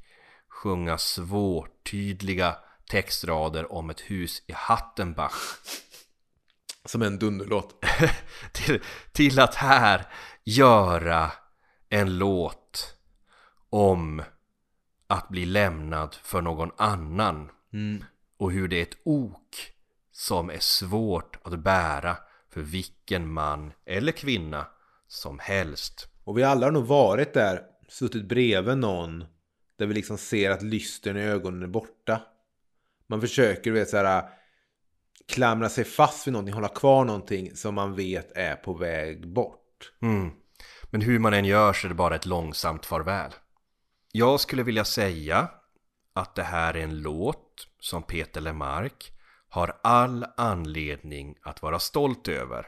sjunga 0.49 0.99
svårtydliga 0.99 2.57
textrader 2.91 3.72
om 3.72 3.91
ett 3.91 4.01
hus 4.01 4.43
i 4.47 4.53
Hattenbach 4.53 5.57
Som 6.85 7.03
en 7.03 7.18
dunderlåt. 7.18 7.85
till, 8.53 8.83
till 9.12 9.41
att 9.41 9.55
här 9.55 10.07
göra 10.45 11.32
en 11.88 12.18
låt 12.18 12.97
om 13.70 14.22
att 15.07 15.28
bli 15.28 15.47
lämnad 15.47 16.14
för 16.14 16.41
någon 16.43 16.70
annan 16.76 17.51
Mm. 17.72 18.05
och 18.36 18.53
hur 18.53 18.68
det 18.68 18.78
är 18.78 18.82
ett 18.82 18.99
ok 19.05 19.57
som 20.12 20.51
är 20.51 20.59
svårt 20.59 21.38
att 21.43 21.59
bära 21.59 22.16
för 22.49 22.61
vilken 22.61 23.32
man 23.32 23.72
eller 23.86 24.12
kvinna 24.12 24.66
som 25.09 25.38
helst. 25.38 26.09
Och 26.24 26.38
vi 26.38 26.43
alla 26.43 26.66
har 26.66 26.72
nog 26.72 26.86
varit 26.86 27.34
där, 27.34 27.62
suttit 27.88 28.28
bredvid 28.28 28.78
någon 28.78 29.24
där 29.76 29.86
vi 29.86 29.95
liksom 29.95 30.18
ser 30.18 30.51
att 30.51 30.62
lysten 30.62 31.16
i 31.16 31.20
ögonen 31.20 31.62
är 31.62 31.66
borta. 31.66 32.22
Man 33.07 33.20
försöker, 33.20 33.62
du 33.62 33.70
vet, 33.70 33.88
så 33.88 33.97
här 33.97 34.28
klamra 35.28 35.68
sig 35.68 35.84
fast 35.84 36.26
vid 36.26 36.32
någonting, 36.32 36.55
hålla 36.55 36.68
kvar 36.68 37.05
någonting 37.05 37.57
som 37.57 37.74
man 37.74 37.95
vet 37.95 38.32
är 38.36 38.57
på 38.57 38.72
väg 38.72 39.28
bort. 39.28 39.60
Mm. 40.03 40.31
Men 40.85 41.01
hur 41.01 41.18
man 41.18 41.35
än 41.35 41.45
gör 41.45 41.72
så 41.72 41.87
är 41.87 41.89
det 41.89 41.95
bara 41.95 42.14
ett 42.14 42.26
långsamt 42.26 42.87
farväl. 42.87 43.33
Jag 44.12 44.41
skulle 44.41 44.62
vilja 44.62 44.85
säga 44.85 45.49
att 46.12 46.35
det 46.35 46.43
här 46.43 46.74
är 46.74 46.83
en 46.83 47.03
låt 47.03 47.68
som 47.81 48.03
Peter 48.03 48.41
Lemark 48.41 49.12
har 49.49 49.81
all 49.83 50.26
anledning 50.37 51.37
att 51.43 51.62
vara 51.62 51.78
stolt 51.78 52.28
över. 52.28 52.66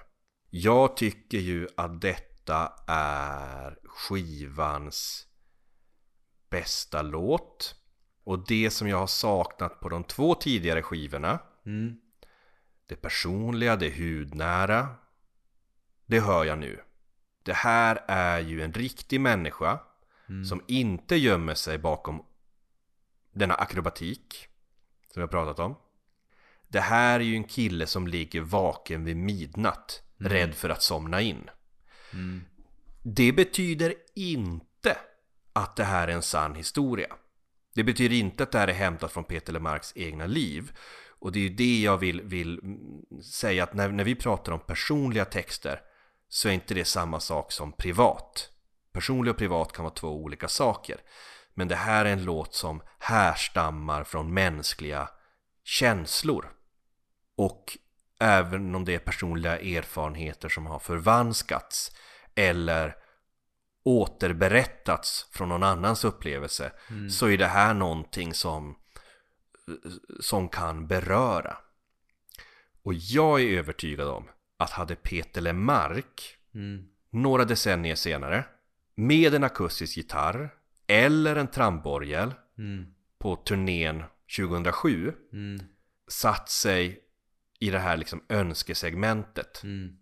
Jag 0.50 0.96
tycker 0.96 1.38
ju 1.38 1.68
att 1.76 2.00
detta 2.00 2.72
är 2.86 3.78
skivans 3.84 5.26
bästa 6.50 7.02
låt. 7.02 7.74
Och 8.24 8.46
det 8.46 8.70
som 8.70 8.88
jag 8.88 8.98
har 8.98 9.06
saknat 9.06 9.80
på 9.80 9.88
de 9.88 10.04
två 10.04 10.34
tidigare 10.34 10.82
skivorna 10.82 11.38
Mm. 11.66 11.96
det 12.86 12.96
personliga, 12.96 13.76
det 13.76 13.90
hudnära 13.90 14.88
Det 16.06 16.20
hör 16.20 16.44
jag 16.44 16.58
nu 16.58 16.80
Det 17.42 17.52
här 17.52 18.04
är 18.08 18.40
ju 18.40 18.62
en 18.62 18.72
riktig 18.72 19.20
människa 19.20 19.80
Som 20.48 20.62
inte 20.68 21.16
gömmer 21.16 21.54
sig 21.54 21.78
bakom 21.78 22.24
Denna 23.32 23.54
akrobatik 23.54 24.48
Som 25.12 25.20
jag 25.20 25.30
pratat 25.30 25.58
om. 25.58 25.76
Det 26.68 26.80
här 26.80 27.20
är 27.20 27.24
ju 27.24 27.36
en 27.36 27.44
kille 27.44 27.86
som 27.86 28.06
ligger 28.06 28.40
vaken 28.40 29.04
vid 29.04 29.16
midnatt 29.16 30.02
Rädd 30.16 30.54
för 30.54 30.68
att 30.68 30.82
somna 30.82 31.20
in. 31.20 31.50
Det 33.02 33.32
betyder 33.32 33.94
inte 34.14 34.96
att 35.52 35.76
det 35.76 35.84
här 35.84 36.08
är 36.08 36.12
en 36.12 36.22
sann 36.22 36.54
historia. 36.54 37.16
Det 37.74 37.84
betyder 37.84 38.16
inte 38.16 38.42
att 38.42 38.52
det 38.52 38.58
här 38.58 38.68
är 38.68 38.72
hämtat 38.72 39.12
från 39.12 39.24
Peter 39.24 39.52
Lemarks 39.52 39.92
egna 39.96 40.26
liv. 40.26 40.72
Och 41.08 41.32
det 41.32 41.38
är 41.38 41.42
ju 41.42 41.48
det 41.48 41.80
jag 41.80 41.98
vill, 41.98 42.22
vill 42.22 42.58
mm, 42.58 43.22
säga 43.22 43.64
att 43.64 43.74
när, 43.74 43.88
när 43.88 44.04
vi 44.04 44.14
pratar 44.14 44.52
om 44.52 44.60
personliga 44.60 45.24
texter 45.24 45.80
så 46.32 46.48
är 46.48 46.52
inte 46.52 46.74
det 46.74 46.84
samma 46.84 47.20
sak 47.20 47.52
som 47.52 47.72
privat. 47.72 48.50
Personlig 48.92 49.30
och 49.30 49.38
privat 49.38 49.72
kan 49.72 49.84
vara 49.84 49.94
två 49.94 50.08
olika 50.08 50.48
saker. 50.48 51.00
Men 51.54 51.68
det 51.68 51.76
här 51.76 52.04
är 52.04 52.12
en 52.12 52.24
låt 52.24 52.54
som 52.54 52.82
härstammar 52.98 54.04
från 54.04 54.34
mänskliga 54.34 55.08
känslor. 55.64 56.52
Och 57.36 57.78
även 58.20 58.74
om 58.74 58.84
det 58.84 58.94
är 58.94 58.98
personliga 58.98 59.58
erfarenheter 59.58 60.48
som 60.48 60.66
har 60.66 60.78
förvanskats 60.78 61.96
eller 62.34 62.96
återberättats 63.84 65.26
från 65.30 65.48
någon 65.48 65.62
annans 65.62 66.04
upplevelse 66.04 66.72
så 67.10 67.26
är 67.28 67.38
det 67.38 67.46
här 67.46 67.74
någonting 67.74 68.34
som, 68.34 68.78
som 70.20 70.48
kan 70.48 70.86
beröra. 70.86 71.56
Och 72.84 72.94
jag 72.94 73.40
är 73.40 73.58
övertygad 73.58 74.08
om 74.08 74.28
att 74.62 74.70
hade 74.70 74.94
Peter 74.94 75.40
Lemark 75.40 76.38
Mm. 76.54 76.84
några 77.10 77.44
decennier 77.44 77.94
senare 77.94 78.44
med 78.94 79.34
en 79.34 79.44
akustisk 79.44 79.96
gitarr 79.96 80.54
eller 80.86 81.36
en 81.36 81.46
tramborgel 81.46 82.34
Mm. 82.58 82.86
på 83.18 83.36
turnén 83.36 84.04
2007 84.36 85.12
Mm. 85.32 85.60
satt 86.08 86.48
sig 86.48 87.00
i 87.58 87.70
det 87.70 87.78
här 87.78 87.96
liksom 87.96 88.22
önskesegmentet 88.28 89.60
Mm. 89.64 89.96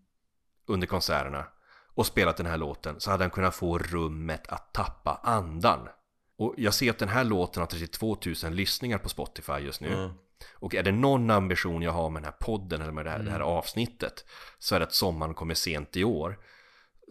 under 0.67 0.87
konserterna 0.87 1.47
och 1.95 2.07
spelat 2.07 2.37
den 2.37 2.47
här 2.47 2.57
låten 2.57 3.01
så 3.01 3.11
hade 3.11 3.25
han 3.25 3.31
kunnat 3.31 3.55
få 3.55 3.79
rummet 3.79 4.49
att 4.49 4.73
tappa 4.75 5.21
andan. 5.23 5.89
Och 6.37 6.55
jag 6.59 6.75
ser 6.75 6.91
att 6.91 6.99
den 6.99 7.09
här 7.09 7.25
låten 7.25 7.61
har 7.61 7.67
32 7.67 8.19
000 8.45 8.53
lyssningar 8.53 8.99
på 8.99 9.09
Spotify 9.09 9.53
just 9.53 9.81
nu. 9.81 10.11
Och 10.55 10.75
är 10.75 10.83
det 10.83 10.93
någon 10.93 11.31
ambition 11.31 11.83
jag 11.83 11.93
har 11.93 12.11
med 12.11 12.23
den 12.23 12.33
här 12.33 12.39
podden 12.41 12.83
eller 12.83 12.93
med 12.93 13.05
det 13.05 13.11
här, 13.11 13.19
det 13.19 13.31
här 13.31 13.37
Mm. 13.41 13.49
avsnittet 13.49 14.25
så 14.59 14.75
är 14.75 14.79
det 14.81 14.87
att 14.87 14.95
sommaren 14.95 15.35
kommer 15.35 15.55
sent 15.55 15.97
i 15.97 16.05
år 16.05 16.39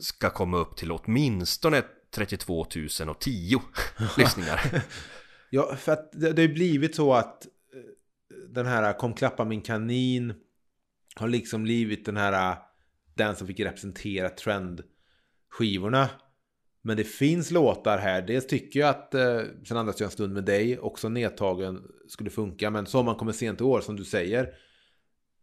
ska 0.02 0.30
komma 0.30 0.58
upp 0.58 0.78
till 0.78 0.92
åtminstone 0.92 1.84
32 2.16 2.66
010 2.66 3.62
lyssningar. 4.18 4.84
Ja, 5.52 5.76
för 5.76 5.92
att 5.92 6.12
det, 6.12 6.28
har 6.28 6.40
ju 6.40 6.54
blivit 6.54 6.96
så 6.96 7.14
att 7.14 7.46
eh, 7.46 7.50
den 8.50 8.66
här 8.66 8.94
Kom 9.00 9.14
klappa 9.14 9.46
min 9.46 9.62
kanin 9.62 10.34
har 11.16 11.28
liksom 11.28 11.64
blivit 11.64 12.06
den 12.06 12.18
här 12.18 12.58
den 13.16 13.36
som 13.36 13.48
fick 13.48 13.60
representera 13.60 14.30
trendskivorna. 14.30 16.10
Men 16.82 16.98
det 16.98 17.04
finns 17.04 17.52
låtar 17.52 17.98
här. 17.98 18.22
Dels 18.22 18.48
tycker 18.48 18.80
jag 18.80 18.90
att 18.90 19.14
eh, 19.14 19.42
Sen 19.68 19.78
andas 19.78 20.00
jag 20.00 20.08
en 20.08 20.12
stund 20.12 20.34
med 20.34 20.46
dig 20.46 20.80
också 20.80 21.10
nedtagen 21.10 21.84
skulle 22.08 22.30
funka. 22.30 22.70
Men 22.70 22.86
Sommaren 22.86 23.18
kommer 23.18 23.32
sent 23.32 23.62
i 23.62 23.64
år 23.64 23.82
som 23.82 23.96
du 23.96 24.04
säger. 24.06 24.54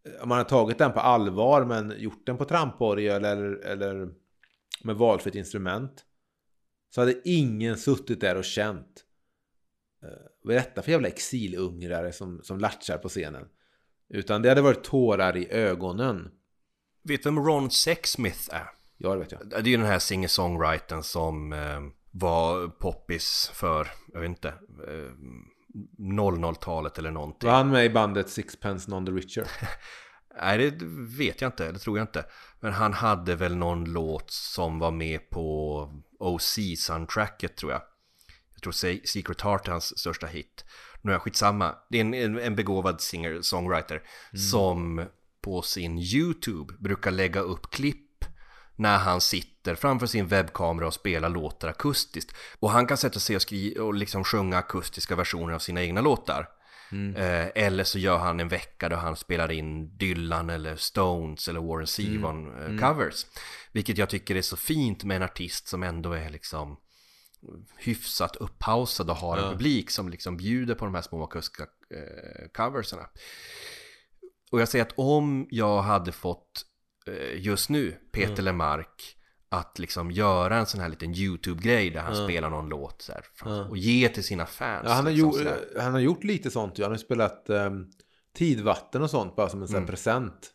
Eh, 0.03 0.23
om 0.23 0.29
man 0.29 0.37
har 0.37 0.45
tagit 0.45 0.77
den 0.77 0.91
på 0.91 0.99
allvar 0.99 1.65
men 1.65 1.93
gjort 1.97 2.25
den 2.25 2.37
på 2.37 2.45
tramporgel 2.45 3.25
eller, 3.25 3.65
eller 3.65 4.09
med 4.83 4.95
valfritt 4.95 5.35
instrument. 5.35 6.03
Så 6.89 7.01
hade 7.01 7.29
ingen 7.29 7.77
suttit 7.77 8.21
där 8.21 8.37
och 8.37 8.45
känt 8.45 9.05
eh, 10.03 10.09
vad 10.43 10.55
är 10.55 10.59
detta 10.59 10.81
för 10.81 10.91
jävla 10.91 11.07
exilungrare 11.07 12.11
som, 12.11 12.43
som 12.43 12.59
latchar 12.59 12.97
på 12.97 13.09
scenen? 13.09 13.47
Utan 14.09 14.41
det 14.41 14.49
hade 14.49 14.61
varit 14.61 14.83
tårar 14.83 15.37
i 15.37 15.51
ögonen. 15.51 16.31
Vet 17.03 17.23
du 17.23 17.29
vem 17.29 17.45
Ron 17.45 17.71
Sexsmith 17.71 18.55
är? 18.55 18.76
Ja, 18.97 19.09
det 19.09 19.19
vet 19.19 19.31
jag. 19.31 19.49
Det 19.49 19.55
är 19.55 19.63
ju 19.63 19.77
den 19.77 19.85
här 19.85 19.99
singer-songwritern 19.99 21.01
som 21.01 21.53
eh, 21.53 21.81
var 22.11 22.67
poppis 22.67 23.51
för, 23.53 23.87
jag 24.13 24.19
vet 24.19 24.29
inte, 24.29 24.47
eh, 24.87 25.11
00-talet 25.99 26.97
eller 26.97 27.11
någonting. 27.11 27.49
Var 27.49 27.57
han 27.57 27.69
med 27.69 27.85
i 27.85 27.89
bandet 27.89 28.29
Sixpence 28.29 28.91
Non 28.91 29.05
the 29.05 29.11
Richer? 29.11 29.47
Nej, 30.41 30.71
det 30.71 30.85
vet 31.17 31.41
jag 31.41 31.47
inte, 31.47 31.71
det 31.71 31.79
tror 31.79 31.97
jag 31.97 32.03
inte. 32.03 32.25
Men 32.59 32.73
han 32.73 32.93
hade 32.93 33.35
väl 33.35 33.55
någon 33.55 33.85
låt 33.85 34.31
som 34.31 34.79
var 34.79 34.91
med 34.91 35.29
på 35.29 35.89
OC-soundtracket 36.19 37.55
tror 37.55 37.71
jag. 37.71 37.81
Jag 38.53 38.61
tror 38.61 38.71
Se- 38.73 39.01
Secret 39.05 39.41
Heart 39.41 39.67
är 39.67 39.71
hans 39.71 39.99
största 39.99 40.27
hit. 40.27 40.65
Nu 41.01 41.11
är 41.11 41.15
jag 41.15 41.21
skitsamma. 41.21 41.75
Det 41.89 41.97
är 41.97 42.01
en, 42.01 42.39
en, 42.39 42.55
begåvad 42.55 43.01
singer-songwriter 43.01 44.01
som 44.51 45.05
på 45.41 45.61
sin 45.61 45.97
YouTube 45.99 46.73
brukar 46.79 47.11
lägga 47.11 47.39
upp 47.39 47.69
klipp 47.71 48.06
när 48.77 48.97
han 48.97 49.21
sitter 49.21 49.75
framför 49.75 50.07
sin 50.07 50.27
webbkamera 50.27 50.87
och 50.87 50.93
spelar 50.93 51.29
låtar 51.29 51.67
akustiskt. 51.67 52.35
Och 52.59 52.69
han 52.71 52.87
kan 52.87 52.97
sätta 52.97 53.19
sig 53.19 53.35
och, 53.35 53.41
skri- 53.41 53.79
och 53.79 53.93
liksom 53.93 54.23
sjunga 54.23 54.57
akustiska 54.57 55.15
versioner 55.15 55.53
av 55.53 55.59
sina 55.59 55.81
egna 55.83 56.01
låtar. 56.01 56.47
Eh, 57.15 57.47
eller 57.63 57.83
så 57.83 57.99
gör 57.99 58.17
han 58.17 58.39
en 58.39 58.47
vecka 58.47 58.89
då 58.89 58.95
han 58.95 59.15
spelar 59.15 59.51
in 59.51 59.97
Dylan 59.97 60.49
eller 60.49 60.75
Stones 60.75 61.47
eller 61.47 61.59
Warren 61.59 61.87
Zevon 61.87 62.61
eh, 62.61 62.87
covers. 62.87 63.25
Vilket 63.71 63.97
jag 63.97 64.09
tycker 64.09 64.35
är 64.35 64.41
så 64.41 64.57
fint 64.57 65.03
med 65.03 65.17
en 65.17 65.23
artist 65.23 65.67
som 65.67 65.83
ändå 65.83 66.11
är 66.13 66.29
liksom 66.29 66.77
hyfsat 67.77 68.35
upphausad 68.35 69.09
och 69.09 69.15
har 69.15 69.37
en 69.37 69.43
Ja. 69.43 69.51
publik 69.51 69.91
som 69.91 70.09
liksom 70.09 70.37
bjuder 70.37 70.75
på 70.75 70.85
de 70.85 70.95
här 70.95 71.01
små 71.01 71.23
akustiska 71.23 71.63
eh, 71.63 72.47
coverserna. 72.53 73.03
Och 74.51 74.61
jag 74.61 74.69
säger 74.69 74.85
att 74.85 74.93
om 74.95 75.47
jag 75.49 75.81
hade 75.81 76.11
fått 76.11 76.65
just 77.35 77.69
nu 77.69 77.91
Peter 78.11 78.31
Mm. 78.33 78.45
Lemark 78.45 79.13
att 79.49 79.79
liksom 79.79 80.11
göra 80.11 80.57
en 80.57 80.65
sån 80.65 80.81
här 80.81 80.89
liten 80.89 81.13
YouTube-grej 81.15 81.89
där 81.89 82.01
han 82.01 82.15
Ja. 82.17 82.23
spelar 82.27 82.49
någon 82.49 82.69
låt 82.69 83.01
så 83.01 83.11
här, 83.13 83.69
och 83.69 83.77
ge 83.77 84.09
till 84.09 84.23
sina 84.23 84.45
fans. 84.45 84.81
Ja, 84.85 84.91
han, 84.93 85.05
har 85.05 85.11
liksom, 85.11 85.29
gjort, 85.29 85.37
sådär. 85.37 85.67
han 85.81 85.93
har 85.93 85.99
gjort 85.99 86.23
lite 86.23 86.51
sånt. 86.51 86.79
ju. 86.79 86.83
Han 86.83 86.91
har 86.91 86.97
spelat 86.97 87.45
um, 87.49 87.91
Tidvatten 88.33 89.01
och 89.01 89.09
sånt 89.09 89.35
bara 89.35 89.49
som 89.49 89.61
en 89.61 89.67
sån 89.67 89.73
här 89.75 89.81
Mm. 89.81 89.89
present. 89.89 90.51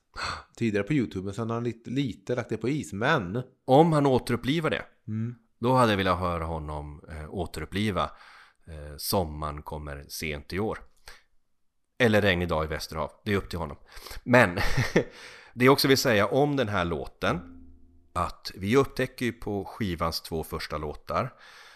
Tidigare 0.57 0.86
på 0.86 0.92
YouTube. 0.92 1.24
Men 1.24 1.34
sen 1.34 1.50
har 1.50 1.55
han 1.57 1.64
lite, 1.64 1.90
lite 1.90 2.34
lagt 2.34 2.48
det 2.48 2.57
på 2.57 2.68
is. 2.68 2.92
Men... 2.92 3.42
Om 3.64 3.92
han 3.92 4.07
återupplivar 4.07 4.70
det, 4.70 4.82
Mm. 5.09 5.34
då 5.61 5.72
hade 5.74 5.92
jag 5.92 5.96
velat 5.96 6.18
höra 6.18 6.44
honom 6.44 7.00
eh, 7.11 7.34
återuppliva 7.34 8.03
eh, 8.66 8.96
Sommaren 8.96 9.62
kommer 9.62 10.05
sent 10.09 10.53
i 10.53 10.59
år. 10.59 10.78
Eller 11.98 12.20
Regnig 12.22 12.48
dag 12.48 12.64
i 12.64 12.68
Västerhav, 12.68 13.11
det 13.24 13.32
är 13.32 13.36
upp 13.36 13.50
till 13.50 13.59
honom. 13.59 13.76
Men 14.24 14.59
det 15.55 15.64
jag 15.64 15.72
också 15.72 15.88
vill 15.88 15.98
säga 15.98 16.26
om 16.26 16.57
den 16.57 16.68
här 16.68 16.84
låten, 16.84 17.40
att 18.12 18.53
vi 18.55 18.76
upptäcker 18.76 19.26
ju 19.26 19.32
på 19.32 19.64
skivans 19.64 20.20
två 20.20 20.44
första 20.44 20.78
låtar, 20.78 21.32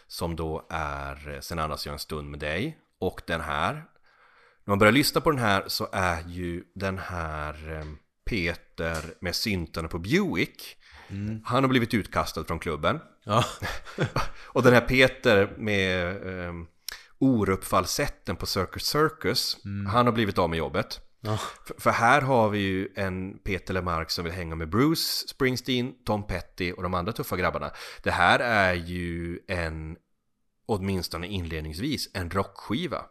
som 0.06 0.36
då 0.36 0.66
är 0.70 1.34
eh, 1.34 1.40
Sen 1.40 1.58
andas 1.58 1.86
jag 1.86 1.92
en 1.92 1.98
stund 1.98 2.30
med 2.30 2.40
dig, 2.40 2.78
och 3.00 3.22
den 3.26 3.40
här. 3.40 3.72
När 3.74 4.72
man 4.72 4.78
börjar 4.78 4.92
lyssna 4.92 5.20
på 5.20 5.30
den 5.30 5.40
här 5.40 5.64
så 5.66 5.88
är 5.92 6.22
ju 6.28 6.64
den 6.74 6.98
här 6.98 7.72
eh, 7.72 7.84
Peter 8.24 9.14
med 9.20 9.34
syntarna 9.34 9.88
på 9.88 9.98
Buick, 9.98 10.76
han 11.44 11.64
har 11.64 11.68
blivit 11.68 11.94
utkastad 11.94 12.44
från 12.44 12.58
klubben. 12.58 13.00
Ja. 13.24 13.44
Och 14.46 14.62
den 14.62 14.74
här 14.74 14.80
Peter 14.80 15.54
med 15.56 16.16
eh, 16.46 16.52
Orup-falsetten 17.18 18.36
på 18.36 18.46
Circus 18.46 18.86
Circus, 18.86 19.56
han 19.88 20.06
har 20.06 20.12
blivit 20.12 20.38
av 20.38 20.50
med 20.50 20.58
jobbet. 20.58 21.00
Ja. 21.26 21.38
För, 21.66 21.74
för 21.80 21.90
här 21.90 22.20
har 22.20 22.48
vi 22.48 22.58
ju 22.58 22.88
en 22.94 23.38
Peter 23.38 23.74
Lemark 23.74 24.10
som 24.10 24.24
vill 24.24 24.32
hänga 24.32 24.54
med 24.54 24.68
Bruce 24.68 25.28
Springsteen, 25.28 25.94
Tom 26.04 26.26
Petty 26.26 26.72
och 26.72 26.82
de 26.82 26.94
andra 26.94 27.12
tuffa 27.12 27.36
grabbarna. 27.36 27.70
Det 28.02 28.10
här 28.10 28.38
är 28.38 28.74
ju 28.74 29.40
en, 29.48 29.96
åtminstone 30.66 31.26
inledningsvis, 31.26 32.10
en 32.14 32.30
rockskiva. 32.30 33.04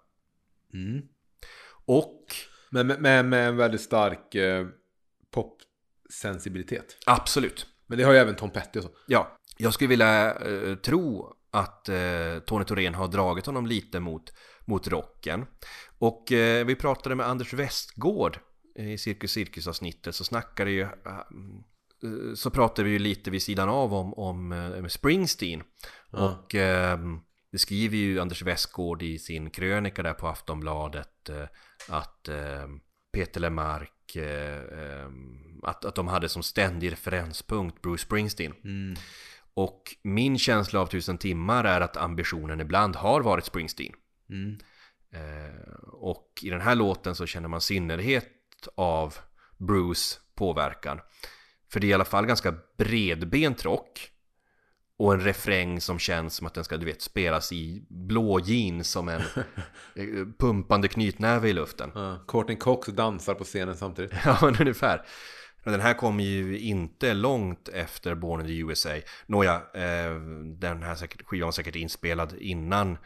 Mm. 0.74 1.01
Och 1.86 2.26
Men 2.70 2.88
med, 2.88 3.01
med, 3.01 3.26
med 3.26 3.47
en 3.47 3.57
väldigt 3.57 3.82
stark 3.82 4.36
eh, 4.36 4.68
popsensibilitet. 5.32 6.97
absolut, 7.05 7.68
Men 7.88 7.97
det 7.97 8.03
har 8.03 8.13
ju 8.13 8.20
även 8.20 8.36
Tom 8.36 8.49
Petty 8.49 8.80
och 8.80 8.84
så. 8.84 8.89
Ja, 9.07 9.38
jag 9.57 9.74
skulle 9.74 9.88
vilja 9.88 10.34
eh, 10.34 10.76
tro 10.76 11.34
att 11.51 11.89
eh, 11.89 12.39
Tony 12.45 12.66
Thorén 12.66 12.93
har 12.95 13.07
dragit 13.07 13.45
honom 13.45 13.66
lite 13.66 13.99
mot, 13.99 14.34
mot 14.66 14.88
rocken. 14.88 15.45
Och 15.99 16.32
eh, 16.32 16.66
vi 16.66 16.76
pratade 16.76 17.16
med 17.16 17.28
Anders 17.28 17.53
Westgård 17.53 18.39
i 18.76 18.97
Cirkus 18.97 19.32
Cirkus-avsnittet 19.32 20.16
så 20.16 20.24
snackade 20.24 20.72
ju 20.72 20.82
eh, 20.82 20.89
så 22.36 22.49
pratade 22.49 22.84
vi 22.84 22.91
ju 22.91 22.99
lite 22.99 23.32
vid 23.32 23.41
sidan 23.41 23.70
av 23.70 23.93
om, 23.93 24.13
om 24.13 24.51
eh, 24.51 24.86
Springsteen. 24.86 25.63
Ja. 26.11 26.18
Och 26.18 26.55
eh, 26.55 26.99
det 27.51 27.59
skriver 27.59 27.97
ju 27.97 28.20
Anders 28.20 28.41
Westgård 28.41 29.03
i 29.03 29.20
sin 29.20 29.49
krönika 29.49 30.03
där 30.03 30.13
på 30.13 30.28
Aftonbladet 30.28 31.30
eh, 31.30 31.47
att 31.89 32.28
eh, 32.28 32.68
Peter 33.13 33.39
Lemark 33.41 34.16
eh, 34.16 34.61
eh, 34.61 35.09
att, 35.63 35.86
att 35.86 35.95
de 35.95 36.07
hade 36.07 36.30
som 36.30 36.43
ständig 36.43 36.91
referenspunkt 36.91 37.82
Bruce 37.82 38.03
Springsteen. 38.03 38.53
Mm. 38.63 38.95
Och 39.53 39.82
min 40.03 40.38
känsla 40.38 40.80
av 40.80 40.88
tusen 40.88 41.18
timmar 41.18 41.63
är 41.63 41.82
att 41.82 41.97
ambitionen 41.97 42.61
ibland 42.61 42.95
har 42.95 43.22
varit 43.22 43.45
Springsteen. 43.45 43.93
Mm. 44.30 44.57
Eh, 45.11 45.73
och 45.91 46.39
i 46.41 46.49
den 46.49 46.61
här 46.61 46.76
låten 46.76 47.15
så 47.15 47.26
känner 47.26 47.47
man 47.47 47.61
synnerhet 47.61 48.32
av 48.76 49.15
Bruce 49.57 50.19
påverkan. 50.36 50.99
För 51.71 51.80
det 51.80 51.88
är 51.88 51.89
i 51.89 51.93
alla 51.93 52.05
fall 52.05 52.26
ganska 52.26 52.55
bredbent 52.78 53.65
rock. 53.65 54.11
Och 54.97 55.13
en 55.13 55.21
refräng 55.21 55.82
som 55.82 55.99
känns 55.99 56.36
som 56.36 56.47
att 56.47 56.53
den 56.53 56.63
ska, 56.63 56.78
du 56.78 56.86
vet, 56.86 57.01
spelas 57.01 57.51
i 57.51 57.86
blå 57.89 58.39
jeans 58.39 58.89
som 58.89 59.09
en 59.09 59.21
eh, 59.95 60.26
pumpande 60.39 60.88
knytnäve 60.88 61.49
i 61.49 61.53
luften. 61.53 61.91
Ja, 61.95 62.26
Courtney 62.28 62.57
Cox 62.57 62.88
dansar 62.88 63.34
på 63.34 63.43
scenen 63.43 63.76
samtidigt. 63.76 64.13
Ja, 64.26 64.38
men 64.41 64.55
ungefär. 64.59 65.05
Men 65.63 65.71
den 65.71 65.82
här 65.82 65.93
kom 65.93 66.19
ju 66.19 66.59
inte 66.59 67.13
långt 67.13 67.69
efter 67.69 68.15
Born 68.15 68.41
in 68.41 68.47
the 68.47 68.57
USA. 68.57 68.89
Nåja, 69.26 69.55
eh, 69.55 70.15
den 70.59 70.84
här 70.84 71.23
skivan 71.26 71.47
var 71.47 71.51
säkert 71.51 71.76
inspelad 71.76 72.34
innan 72.39 72.97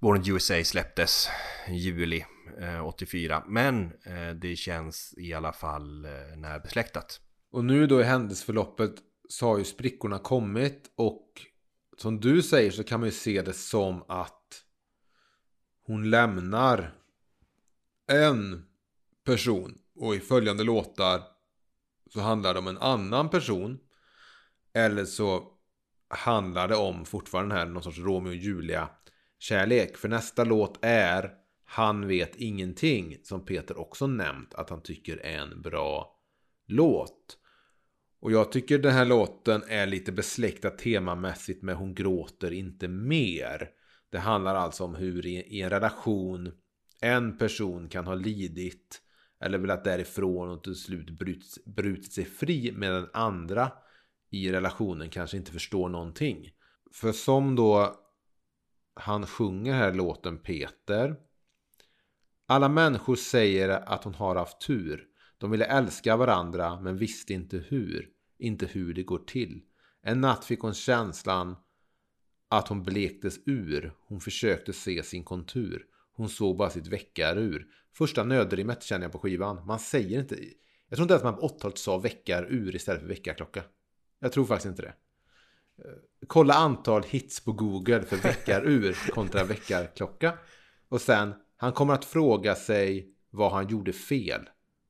Born 0.00 0.16
in 0.16 0.34
USA 0.34 0.64
släpptes 0.64 1.28
i 1.68 1.74
juli 1.74 2.24
eh, 2.60 2.86
84. 2.86 3.44
Men 3.46 3.84
eh, 3.84 4.30
det 4.34 4.56
känns 4.56 5.14
i 5.16 5.34
alla 5.34 5.52
fall 5.52 6.04
eh, 6.04 6.36
närbesläktat. 6.36 7.20
Och 7.50 7.64
nu 7.64 7.86
då 7.86 8.00
i 8.00 8.04
händelseförloppet 8.04 8.94
så 9.28 9.46
har 9.46 9.58
ju 9.58 9.64
sprickorna 9.64 10.18
kommit 10.18 10.92
och 10.96 11.26
som 11.96 12.20
du 12.20 12.42
säger 12.42 12.70
så 12.70 12.84
kan 12.84 13.00
man 13.00 13.08
ju 13.08 13.12
se 13.12 13.42
det 13.42 13.52
som 13.52 14.04
att 14.08 14.64
hon 15.86 16.10
lämnar 16.10 16.94
en 18.12 18.66
person 19.24 19.78
och 19.94 20.14
i 20.14 20.20
följande 20.20 20.64
låtar 20.64 21.22
så 22.12 22.20
handlar 22.20 22.52
det 22.52 22.58
om 22.58 22.66
en 22.66 22.78
annan 22.78 23.28
person 23.28 23.78
eller 24.72 25.04
så 25.04 25.44
handlar 26.08 26.68
det 26.68 26.76
om 26.76 27.04
fortfarande 27.04 27.54
här 27.54 27.66
någon 27.66 27.82
sorts 27.82 27.98
Romeo 27.98 28.30
och 28.30 28.36
Julia 28.36 28.88
kärlek. 29.40 29.96
För 29.96 30.08
nästa 30.08 30.44
låt 30.44 30.78
är 30.82 31.34
Han 31.64 32.06
vet 32.06 32.36
ingenting 32.36 33.16
som 33.22 33.44
Peter 33.44 33.78
också 33.78 34.06
nämnt 34.06 34.54
att 34.54 34.70
han 34.70 34.82
tycker 34.82 35.16
är 35.16 35.38
en 35.38 35.62
bra 35.62 36.16
låt. 36.66 37.36
Och 38.20 38.32
jag 38.32 38.52
tycker 38.52 38.78
den 38.78 38.92
här 38.92 39.04
låten 39.04 39.62
är 39.68 39.86
lite 39.86 40.12
besläktad 40.12 40.70
temamässigt 40.70 41.62
med 41.62 41.76
Hon 41.76 41.94
gråter 41.94 42.52
inte 42.52 42.88
mer. 42.88 43.70
Det 44.10 44.18
handlar 44.18 44.54
alltså 44.54 44.84
om 44.84 44.94
hur 44.94 45.26
i, 45.26 45.60
en 45.60 45.70
relation 45.70 46.52
en 47.00 47.38
person 47.38 47.88
kan 47.88 48.06
ha 48.06 48.14
lidit 48.14 49.02
eller 49.40 49.58
velat 49.58 49.84
därifrån 49.84 50.50
och 50.50 50.64
till 50.64 50.74
slut 50.74 51.10
brutit, 51.10 51.64
brutit 51.64 52.12
sig 52.12 52.24
fri 52.24 52.72
medan 52.76 53.02
den 53.02 53.10
andra 53.12 53.72
i 54.30 54.52
relationen 54.52 55.10
kanske 55.10 55.36
inte 55.36 55.52
förstår 55.52 55.88
någonting. 55.88 56.50
För 56.92 57.12
som 57.12 57.56
då 57.56 57.96
han 59.00 59.26
sjunger 59.26 59.74
här 59.74 59.94
låten 59.94 60.38
Peter. 60.38 61.16
Alla 62.46 62.68
människor 62.68 63.16
säger 63.16 63.68
att 63.68 64.04
hon 64.04 64.14
har 64.14 64.36
haft 64.36 64.60
tur. 64.60 65.06
De 65.38 65.50
ville 65.50 65.64
älska 65.64 66.16
varandra 66.16 66.80
men 66.80 66.96
visste 66.96 67.32
inte 67.32 67.58
hur. 67.58 68.08
Inte 68.38 68.66
hur 68.66 68.94
det 68.94 69.02
går 69.02 69.18
till. 69.18 69.62
En 70.02 70.20
natt 70.20 70.44
fick 70.44 70.60
hon 70.60 70.74
känslan 70.74 71.56
att 72.48 72.68
hon 72.68 72.82
blektes 72.82 73.38
ur. 73.46 73.92
Hon 74.06 74.20
försökte 74.20 74.72
se 74.72 75.02
sin 75.02 75.24
kontur. 75.24 75.86
Hon 76.12 76.28
såg 76.28 76.56
bara 76.56 76.70
sitt 76.70 76.86
väckarur. 76.86 77.66
Första 77.92 78.24
nödrimmet 78.24 78.82
känner 78.82 79.04
jag 79.04 79.12
på 79.12 79.18
skivan. 79.18 79.66
Man 79.66 79.78
säger 79.78 80.20
inte... 80.20 80.36
Jag 80.88 80.96
tror 80.96 81.04
inte 81.04 81.16
att 81.16 81.24
man 81.24 81.36
på 81.36 81.48
80-talet 81.48 81.78
sa 81.78 81.98
väckarur 81.98 82.76
istället 82.76 83.00
för 83.00 83.08
väckarklocka. 83.08 83.62
Jag 84.18 84.32
tror 84.32 84.44
faktiskt 84.44 84.66
inte 84.66 84.82
det. 84.82 84.94
Kolla 86.26 86.54
antal 86.54 87.02
hits 87.02 87.44
på 87.44 87.52
Google 87.52 88.02
för 88.02 88.16
väckarur 88.16 89.10
kontra 89.10 89.44
väckarklocka. 89.44 90.32
Och 90.88 91.00
sen, 91.00 91.34
han 91.56 91.72
kommer 91.72 91.94
att 91.94 92.04
fråga 92.04 92.54
sig 92.54 93.14
vad 93.30 93.52
han 93.52 93.68
gjorde 93.68 93.92
fel. 93.92 94.40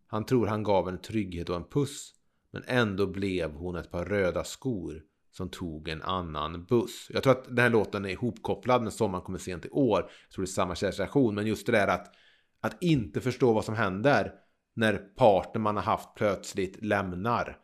Han 0.07 0.25
tror 0.27 0.47
han 0.47 0.63
gav 0.63 0.89
en 0.89 1.01
trygghet 1.01 1.49
och 1.49 1.57
en 1.57 1.65
puss. 1.65 2.13
Men 2.51 2.63
ändå 2.67 3.07
blev 3.07 3.53
hon 3.53 3.77
ett 3.77 3.91
par 3.91 4.05
röda 4.05 4.45
skor 4.45 5.03
som 5.33 5.49
tog 5.49 5.89
en 5.89 6.03
annan 6.03 6.65
buss. 6.65 7.07
Jag 7.11 7.23
tror 7.23 7.33
att 7.33 7.45
den 7.45 7.59
här 7.59 7.71
låten 7.71 8.05
är 8.05 8.09
ihopkopplad 8.09 8.83
med 8.83 8.93
Sommaren 8.93 9.25
kommer 9.25 9.39
sent 9.39 9.65
i 9.65 9.71
år. 9.71 10.01
Jag 10.01 10.35
tror 10.35 10.45
det 10.45 10.49
är 10.49 10.53
samma 10.53 10.75
kärleksreaktion. 10.75 11.35
Men 11.35 11.47
just 11.47 11.67
det 11.67 11.73
där 11.73 11.89
att, 11.89 12.15
att 12.61 12.83
inte 12.83 13.21
förstå 13.21 13.53
vad 13.53 13.65
som 13.65 13.75
händer 13.75 14.33
när 14.75 14.97
partner 14.97 15.61
man 15.61 15.77
har 15.77 15.83
haft 15.83 16.15
plötsligt 16.15 16.85
lämnar. 16.85 17.59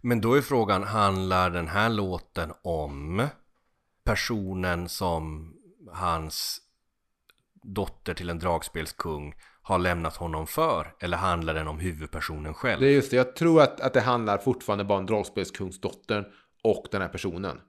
Men 0.00 0.20
då 0.20 0.34
är 0.34 0.40
frågan, 0.40 0.82
handlar 0.82 1.50
den 1.50 1.68
här 1.68 1.88
låten 1.88 2.52
om 2.62 3.26
personen 4.04 4.88
som 4.88 5.52
hans 5.92 6.60
dotter 7.62 8.14
till 8.14 8.30
en 8.30 8.38
dragspelskung 8.38 9.34
har 9.62 9.78
lämnat 9.78 10.16
honom 10.16 10.46
för? 10.46 10.94
Eller 11.00 11.16
handlar 11.16 11.54
den 11.54 11.68
om 11.68 11.78
huvudpersonen 11.78 12.54
själv? 12.54 12.80
Det 12.80 12.86
är 12.86 12.92
just 12.92 13.10
det, 13.10 13.16
jag 13.16 13.36
tror 13.36 13.62
att, 13.62 13.80
att 13.80 13.94
det 13.94 14.00
handlar 14.00 14.38
fortfarande 14.38 14.84
bara 14.84 14.98
om 14.98 15.06
dragspelskungsdottern 15.06 16.24
och 16.62 16.86
den 16.90 17.02
här 17.02 17.08
personen. 17.08 17.60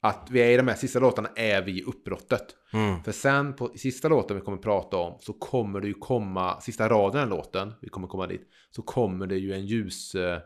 Att 0.00 0.28
vi 0.30 0.40
är 0.40 0.50
i 0.50 0.56
de 0.56 0.68
här 0.68 0.74
sista 0.74 0.98
låtarna 0.98 1.28
är 1.36 1.62
vi 1.62 1.78
i 1.78 1.82
uppbrottet. 1.82 2.46
Mm. 2.72 3.02
För 3.02 3.12
sen 3.12 3.54
på 3.54 3.72
sista 3.76 4.08
låten 4.08 4.36
vi 4.36 4.42
kommer 4.42 4.58
prata 4.58 4.96
om 4.96 5.18
så 5.20 5.32
kommer 5.32 5.80
det 5.80 5.86
ju 5.86 5.94
komma, 5.94 6.60
sista 6.60 6.88
raden 6.88 7.22
av 7.22 7.28
låten, 7.28 7.72
vi 7.80 7.88
kommer 7.88 8.08
komma 8.08 8.26
dit, 8.26 8.48
så 8.70 8.82
kommer 8.82 9.26
det 9.26 9.36
ju 9.36 9.52
en 9.52 9.66
ljus, 9.66 10.14
eh, 10.14 10.40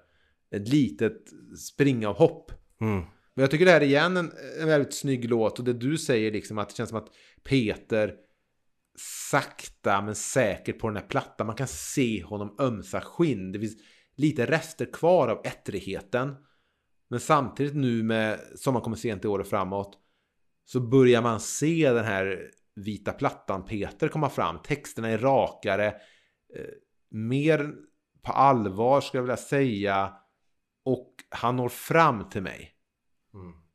ett 0.51 0.69
litet 0.69 1.23
springavhopp. 1.59 2.53
Mm. 2.81 3.03
Men 3.35 3.43
jag 3.43 3.51
tycker 3.51 3.65
det 3.65 3.73
här 3.73 3.81
är 3.81 3.85
igen 3.85 4.17
en, 4.17 4.33
en 4.61 4.69
väldigt 4.69 4.95
snygg 4.95 5.31
låt 5.31 5.59
och 5.59 5.65
det 5.65 5.73
du 5.73 5.99
säger 5.99 6.33
liksom 6.33 6.59
att 6.59 6.69
det 6.69 6.75
känns 6.75 6.89
som 6.91 6.99
att 6.99 7.09
Peter 7.45 8.15
sakta 9.31 10.03
men 10.03 10.15
säkert 10.15 10.79
på 10.79 10.89
den 10.89 10.97
här 10.97 11.09
plattan, 11.09 11.47
man 11.47 11.57
kan 11.57 11.69
se 11.69 12.23
honom 12.23 12.57
ömsa 12.61 13.01
skinn. 13.01 13.53
Det 13.53 13.59
finns 13.59 13.77
lite 14.17 14.47
rester 14.47 14.93
kvar 14.93 15.29
av 15.29 15.41
ettrigheten. 15.45 16.37
Men 17.09 17.21
samtidigt 17.21 17.75
nu 17.75 18.03
med 18.03 18.41
Sommaren 18.57 18.85
kommer 18.85 18.97
sent 18.97 19.25
i 19.25 19.29
år 19.29 19.39
och 19.39 19.47
framåt 19.47 19.99
så 20.65 20.81
börjar 20.81 21.23
man 21.23 21.41
se 21.41 21.93
den 21.93 22.05
här 22.05 22.51
vita 22.75 23.13
plattan 23.13 23.65
Peter 23.65 24.09
komma 24.09 24.31
fram. 24.31 24.59
Texterna 24.63 25.09
är 25.09 25.19
rakare, 25.19 25.87
eh, 26.57 26.65
mer 27.11 27.75
på 28.23 28.33
allvar 28.33 29.01
skulle 29.01 29.19
jag 29.19 29.23
vilja 29.23 29.37
säga. 29.37 30.17
Och 30.93 31.15
han 31.31 31.57
når 31.57 31.69
fram 31.69 32.29
till 32.31 32.43
mig 32.43 32.75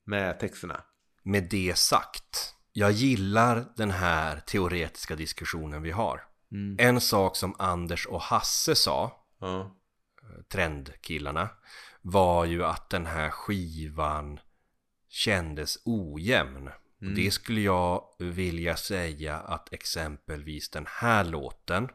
med 0.04 0.40
texterna. 0.40 0.84
Med 1.24 1.44
det 1.50 1.78
sagt, 1.78 2.56
jag 2.74 2.92
gillar 2.92 3.66
den 3.76 3.92
här 3.92 4.40
teoretiska 4.40 5.16
diskussionen 5.16 5.82
vi 5.82 5.92
har. 5.92 6.22
En 6.80 7.02
sak 7.02 7.36
som 7.36 7.56
Anders 7.60 8.06
och 8.08 8.22
Hasse 8.22 8.76
sa, 8.76 9.22
Ja. 9.40 9.76
trendkillarna, 10.50 11.50
var 12.02 12.46
ju 12.46 12.66
att 12.66 12.90
den 12.90 13.06
här 13.06 13.30
skivan 13.30 14.40
kändes 15.10 15.78
ojämn. 15.86 16.68
Och 16.68 16.74
Det 17.16 17.32
skulle 17.32 17.62
jag 17.62 18.04
vilja 18.20 18.76
säga 18.76 19.38
att 19.38 19.74
exempelvis 19.74 20.70
den 20.70 20.86
här 20.90 21.24
låten, 21.24 21.90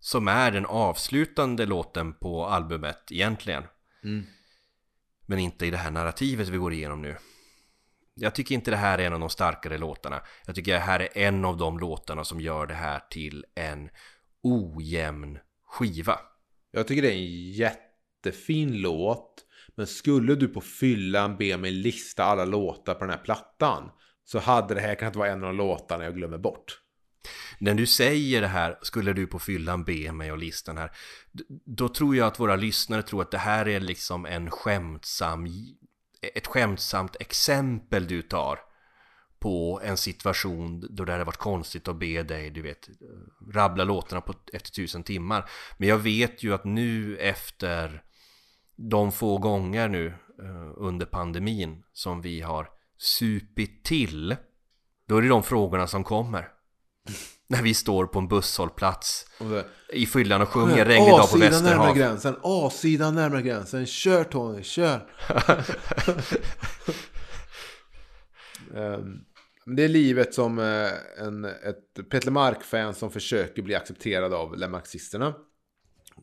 som 0.00 0.28
är 0.28 0.50
den 0.50 0.66
avslutande 0.66 1.66
låten 1.66 2.12
på 2.12 2.46
albumet 2.46 3.12
egentligen, 3.12 3.64
men 5.26 5.38
inte 5.38 5.66
i 5.66 5.70
det 5.70 5.76
här 5.76 5.90
narrativet 5.90 6.48
vi 6.48 6.56
går 6.56 6.72
igenom 6.72 7.02
nu. 7.02 7.16
Jag 8.14 8.34
tycker 8.34 8.54
inte 8.54 8.70
det 8.70 8.76
här 8.76 8.98
är 8.98 9.06
en 9.06 9.12
av 9.12 9.20
de 9.20 9.30
starkare 9.30 9.78
låtarna. 9.78 10.22
Jag 10.46 10.54
tycker 10.54 10.72
det 10.72 10.78
här 10.78 11.00
är 11.00 11.08
en 11.18 11.44
av 11.44 11.56
de 11.56 11.78
låtarna 11.78 12.24
som 12.24 12.40
gör 12.40 12.66
det 12.66 12.74
här 12.74 13.00
till 13.10 13.44
en 13.54 13.90
ojämn 14.42 15.38
skiva. 15.66 16.18
Jag 16.70 16.86
tycker 16.86 17.02
det 17.02 17.12
är 17.12 17.16
en 17.16 17.52
jättefin 17.52 18.80
låt. 18.80 19.44
Men 19.76 19.86
skulle 19.86 20.34
du 20.34 20.48
på 20.48 20.60
fyllan 20.60 21.36
be 21.36 21.56
mig 21.56 21.70
lista 21.70 22.24
alla 22.24 22.44
låtar 22.44 22.94
på 22.94 23.00
den 23.00 23.10
här 23.10 23.24
plattan. 23.24 23.90
Så 24.24 24.38
hade 24.38 24.74
det 24.74 24.80
här 24.80 24.94
kunnat 24.94 25.16
vara 25.16 25.28
en 25.28 25.44
av 25.44 25.48
de 25.48 25.56
låtarna 25.56 26.04
jag 26.04 26.14
glömmer 26.14 26.38
bort. 26.38 26.80
När 27.58 27.74
du 27.74 27.86
säger 27.86 28.40
det 28.40 28.48
här, 28.48 28.78
skulle 28.82 29.12
du 29.12 29.26
på 29.26 29.38
fyllan 29.38 29.84
be 29.84 30.12
mig 30.12 30.32
och 30.32 30.38
listan 30.38 30.78
här, 30.78 30.90
då 31.64 31.88
tror 31.88 32.16
jag 32.16 32.26
att 32.26 32.40
våra 32.40 32.56
lyssnare 32.56 33.02
tror 33.02 33.22
att 33.22 33.30
det 33.30 33.38
här 33.38 33.68
är 33.68 33.80
liksom 33.80 34.26
en 34.26 34.50
skämtsam, 34.50 35.46
ett 36.34 36.46
skämtsamt 36.46 37.16
exempel 37.20 38.06
du 38.06 38.22
tar 38.22 38.58
på 39.38 39.80
en 39.84 39.96
situation 39.96 40.86
då 40.90 41.04
det 41.04 41.12
hade 41.12 41.24
varit 41.24 41.36
konstigt 41.36 41.88
att 41.88 41.96
be 41.96 42.22
dig, 42.22 42.50
du 42.50 42.62
vet, 42.62 42.88
rabbla 43.52 43.84
låtarna 43.84 44.20
på 44.20 44.34
efter 44.52 44.70
tusen 44.70 45.02
timmar. 45.02 45.50
Men 45.76 45.88
jag 45.88 45.98
vet 45.98 46.42
ju 46.42 46.54
att 46.54 46.64
nu 46.64 47.16
efter 47.16 48.02
de 48.76 49.12
få 49.12 49.38
gånger 49.38 49.88
nu 49.88 50.06
eh, 50.42 50.72
under 50.76 51.06
pandemin 51.06 51.82
som 51.92 52.20
vi 52.22 52.40
har 52.40 52.68
supit 52.98 53.84
till, 53.84 54.36
då 55.08 55.16
är 55.16 55.22
det 55.22 55.28
de 55.28 55.42
frågorna 55.42 55.86
som 55.86 56.04
kommer. 56.04 56.53
När 57.48 57.62
vi 57.62 57.74
står 57.74 58.06
på 58.06 58.18
en 58.18 58.28
busshållplats 58.28 59.26
i 59.92 60.06
fyllan 60.06 60.42
och 60.42 60.48
sjunger 60.48 60.84
regnig 60.84 61.10
dag 61.10 61.18
på 61.18 61.24
A-sidan 61.24 61.50
närmare 61.62 61.86
Västerhav. 61.86 61.96
gränsen, 61.96 62.36
A-sidan 62.42 63.14
närmare 63.14 63.42
gränsen. 63.42 63.86
Kör 63.86 64.24
Tony, 64.24 64.62
kör! 64.62 65.10
Ehm, 68.76 69.20
det 69.76 69.84
är 69.84 69.88
livet 69.88 70.34
som 70.34 70.58
eh, 70.58 71.24
en, 71.26 71.44
ett 71.44 72.10
Peter 72.10 72.30
Mark-fan 72.30 72.94
som 72.94 73.10
försöker 73.10 73.62
bli 73.62 73.74
accepterad 73.74 74.34
av 74.34 74.56
Lemarxisterna. 74.56 75.34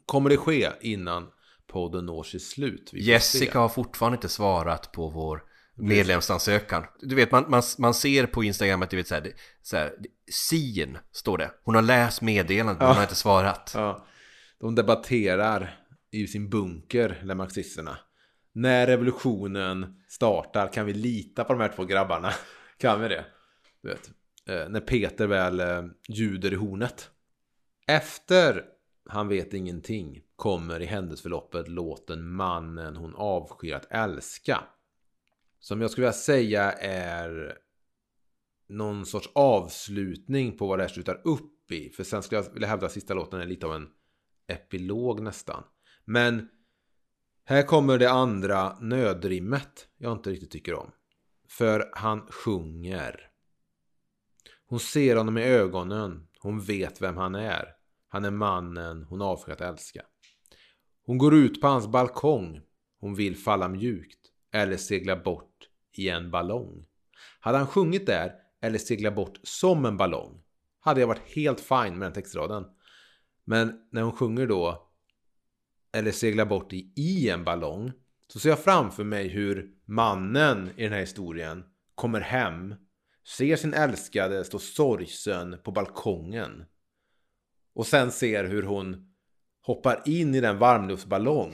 Kommer 0.05 0.29
det 0.29 0.37
ske 0.37 0.69
innan 0.81 1.27
podden 1.67 2.05
når 2.05 2.23
sitt 2.23 2.43
slut? 2.43 2.89
Jessica 2.93 3.51
se. 3.51 3.57
har 3.57 3.69
fortfarande 3.69 4.15
inte 4.15 4.29
svarat 4.29 4.91
på 4.91 5.09
vår 5.09 5.43
medlemsansökan. 5.81 6.83
Du 6.99 7.15
vet, 7.15 7.31
man, 7.31 7.45
man, 7.47 7.63
man 7.77 7.93
ser 7.93 8.25
på 8.25 8.43
Instagram 8.43 8.81
att 8.81 8.89
du 8.89 8.97
vet 8.97 9.07
så 9.07 9.15
här, 9.15 9.31
så 9.61 9.77
här 9.77 9.93
Sien 10.31 10.97
står 11.11 11.37
det. 11.37 11.51
Hon 11.63 11.75
har 11.75 11.81
läst 11.81 12.21
meddelandet 12.21 12.79
men 12.79 12.87
hon 12.87 12.95
har 12.95 13.03
inte 13.03 13.15
svarat. 13.15 13.71
Ja, 13.75 14.05
de 14.59 14.75
debatterar 14.75 15.79
i 16.11 16.27
sin 16.27 16.49
bunker, 16.49 17.21
de 17.25 17.35
marxisterna. 17.35 17.97
När 18.53 18.87
revolutionen 18.87 19.95
startar, 20.07 20.67
kan 20.73 20.85
vi 20.85 20.93
lita 20.93 21.43
på 21.43 21.53
de 21.53 21.61
här 21.61 21.73
två 21.75 21.85
grabbarna? 21.85 22.31
Kan 22.77 23.01
vi 23.01 23.07
det? 23.07 23.25
Du 23.83 23.89
vet, 23.89 24.11
eh, 24.47 24.69
när 24.69 24.79
Peter 24.79 25.27
väl 25.27 25.59
eh, 25.59 25.83
ljuder 26.09 26.53
i 26.53 26.55
hornet. 26.55 27.09
Efter 27.87 28.63
Han 29.09 29.27
vet 29.27 29.53
ingenting 29.53 30.21
kommer 30.35 30.79
i 30.79 30.85
händelseförloppet 30.85 31.67
låten 31.67 32.31
Mannen 32.31 32.95
hon 32.95 33.15
avskyr 33.15 33.73
att 33.73 33.91
älska. 33.91 34.63
Som 35.61 35.81
jag 35.81 35.91
skulle 35.91 36.05
vilja 36.05 36.13
säga 36.13 36.71
är 36.71 37.57
någon 38.69 39.05
sorts 39.05 39.29
avslutning 39.35 40.57
på 40.57 40.67
vad 40.67 40.79
det 40.79 40.83
här 40.83 40.89
slutar 40.89 41.21
upp 41.23 41.71
i. 41.71 41.89
För 41.89 42.03
sen 42.03 42.23
skulle 42.23 42.41
jag 42.41 42.53
vilja 42.53 42.67
hävda 42.67 42.85
att 42.85 42.91
sista 42.91 43.13
låten 43.13 43.41
är 43.41 43.45
lite 43.45 43.65
av 43.65 43.75
en 43.75 43.87
epilog 44.47 45.21
nästan. 45.21 45.63
Men 46.05 46.49
här 47.45 47.63
kommer 47.63 47.97
det 47.97 48.11
andra 48.11 48.79
nödrimmet 48.79 49.87
jag 49.97 50.11
inte 50.11 50.29
riktigt 50.29 50.51
tycker 50.51 50.73
om. 50.73 50.91
För 51.49 51.91
han 51.93 52.27
sjunger. 52.27 53.29
Hon 54.65 54.79
ser 54.79 55.15
honom 55.15 55.37
i 55.37 55.43
ögonen. 55.43 56.27
Hon 56.39 56.61
vet 56.61 57.01
vem 57.01 57.17
han 57.17 57.35
är. 57.35 57.65
Han 58.07 58.25
är 58.25 58.31
mannen 58.31 59.03
hon 59.03 59.21
avskyr 59.21 59.53
att 59.53 59.61
älska. 59.61 60.01
Hon 61.05 61.17
går 61.17 61.35
ut 61.35 61.61
på 61.61 61.67
hans 61.67 61.87
balkong. 61.87 62.61
Hon 62.99 63.15
vill 63.15 63.37
falla 63.37 63.67
mjukt. 63.67 64.19
Eller 64.53 64.77
segla 64.77 65.15
bort 65.15 65.50
i 65.93 66.09
en 66.09 66.31
ballong. 66.31 66.85
Hade 67.39 67.57
han 67.57 67.67
sjungit 67.67 68.05
där 68.05 68.33
eller 68.61 68.77
seglat 68.77 69.15
bort 69.15 69.39
som 69.43 69.85
en 69.85 69.97
ballong 69.97 70.41
hade 70.81 70.99
jag 70.99 71.07
varit 71.07 71.35
helt 71.35 71.59
fine 71.59 71.97
med 71.97 72.01
den 72.01 72.13
textraden. 72.13 72.65
Men 73.45 73.79
när 73.91 74.01
hon 74.01 74.11
sjunger 74.11 74.47
då 74.47 74.87
eller 75.93 76.11
seglar 76.11 76.45
bort 76.45 76.73
i, 76.73 76.93
i 76.95 77.29
en 77.29 77.43
ballong 77.43 77.91
så 78.27 78.39
ser 78.39 78.49
jag 78.49 78.63
framför 78.63 79.03
mig 79.03 79.27
hur 79.27 79.71
mannen 79.85 80.69
i 80.77 80.83
den 80.83 80.93
här 80.93 80.99
historien 80.99 81.63
kommer 81.95 82.21
hem 82.21 82.75
ser 83.37 83.55
sin 83.55 83.73
älskade 83.73 84.43
stå 84.43 84.59
sorgsen 84.59 85.57
på 85.63 85.71
balkongen 85.71 86.65
och 87.73 87.87
sen 87.87 88.11
ser 88.11 88.43
hur 88.43 88.63
hon 88.63 89.13
hoppar 89.61 90.01
in 90.05 90.35
i 90.35 90.41
den 90.41 90.57
varmluftsballong 90.57 91.53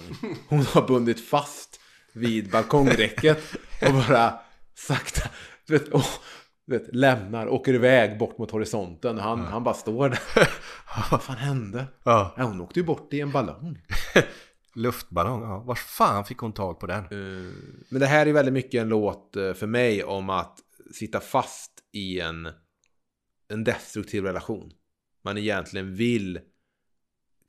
hon 0.49 0.59
har 0.59 0.87
bundit 0.87 1.19
fast 1.27 1.79
vid 2.13 2.51
balkongräcket 2.51 3.39
och 3.81 3.93
bara 3.93 4.39
sakta 4.75 5.29
du 5.67 5.77
vet, 5.77 5.93
åh, 5.93 6.09
du 6.65 6.77
vet, 6.77 6.95
lämnar, 6.95 7.47
åker 7.47 7.73
iväg 7.73 8.17
bort 8.17 8.37
mot 8.37 8.51
horisonten. 8.51 9.17
Han, 9.17 9.39
han 9.39 9.63
bara 9.63 9.73
står 9.73 10.09
där. 10.09 10.19
Vad 11.11 11.23
fan 11.23 11.37
hände? 11.37 11.85
Ja. 12.03 12.33
Ja, 12.37 12.43
hon 12.43 12.61
åkte 12.61 12.79
ju 12.79 12.85
bort 12.85 13.13
i 13.13 13.21
en 13.21 13.31
ballong. 13.31 13.81
Luftballong, 14.75 15.41
ja. 15.41 15.59
Var 15.59 15.75
fan 15.75 16.25
fick 16.25 16.37
hon 16.37 16.53
tag 16.53 16.79
på 16.79 16.87
den? 16.87 17.03
Eh, 17.03 17.53
Men 17.89 17.99
det 17.99 18.05
här 18.05 18.25
är 18.25 18.33
väldigt 18.33 18.53
mycket 18.53 18.81
en 18.81 18.89
låt 18.89 19.35
eh, 19.35 19.53
för 19.53 19.67
mig 19.67 20.03
om 20.03 20.29
att 20.29 20.59
sitta 20.93 21.19
fast 21.19 21.71
i 21.91 22.19
en, 22.19 22.49
en 23.47 23.63
destruktiv 23.63 24.23
relation. 24.23 24.71
Man 25.23 25.37
egentligen 25.37 25.95
vill 25.95 26.39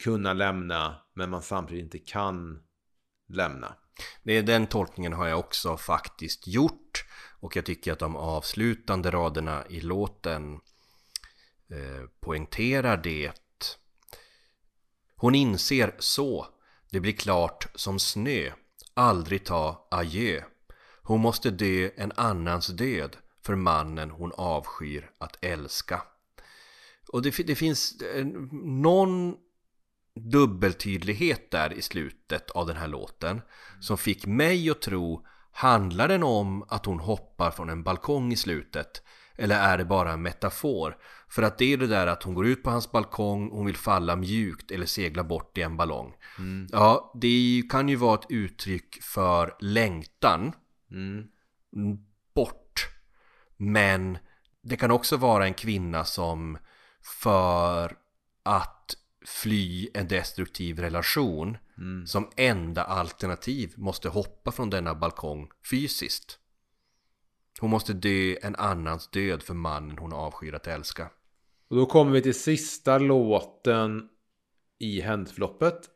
kunna 0.03 0.33
lämna 0.33 0.97
men 1.15 1.31
man 1.31 1.43
samtidigt 1.43 1.85
inte 1.85 1.99
kan 1.99 2.63
lämna. 3.29 3.75
Det 4.23 4.33
är 4.33 4.43
den 4.43 4.67
tolkningen 4.67 5.13
har 5.13 5.27
jag 5.27 5.39
också 5.39 5.77
faktiskt 5.77 6.47
gjort. 6.47 7.05
Och 7.41 7.57
jag 7.57 7.65
tycker 7.65 7.93
att 7.93 7.99
de 7.99 8.17
avslutande 8.17 9.11
raderna 9.11 9.65
i 9.69 9.81
låten 9.81 10.55
eh, 11.71 12.05
poängterar 12.21 12.97
det. 12.97 13.33
Hon 15.17 15.35
inser 15.35 15.95
så. 15.99 16.47
Det 16.91 17.01
blir 17.01 17.13
klart 17.13 17.67
som 17.75 17.99
snö. 17.99 18.53
Aldrig 18.95 19.45
ta 19.45 19.89
adjö. 19.91 20.43
Hon 21.03 21.21
måste 21.21 21.51
dö 21.51 21.91
en 21.97 22.13
annans 22.17 22.67
död 22.67 23.17
för 23.45 23.55
mannen 23.55 24.11
hon 24.11 24.33
avskyr 24.33 25.11
att 25.19 25.45
älska. 25.45 26.03
Och 27.13 27.23
det, 27.23 27.47
det 27.47 27.55
finns 27.55 28.01
eh, 28.01 28.27
någon 28.63 29.37
dubbeltydlighet 30.19 31.51
där 31.51 31.73
i 31.73 31.83
slutet 31.83 32.51
av 32.51 32.67
den 32.67 32.77
här 32.77 32.89
låten 32.89 33.41
som 33.81 33.99
fick 33.99 34.27
mig 34.27 34.71
att 34.71 34.83
tro 34.83 35.27
handlar 35.53 36.09
den 36.09 36.23
om 36.23 36.65
att 36.69 36.87
hon 36.87 36.99
hoppar 36.99 37.51
från 37.51 37.71
en 37.71 37.83
balkong 37.83 38.33
i 38.33 38.37
slutet 38.37 39.03
eller 39.37 39.61
är 39.61 39.79
det 39.79 39.85
bara 39.85 40.13
en 40.13 40.23
metafor? 40.23 40.97
För 41.29 41.43
att 41.43 41.59
det 41.59 41.73
är 41.73 41.77
det 41.77 41.87
där 41.87 42.07
att 42.07 42.23
hon 42.23 42.35
går 42.35 42.47
ut 42.47 42.63
på 42.63 42.71
hans 42.71 42.93
balkong, 42.93 43.51
hon 43.51 43.67
vill 43.67 43.77
falla 43.77 44.17
mjukt 44.17 44.71
eller 44.71 44.87
segla 44.87 45.25
bort 45.25 45.59
i 45.59 45.63
en 45.63 45.77
ballong. 45.77 46.15
Ja, 46.73 47.13
det 47.21 47.63
kan 47.71 47.89
ju 47.89 47.97
vara 47.97 48.15
ett 48.19 48.27
uttryck 48.29 49.03
för 49.03 49.57
längtan 49.61 50.53
Mm. 50.91 51.99
bort. 52.35 52.89
Men 53.57 54.19
det 54.63 54.77
kan 54.77 54.91
också 54.91 55.17
vara 55.17 55.47
en 55.47 55.55
kvinna 55.55 56.05
som 56.05 56.59
för 57.23 57.97
att 58.43 58.78
fly 59.29 59.89
en 59.95 60.09
destruktiv 60.09 60.79
relation 60.79 61.57
som 62.07 62.31
enda 62.37 62.85
alternativ 62.85 63.73
måste 63.77 64.09
hoppa 64.09 64.53
från 64.53 64.71
denna 64.71 64.95
balkong 64.95 65.51
fysiskt. 65.71 66.39
Hon 67.61 67.71
måste 67.71 67.93
dö 67.93 68.35
en 68.43 68.57
annans 68.57 69.11
död 69.11 69.43
för 69.43 69.55
mannen 69.55 69.99
hon 69.99 70.13
avskyr 70.13 70.55
att 70.55 70.67
älska. 70.67 71.11
Och 71.69 71.77
då 71.77 71.87
kommer 71.87 72.13
vi 72.13 72.23
till 72.23 72.41
sista 72.41 72.99
låten 72.99 74.09
i 74.79 75.01
händelseförloppet. 75.01 75.91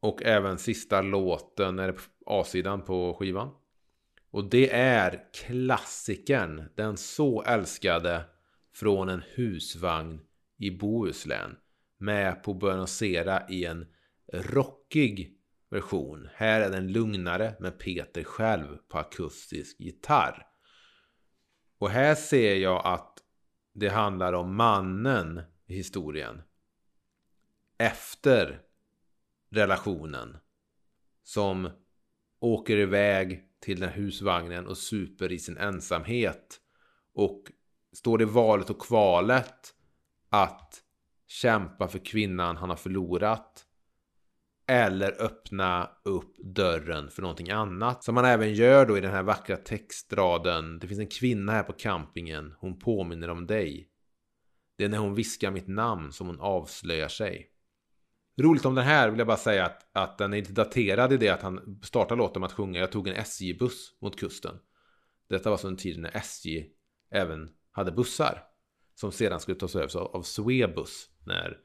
Och 0.00 0.22
även 0.22 0.58
sista 0.58 1.02
låten, 1.02 1.78
är 1.78 1.98
A-sidan 2.26 2.82
på 2.82 3.16
skivan. 3.18 3.50
Och 4.30 4.50
det 4.50 4.72
är 4.74 5.32
klassikern, 5.34 6.68
den 6.74 6.96
så 6.96 7.42
älskade 7.42 8.24
från 8.74 9.08
en 9.08 9.22
husvagn 9.34 10.20
i 10.58 10.70
Bohuslän. 10.70 11.56
Med 11.98 12.42
på 12.42 12.54
Buonasera 12.54 13.48
i 13.48 13.64
en 13.64 13.86
rockig 14.32 15.38
version. 15.70 16.28
Här 16.34 16.60
är 16.60 16.70
den 16.70 16.92
lugnare 16.92 17.54
med 17.60 17.78
Peter 17.78 18.24
själv 18.24 18.76
på 18.88 18.98
akustisk 18.98 19.80
gitarr. 19.80 20.46
Och 21.78 21.90
här 21.90 22.14
ser 22.14 22.54
jag 22.54 22.86
att 22.86 23.18
det 23.72 23.88
handlar 23.88 24.32
om 24.32 24.56
mannen 24.56 25.40
i 25.66 25.74
historien. 25.74 26.42
Efter 27.78 28.60
relationen. 29.50 30.36
Som 31.22 31.70
åker 32.40 32.76
iväg 32.76 33.42
till 33.60 33.80
den 33.80 33.88
här 33.88 33.96
husvagnen 33.96 34.66
och 34.66 34.78
super 34.78 35.32
i 35.32 35.38
sin 35.38 35.56
ensamhet. 35.56 36.60
Och 37.14 37.42
står 37.92 38.22
i 38.22 38.24
valet 38.24 38.70
och 38.70 38.80
kvalet 38.80 39.74
att 40.28 40.83
kämpa 41.34 41.88
för 41.88 41.98
kvinnan 41.98 42.56
han 42.56 42.70
har 42.70 42.76
förlorat. 42.76 43.64
Eller 44.66 45.22
öppna 45.22 45.90
upp 46.04 46.36
dörren 46.38 47.10
för 47.10 47.22
någonting 47.22 47.50
annat. 47.50 48.04
Som 48.04 48.14
man 48.14 48.24
även 48.24 48.54
gör 48.54 48.86
då 48.86 48.98
i 48.98 49.00
den 49.00 49.10
här 49.10 49.22
vackra 49.22 49.56
textraden. 49.56 50.78
Det 50.78 50.86
finns 50.86 51.00
en 51.00 51.06
kvinna 51.06 51.52
här 51.52 51.62
på 51.62 51.72
campingen. 51.72 52.54
Hon 52.58 52.78
påminner 52.78 53.30
om 53.30 53.46
dig. 53.46 53.88
Det 54.78 54.84
är 54.84 54.88
när 54.88 54.98
hon 54.98 55.14
viskar 55.14 55.50
mitt 55.50 55.68
namn 55.68 56.12
som 56.12 56.26
hon 56.26 56.40
avslöjar 56.40 57.08
sig. 57.08 57.50
Roligt 58.40 58.64
om 58.64 58.74
den 58.74 58.84
här 58.84 59.10
vill 59.10 59.18
jag 59.18 59.26
bara 59.26 59.36
säga 59.36 59.66
att, 59.66 59.90
att 59.92 60.18
den 60.18 60.32
är 60.32 60.38
inte 60.38 60.52
daterad 60.52 61.12
i 61.12 61.16
det 61.16 61.28
att 61.28 61.42
han 61.42 61.80
startar 61.82 62.16
låten 62.16 62.40
med 62.40 62.46
att 62.46 62.52
sjunga 62.52 62.80
Jag 62.80 62.92
tog 62.92 63.08
en 63.08 63.14
SJ-buss 63.14 63.98
mot 64.00 64.20
kusten. 64.20 64.56
Detta 65.28 65.50
var 65.50 65.56
så 65.56 65.68
en 65.68 65.76
tid 65.76 65.98
när 65.98 66.16
SJ 66.16 66.66
även 67.10 67.50
hade 67.70 67.92
bussar. 67.92 68.42
Som 68.94 69.12
sedan 69.12 69.40
skulle 69.40 69.58
tas 69.58 69.76
över 69.76 70.16
av 70.16 70.22
Swebus 70.22 71.10
när 71.26 71.56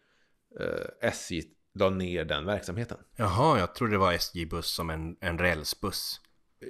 eh, 0.60 1.10
SJ 1.10 1.44
la 1.74 1.90
ner 1.90 2.26
den 2.26 2.46
verksamheten. 2.46 2.98
Jaha, 3.16 3.60
jag 3.60 3.76
trodde 3.76 3.94
det 3.94 3.98
var 3.98 4.14
SJ-buss 4.14 4.68
som 4.68 4.90
en, 4.90 5.18
en 5.22 5.38
rälsbuss. 5.38 6.22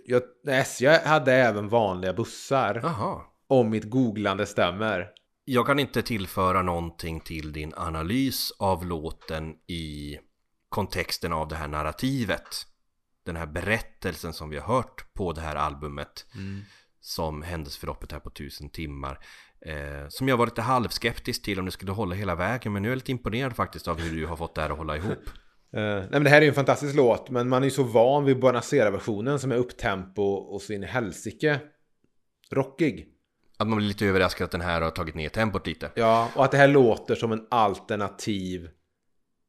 Jag, 0.06 0.22
SJ 0.48 0.88
hade 0.88 1.34
även 1.34 1.70
vanliga 1.70 2.14
bussar. 2.14 2.80
Jaha. 2.84 3.22
Om 3.48 3.70
mitt 3.70 3.90
googlande 3.90 4.46
stämmer. 4.46 5.12
Jag 5.46 5.66
kan 5.66 5.80
inte 5.80 6.02
tillföra 6.02 6.62
någonting 6.62 7.20
till 7.20 7.54
din 7.54 7.74
analys 7.76 8.52
av 8.60 8.86
låten 8.86 9.54
i 9.68 10.20
kontexten 10.70 11.34
av 11.34 11.48
det 11.48 11.56
här 11.56 11.68
narrativet. 11.68 12.48
Den 13.26 13.36
här 13.36 13.46
berättelsen 13.46 14.34
som 14.34 14.50
vi 14.50 14.58
har 14.58 14.76
hört 14.76 15.14
på 15.14 15.34
det 15.34 15.42
här 15.42 15.56
albumet. 15.56 16.26
Som 17.02 17.42
händelseförloppet 17.42 18.12
här 18.12 18.20
på 18.20 18.30
tusen 18.30 18.70
timmar. 18.70 19.20
Eh, 19.66 20.08
som 20.10 20.28
jag 20.28 20.38
var 20.38 20.46
lite 20.46 20.62
halvskeptisk 20.62 21.44
till 21.44 21.60
om 21.60 21.66
det 21.66 21.72
skulle 21.72 21.92
hålla 21.92 22.16
hela 22.16 22.36
vägen. 22.36 22.74
Men 22.74 22.82
nu 22.82 22.88
är 22.88 22.92
jag 22.92 22.96
lite 22.98 23.12
imponerad 23.12 23.56
faktiskt 23.56 23.88
av 23.88 24.00
hur 24.00 24.16
du 24.18 24.26
har 24.26 24.36
fått 24.36 24.56
det 24.56 24.62
här 24.62 24.70
att 24.70 24.78
hålla 24.78 24.98
ihop. 24.98 25.20
Eh, 25.74 25.82
nej 25.82 26.08
men 26.12 26.24
det 26.24 26.30
här 26.30 26.38
är 26.38 26.42
ju 26.42 26.48
en 26.48 26.54
fantastisk 26.56 26.96
låt, 26.96 27.30
men 27.30 27.50
man 27.50 27.62
är 27.64 27.68
ju 27.68 27.72
så 27.72 27.84
van 27.84 28.26
vid 28.26 28.40
Buonasera-versionen 28.40 29.40
som 29.40 29.52
är 29.52 29.56
upptempo 29.56 30.24
och 30.24 30.62
så 30.62 30.74
in 30.74 30.84
i 30.84 30.86
helsike 30.86 31.60
rockig. 32.52 33.08
Att 33.58 33.68
man 33.68 33.78
blir 33.78 33.88
lite 33.88 34.06
överraskad 34.06 34.46
att 34.46 34.52
den 34.52 34.62
här 34.62 34.82
har 34.82 34.90
tagit 34.92 35.16
ner 35.16 35.30
tempot 35.30 35.68
lite. 35.68 35.92
Ja, 35.96 36.30
och 36.36 36.46
att 36.46 36.52
det 36.52 36.58
här 36.58 36.68
låter 36.68 37.16
som 37.16 37.32
en 37.32 37.48
alternativ 37.52 38.70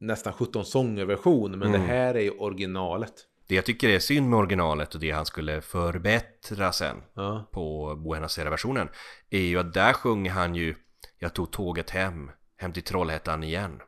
nästan 0.01 0.33
17 0.33 0.65
sånger-version. 0.65 1.51
Men 1.51 1.69
Mm. 1.69 1.81
det 1.81 1.87
här 1.87 2.15
är 2.15 2.21
ju 2.21 2.31
originalet. 2.31 3.15
Det 3.51 3.57
jag 3.57 3.65
tycker 3.65 3.89
är 3.89 3.99
synd 3.99 4.31
med 4.31 4.39
originalet 4.39 4.95
och 4.95 5.01
det 5.01 5.11
han 5.11 5.27
skulle 5.27 5.61
förbättra 5.61 6.73
sen 6.73 6.97
Ja. 7.15 7.51
på 7.53 7.97
Buenos 7.97 8.39
Aires-versionen 8.39 8.89
är 9.31 9.41
ju 9.41 9.59
att 9.59 9.75
där 9.75 9.93
sjunger 9.93 10.31
han 10.31 10.55
ju 10.55 10.75
Jag 11.19 11.35
tog 11.35 11.51
tåget 11.51 11.91
hem, 11.91 12.31
hem 12.57 12.73
till 12.73 12.83
Trollhättan 12.83 13.43
igen. 13.43 13.81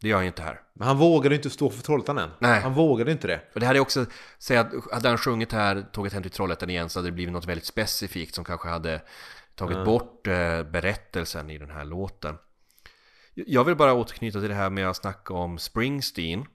Det 0.00 0.08
gör 0.08 0.16
han 0.16 0.24
ju 0.24 0.26
inte 0.26 0.42
här. 0.42 0.60
Men 0.74 0.88
han 0.88 0.98
vågade 0.98 1.34
inte 1.34 1.50
stå 1.50 1.70
för 1.70 1.82
Trollhättan 1.82 2.18
än. 2.18 2.30
Nej. 2.38 2.60
Han 2.60 2.74
vågade 2.74 3.12
inte 3.12 3.26
det. 3.26 3.40
För 3.52 3.60
det 3.60 3.66
hade 3.66 3.76
jag 3.76 3.82
också, 3.82 4.06
säga 4.38 4.60
att 4.60 4.72
hade 4.92 5.08
han 5.08 5.18
sjungit 5.18 5.52
här, 5.52 5.86
tåget 5.92 6.12
hem 6.12 6.22
till 6.22 6.32
Trollhättan 6.32 6.70
igen 6.70 6.88
så 6.88 6.98
hade 6.98 7.08
det 7.08 7.12
blivit 7.12 7.32
något 7.32 7.46
väldigt 7.46 7.66
specifikt 7.66 8.34
som 8.34 8.44
kanske 8.44 8.68
hade 8.68 9.02
tagit 9.54 9.84
bort 9.84 10.26
eh, 10.26 10.62
berättelsen 10.62 11.50
i 11.50 11.58
den 11.58 11.70
här 11.70 11.84
låten. 11.84 12.38
Jag 13.34 13.64
vill 13.64 13.76
bara 13.76 13.92
återknyta 13.94 14.40
till 14.40 14.48
det 14.48 14.54
här 14.54 14.70
med 14.70 14.88
att 14.88 14.96
snacka 14.96 15.34
om 15.34 15.58
Springsteen. 15.58 16.46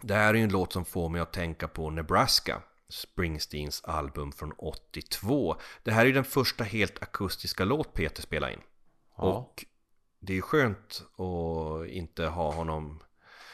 Det 0.00 0.14
här 0.14 0.28
är 0.28 0.38
ju 0.38 0.42
en 0.42 0.52
låt 0.52 0.72
som 0.72 0.84
får 0.84 1.08
mig 1.08 1.20
att 1.20 1.32
tänka 1.32 1.68
på 1.68 1.90
Nebraska. 1.90 2.62
Springsteens 2.88 3.84
album 3.84 4.32
från 4.32 4.52
82. 4.52 5.56
Det 5.82 5.90
här 5.90 6.02
är 6.02 6.06
ju 6.06 6.12
den 6.12 6.24
första 6.24 6.64
helt 6.64 7.02
akustiska 7.02 7.64
låt 7.64 7.92
Peter 7.92 8.22
spelade 8.22 8.52
in. 8.52 8.60
Ja. 9.16 9.22
Och 9.22 9.64
det 10.20 10.32
är 10.32 10.34
ju 10.34 10.42
skönt 10.42 11.02
att 11.12 11.88
inte 11.88 12.26
ha 12.26 12.52
honom 12.52 13.02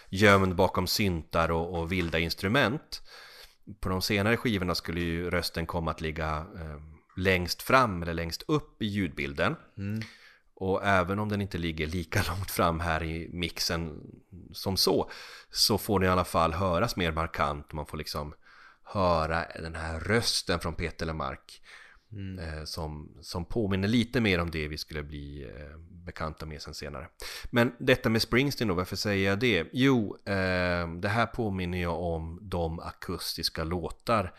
gömd 0.08 0.54
bakom 0.54 0.86
syntar 0.86 1.50
och, 1.50 1.78
och 1.78 1.92
vilda 1.92 2.18
instrument. 2.18 3.02
På 3.80 3.88
de 3.88 4.02
senare 4.02 4.36
skivorna 4.36 4.74
skulle 4.74 5.00
ju 5.00 5.30
rösten 5.30 5.66
komma 5.66 5.90
att 5.90 6.00
ligga 6.00 6.46
eh, 6.60 6.80
längst 7.16 7.62
fram 7.62 8.02
eller 8.02 8.14
längst 8.14 8.42
upp 8.48 8.82
i 8.82 8.86
ljudbilden. 8.86 9.56
Och 10.56 10.84
även 10.84 11.18
om 11.18 11.28
den 11.28 11.40
inte 11.40 11.58
ligger 11.58 11.86
lika 11.86 12.22
långt 12.28 12.50
fram 12.50 12.80
här 12.80 13.02
i 13.02 13.28
mixen 13.32 14.00
som 14.52 14.76
så, 14.76 15.10
så 15.50 15.78
får 15.78 16.00
den 16.00 16.08
i 16.08 16.12
alla 16.12 16.24
fall 16.24 16.52
höras 16.52 16.96
mer 16.96 17.12
markant. 17.12 17.72
Man 17.72 17.86
får 17.86 17.98
liksom 17.98 18.34
höra 18.82 19.44
den 19.62 19.74
här 19.74 20.00
rösten 20.00 20.60
från 20.60 20.74
Peter 20.74 21.06
Lemark. 21.06 21.60
Eh, 22.40 22.64
som, 22.64 23.16
som 23.20 23.44
påminner 23.44 23.88
lite 23.88 24.20
mer 24.20 24.40
om 24.40 24.50
det 24.50 24.68
vi 24.68 24.78
skulle 24.78 25.02
bli 25.02 25.42
eh, 25.42 25.78
bekanta 25.78 26.46
med 26.46 26.62
sen 26.62 26.74
senare. 26.74 27.08
Men 27.50 27.72
detta 27.78 28.08
med 28.08 28.22
Springsteen 28.22 28.68
då, 28.68 28.74
varför 28.74 28.96
säger 28.96 29.30
jag 29.30 29.38
det? 29.38 29.66
Jo, 29.72 30.16
eh, 30.24 30.88
det 30.88 31.08
här 31.08 31.26
påminner 31.26 31.82
jag 31.82 32.02
om 32.02 32.38
de 32.42 32.80
akustiska 32.80 33.64
låtar 33.64 34.34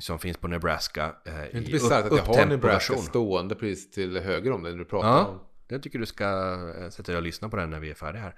som 0.00 0.18
finns 0.18 0.36
på 0.36 0.48
Nebraska. 0.48 1.04
Eh, 1.04 1.12
Det 1.24 1.30
är 1.40 1.56
inte 1.56 1.70
bisarrt 1.72 2.04
att 2.04 2.16
jag 2.16 2.24
har 2.24 2.46
Nebraska 2.46 2.96
stående 2.96 3.54
precis 3.54 3.90
till 3.90 4.18
höger 4.20 4.52
om 4.52 4.62
det 4.62 4.70
när 4.70 4.78
du 4.78 4.84
pratar 4.84 5.08
Ja, 5.08 5.24
om. 5.26 5.38
jag 5.68 5.82
tycker 5.82 5.98
du 5.98 6.06
ska 6.06 6.24
eh, 6.78 6.88
sätta 6.90 7.12
dig 7.12 7.16
och 7.16 7.22
lyssna 7.22 7.48
på 7.48 7.56
den 7.56 7.70
när 7.70 7.80
vi 7.80 7.90
är 7.90 7.94
färdiga 7.94 8.22
här. 8.22 8.34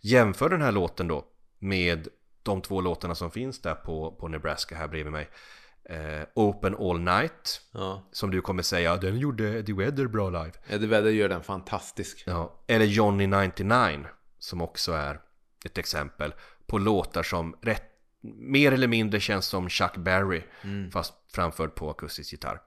Jämför 0.00 0.48
den 0.48 0.62
här 0.62 0.72
låten 0.72 1.08
då 1.08 1.24
med 1.58 2.08
de 2.42 2.60
två 2.62 2.80
låtarna 2.80 3.14
som 3.14 3.30
finns 3.30 3.60
där 3.62 3.74
på, 3.74 4.10
på 4.20 4.28
Nebraska 4.28 4.76
här 4.76 4.88
bredvid 4.88 5.12
mig. 5.12 5.28
Eh, 5.90 6.22
Open 6.34 6.76
All 6.78 7.00
Night, 7.00 7.60
Ja. 7.72 8.08
som 8.12 8.30
du 8.30 8.40
kommer 8.40 8.62
säga, 8.62 8.96
den 8.96 9.18
gjorde 9.18 9.58
Eddie 9.58 9.72
Vedder 9.72 10.06
bra 10.06 10.30
live. 10.30 10.52
Eddie 10.68 10.86
Vedder 10.86 11.10
gör 11.10 11.28
den 11.28 11.42
fantastisk. 11.42 12.22
Ja, 12.26 12.64
eller 12.66 12.84
Johnny 12.86 13.26
99, 13.26 14.06
som 14.38 14.60
också 14.62 14.92
är 14.92 15.20
ett 15.64 15.78
exempel 15.78 16.34
på 16.66 16.78
låtar 16.78 17.22
som 17.22 17.56
rätt, 17.62 17.90
mer 18.24 18.72
eller 18.72 18.88
mindre 18.88 19.20
känns 19.20 19.46
som 19.46 19.68
Chuck 19.68 19.96
Berry, 19.96 20.42
fast 20.92 21.14
framförd 21.34 21.74
på 21.74 21.90
akustisk 21.90 22.32
gitarr. 22.32 22.60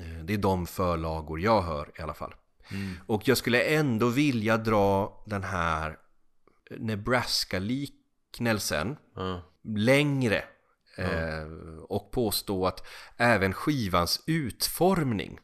Eh, 0.00 0.24
Det 0.24 0.34
är 0.34 0.38
de 0.38 0.66
förlagor 0.66 1.40
jag 1.40 1.62
hör 1.62 1.90
i 1.98 2.02
alla 2.02 2.14
fall. 2.14 2.34
Och 3.06 3.28
jag 3.28 3.38
skulle 3.38 3.62
ändå 3.62 4.08
vilja 4.08 4.56
dra 4.56 5.22
den 5.26 5.44
här 5.44 5.96
Nebraska-liknelsen 6.78 8.96
Ja. 9.14 9.42
längre 9.64 10.44
eh, 10.96 11.46
och 11.88 12.10
påstå 12.12 12.66
att 12.66 12.86
även 13.16 13.52
skivans 13.54 14.22
utformning, 14.26 15.38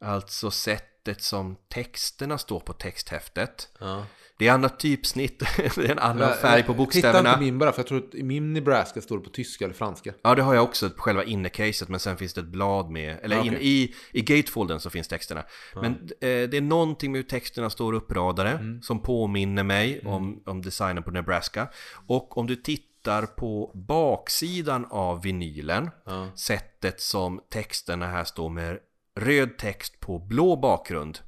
alltså 0.00 0.50
sättet 0.50 1.22
som 1.22 1.56
texterna 1.68 2.38
står 2.38 2.60
på 2.60 2.72
texthäftet. 2.72 3.68
Det 4.40 4.48
är 4.48 4.52
annat 4.52 4.78
typsnitt, 4.80 5.38
det 5.56 5.78
är 5.78 5.90
en 5.90 5.98
annan 5.98 6.34
färg 6.34 6.62
på 6.62 6.74
bokstäverna. 6.74 7.28
inte 7.30 7.40
min 7.40 7.58
bara, 7.58 7.72
för 7.72 7.78
jag 7.78 7.86
tror 7.86 7.98
att 8.08 8.14
i 8.14 8.22
min 8.22 8.52
Nebraska 8.52 9.00
står 9.00 9.18
det 9.18 9.24
på 9.24 9.30
tyska 9.30 9.64
eller 9.64 9.74
franska. 9.74 10.12
Ja, 10.22 10.34
det 10.34 10.42
har 10.42 10.54
jag 10.54 10.64
också 10.64 10.90
på 10.90 11.02
själva 11.02 11.24
innercaset, 11.24 11.88
men 11.88 12.00
sen 12.00 12.16
finns 12.16 12.34
det 12.34 12.40
ett 12.40 12.46
blad 12.46 12.90
med, 12.90 13.18
eller 13.22 13.36
Ja, 13.36 13.42
in, 13.42 13.54
okej. 13.54 13.68
i, 13.68 13.94
i 14.12 14.20
gatefolden 14.20 14.80
så 14.80 14.90
finns 14.90 15.08
texterna. 15.08 15.44
Men 15.74 15.92
eh, 15.92 16.18
det 16.20 16.54
är 16.56 16.60
någonting 16.60 17.12
med 17.12 17.18
hur 17.18 17.28
texterna 17.28 17.70
står 17.70 17.92
uppradade 17.92 18.50
Mm. 18.50 18.82
som 18.82 19.02
påminner 19.02 19.62
mig 19.62 20.00
om, 20.04 20.42
om 20.46 20.62
designen 20.62 21.02
på 21.02 21.10
Nebraska. 21.10 21.68
Och 22.06 22.38
om 22.38 22.46
du 22.46 22.56
tittar 22.56 23.26
på 23.26 23.70
baksidan 23.74 24.86
av 24.90 25.22
vinylen, 25.22 25.90
Ja. 26.06 26.28
sättet 26.36 27.00
som 27.00 27.40
texterna 27.52 28.06
här 28.06 28.24
står 28.24 28.48
med 28.48 28.78
röd 29.16 29.58
text 29.58 30.00
på 30.00 30.18
blå 30.18 30.56
bakgrund, 30.56 31.18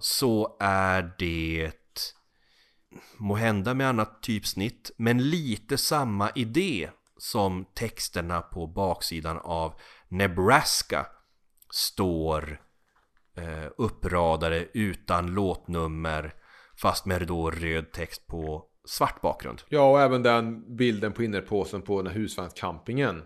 så 0.00 0.56
är 0.60 1.12
det 1.18 1.70
må 3.16 3.34
hända 3.34 3.74
med 3.74 3.88
annat 3.88 4.22
typsnitt, 4.22 4.90
men 4.96 5.30
lite 5.30 5.78
samma 5.78 6.30
idé 6.30 6.90
som 7.16 7.64
texterna 7.74 8.40
på 8.40 8.66
baksidan 8.66 9.38
av 9.38 9.74
Nebraska 10.08 11.06
står 11.72 12.60
eh, 13.36 13.70
uppradade 13.78 14.68
utan 14.74 15.34
låtnummer 15.34 16.34
fast 16.82 17.06
med 17.06 17.26
då 17.26 17.50
röd 17.50 17.92
text 17.92 18.26
på 18.26 18.64
svart 18.84 19.20
bakgrund. 19.20 19.62
ja, 19.68 19.90
och 19.90 20.00
även 20.00 20.22
den 20.22 20.76
bilden 20.76 21.12
på 21.12 21.22
innerpåsen 21.22 21.82
på 21.82 22.02
den 22.02 22.12
här 22.12 22.20
husvagnscampingen. 22.20 23.22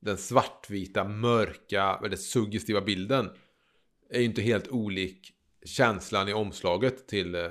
Den 0.00 0.18
svartvita, 0.18 1.04
mörka, 1.04 1.98
väldigt 2.02 2.22
suggestiva 2.22 2.80
bilden. 2.80 3.30
Är 4.10 4.18
ju 4.18 4.24
inte 4.24 4.42
helt 4.42 4.68
olik 4.68 5.32
känslan 5.64 6.28
i 6.28 6.32
omslaget 6.32 7.08
till 7.08 7.34
eh, 7.34 7.50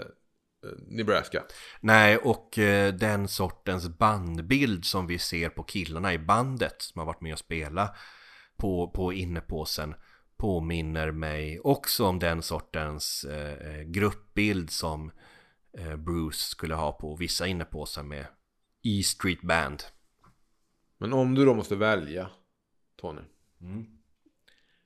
Nebraska. 0.88 1.44
Nej, 1.80 2.18
och 2.18 2.58
eh, 2.58 2.94
den 2.94 3.28
sortens 3.28 3.90
bandbild 3.98 4.86
som 4.86 5.08
vi 5.08 5.20
ser 5.20 5.50
på 5.50 5.64
killarna 5.64 6.14
i 6.14 6.20
bandet 6.20 6.82
som 6.82 7.00
har 7.00 7.06
varit 7.06 7.22
med 7.22 7.34
och 7.34 7.40
spela 7.40 7.96
på, 8.58 8.92
på 8.92 9.14
innepåsen 9.14 9.96
påminner 10.38 11.12
mig 11.12 11.60
också 11.60 12.06
om 12.06 12.20
den 12.20 12.42
sortens 12.42 13.24
eh, 13.24 13.82
gruppbild 13.82 14.70
som 14.70 15.12
eh, 15.78 15.96
Bruce 15.96 16.38
skulle 16.38 16.76
ha 16.76 16.92
på 16.92 17.16
vissa 17.16 17.48
innepåsar 17.48 18.04
med 18.04 18.26
E 18.84 19.04
Street 19.04 19.42
Band. 19.42 19.84
Men 20.98 21.14
om 21.14 21.36
du 21.36 21.46
då 21.46 21.54
måste 21.54 21.76
välja, 21.76 22.30
Tony. 22.96 23.22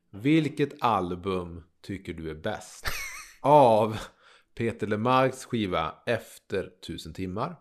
Vilket 0.09 0.83
album 0.83 1.63
tycker 1.81 2.13
du 2.13 2.29
är 2.29 2.35
bäst? 2.35 2.85
Av 3.41 3.97
Peter 4.55 4.87
Lemarks 4.87 5.45
skiva 5.45 5.95
Efter 6.05 6.69
tusen 6.87 7.13
timmar? 7.13 7.55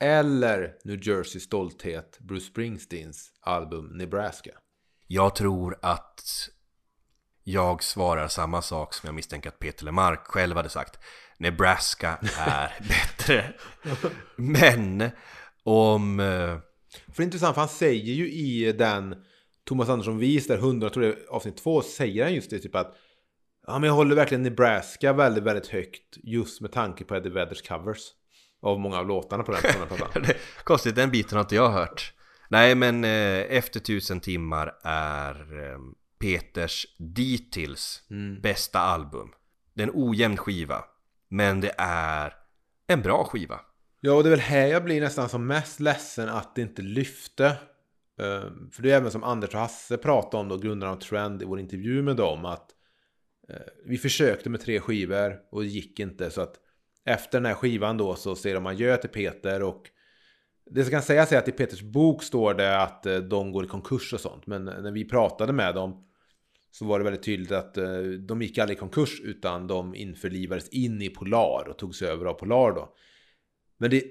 Eller 0.00 0.74
New 0.84 1.08
Jersey 1.08 1.40
stolthet, 1.40 2.18
Bruce 2.20 2.46
Springsteens 2.46 3.32
album 3.40 3.86
Nebraska? 3.86 4.50
Jag 5.06 5.34
tror 5.34 5.78
att 5.82 6.48
jag 7.44 7.82
svarar 7.82 8.28
samma 8.28 8.62
sak 8.62 8.94
som 8.94 9.06
jag 9.06 9.14
misstänker 9.14 9.48
att 9.48 9.58
Peter 9.58 9.84
Lemark 9.84 10.26
själv 10.26 10.56
hade 10.56 10.68
sagt. 10.68 10.98
Nebraska 11.38 12.18
är 12.38 12.78
bättre. 12.88 13.54
Men 14.36 15.10
om... 15.62 16.20
eh, 16.20 16.26
För 16.26 17.16
det 17.16 17.22
är 17.22 17.24
intressant, 17.24 17.54
för 17.54 17.60
han 17.60 17.68
säger 17.68 18.14
ju 18.14 18.32
i 18.32 18.72
den 18.72 19.24
Thomas 19.64 19.88
Andersson 19.88 20.18
vis 20.18 20.46
där 20.46 20.58
100, 20.58 20.84
jag 20.84 20.92
tror 20.92 21.04
är 21.04 21.16
avsnitt 21.28 21.56
2, 21.56 21.82
säger 21.82 22.24
han 22.24 22.34
just 22.34 22.50
det 22.50 22.58
typ 22.58 22.74
att 22.74 22.96
Ja 23.66 23.78
men 23.78 23.88
jag 23.88 23.94
håller 23.94 24.16
verkligen 24.16 24.42
Nebraska 24.42 25.12
väldigt, 25.12 25.44
väldigt 25.44 25.66
högt 25.66 26.18
just 26.22 26.60
med 26.60 26.72
tanke 26.72 27.04
på 27.04 27.16
Eddie 27.16 27.30
Vedders 27.30 27.62
covers. 27.62 27.98
Av 28.62 28.80
många 28.80 28.98
av 28.98 29.08
låtarna 29.08 29.42
på 29.42 29.52
den, 29.52 29.60
på 29.60 29.78
den 29.78 29.96
plattan. 29.96 30.24
Konstigt, 30.64 30.94
den 30.94 31.10
biten 31.10 31.36
har 31.36 31.44
inte 31.44 31.54
jag 31.54 31.70
hört. 31.70 32.12
Nej, 32.48 32.74
men 32.74 33.04
eh, 33.04 33.38
Efter 33.38 33.80
tusen 33.80 34.20
timmar 34.20 34.74
är 34.82 35.34
eh, 35.70 35.78
Peters 36.20 36.86
dittills 36.98 38.02
bästa 38.42 38.78
album. 38.78 39.28
Det 39.74 39.82
är 39.82 39.86
en 39.86 39.92
ojämn 39.94 40.36
skiva, 40.36 40.84
men 41.28 41.60
det 41.60 41.74
är 41.78 42.34
en 42.86 43.02
bra 43.02 43.24
skiva. 43.24 43.60
Ja, 44.00 44.12
och 44.12 44.22
det 44.22 44.28
är 44.28 44.30
väl 44.30 44.40
här 44.40 44.66
jag 44.66 44.84
blir 44.84 45.00
nästan 45.00 45.28
som 45.28 45.46
mest 45.46 45.80
ledsen 45.80 46.28
att 46.28 46.54
det 46.54 46.62
inte 46.62 46.82
lyfte. 46.82 47.46
Eh, 48.20 48.50
För 48.72 48.82
det 48.82 48.90
är 48.90 48.96
även 48.96 49.10
som 49.10 49.24
Anders 49.24 49.54
och 49.54 49.60
Hasse 49.60 49.96
pratade 49.96 50.40
om 50.40 50.48
då, 50.48 50.56
grundarna 50.56 50.92
av 50.92 50.96
Trend 50.96 51.42
i 51.42 51.44
vår 51.44 51.60
intervju 51.60 52.02
med 52.02 52.16
dem, 52.16 52.44
att 52.44 52.70
Eh, 53.52 53.58
vi 53.84 53.98
försökte 53.98 54.50
med 54.50 54.60
tre 54.60 54.80
skivor 54.80 55.38
och 55.50 55.62
det 55.62 55.68
gick 55.68 56.00
inte. 56.00 56.30
Så 56.30 56.40
att 56.40 56.54
efter 57.04 57.40
den 57.40 57.46
här 57.46 57.54
skivan 57.54 57.96
då 57.96 58.14
så 58.14 58.36
säger 58.36 58.54
de 58.54 58.66
adjö 58.66 58.96
till 58.96 59.10
Peter 59.10 59.62
och 59.62 59.90
Det 60.70 60.84
som 60.84 60.90
kan 60.90 61.02
sägas 61.02 61.32
är 61.32 61.38
att 61.38 61.48
i 61.48 61.52
Peters 61.52 61.82
bok 61.82 62.22
står 62.22 62.54
det 62.54 62.82
att 62.82 63.06
eh, 63.06 63.16
de 63.16 63.52
går 63.52 63.64
i 63.64 63.68
konkurs 63.68 64.12
och 64.12 64.20
sånt. 64.20 64.46
Men 64.46 64.68
eh, 64.68 64.80
när 64.80 64.92
vi 64.92 65.04
pratade 65.04 65.52
med 65.52 65.74
dem 65.74 66.08
så 66.70 66.84
var 66.84 66.98
det 66.98 67.04
väldigt 67.04 67.22
tydligt 67.22 67.52
att 67.52 67.74
de 68.18 68.42
gick 68.42 68.58
aldrig 68.58 68.76
i 68.76 68.80
konkurs 68.80 69.20
utan 69.20 69.66
de 69.66 69.94
införlivades 69.94 70.68
in 70.68 71.02
i 71.02 71.08
Polar 71.08 71.68
och 71.68 71.78
togs 71.78 72.02
över 72.02 72.26
av 72.26 72.34
Polar 72.34 72.72
då. 72.72 72.94
Men 73.78 73.90
det 73.90 73.96
är 73.96 74.04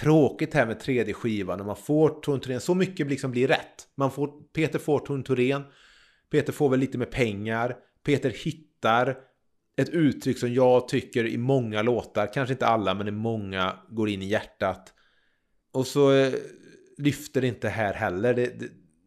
tråkigt 0.00 0.54
här 0.54 0.66
med 0.66 0.80
tredje 0.80 1.14
skivan 1.14 1.58
när 1.58 1.64
man 1.64 1.76
får 1.76 2.08
Torn 2.08 2.40
Thorén, 2.40 2.60
så 2.60 2.74
mycket 2.74 3.06
liksom 3.06 3.30
blir 3.30 3.48
rätt. 3.48 3.88
Man 3.94 4.10
får, 4.10 4.52
Peter 4.52 4.78
får 4.78 4.98
Torn 4.98 5.22
Thorén, 5.22 5.62
Peter 6.30 6.52
får 6.52 6.68
väl 6.68 6.80
lite 6.80 6.98
med 6.98 7.10
pengar, 7.10 7.76
Peter 8.04 8.30
hittar 8.30 8.73
ett 9.76 9.88
uttryck 9.88 10.38
som 10.38 10.54
jag 10.54 10.88
tycker 10.88 11.26
i 11.26 11.38
många 11.38 11.82
låtar, 11.82 12.32
kanske 12.32 12.52
inte 12.52 12.66
alla 12.66 12.94
men 12.94 13.08
i 13.08 13.10
många 13.10 13.78
går 13.88 14.08
in 14.08 14.22
i 14.22 14.26
hjärtat. 14.26 14.94
Och 15.72 15.86
så 15.86 16.12
eh, 16.12 16.32
lyfter 16.98 17.40
det 17.40 17.46
inte 17.46 17.68
här 17.68 17.94
heller. 17.94 18.34
Det, 18.34 18.58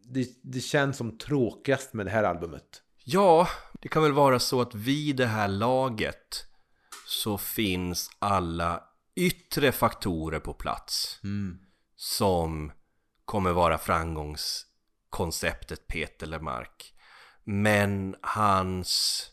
det, 0.04 0.28
det, 0.42 0.60
känns 0.60 0.96
som 0.96 1.18
tråkigast 1.18 1.92
med 1.92 2.06
det 2.06 2.10
här 2.10 2.24
albumet. 2.24 2.82
Ja, 3.04 3.48
det 3.80 3.88
kan 3.88 4.02
väl 4.02 4.12
vara 4.12 4.38
så 4.38 4.60
att 4.60 4.74
vid 4.74 5.16
det 5.16 5.26
här 5.26 5.48
laget 5.48 6.46
så 7.06 7.38
finns 7.38 8.10
alla 8.18 8.82
yttre 9.16 9.72
faktorer 9.72 10.40
på 10.40 10.54
plats 10.54 11.20
som 11.96 12.72
kommer 13.24 13.52
vara 13.52 13.78
framgångskonceptet 13.78 15.86
Peter 15.86 16.26
Lemark. 16.26 16.94
Men 17.44 18.16
hans 18.22 19.24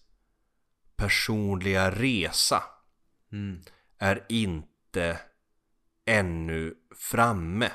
personliga 0.97 1.91
resa 1.91 2.63
är 3.99 4.25
inte 4.29 5.19
ännu 6.05 6.73
framme 6.95 7.71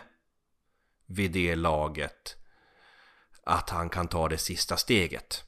vid 1.06 1.32
det 1.32 1.54
laget 1.54 2.36
att 3.44 3.70
han 3.70 3.88
kan 3.88 4.08
ta 4.08 4.28
det 4.28 4.38
sista 4.38 4.76
steget. 4.76 5.44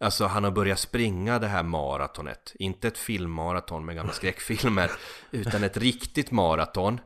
Alltså 0.00 0.26
han 0.26 0.44
har 0.44 0.50
börjat 0.50 0.78
springa 0.78 1.38
det 1.38 1.46
här 1.46 1.62
maratonet. 1.62 2.52
Inte 2.54 2.88
ett 2.88 2.98
filmmaraton 2.98 3.84
med 3.84 3.96
gamla 3.96 4.12
skräckfilmer. 4.12 4.90
utan 5.30 5.64
ett 5.64 5.76
riktigt 5.76 6.30
maraton. 6.30 7.00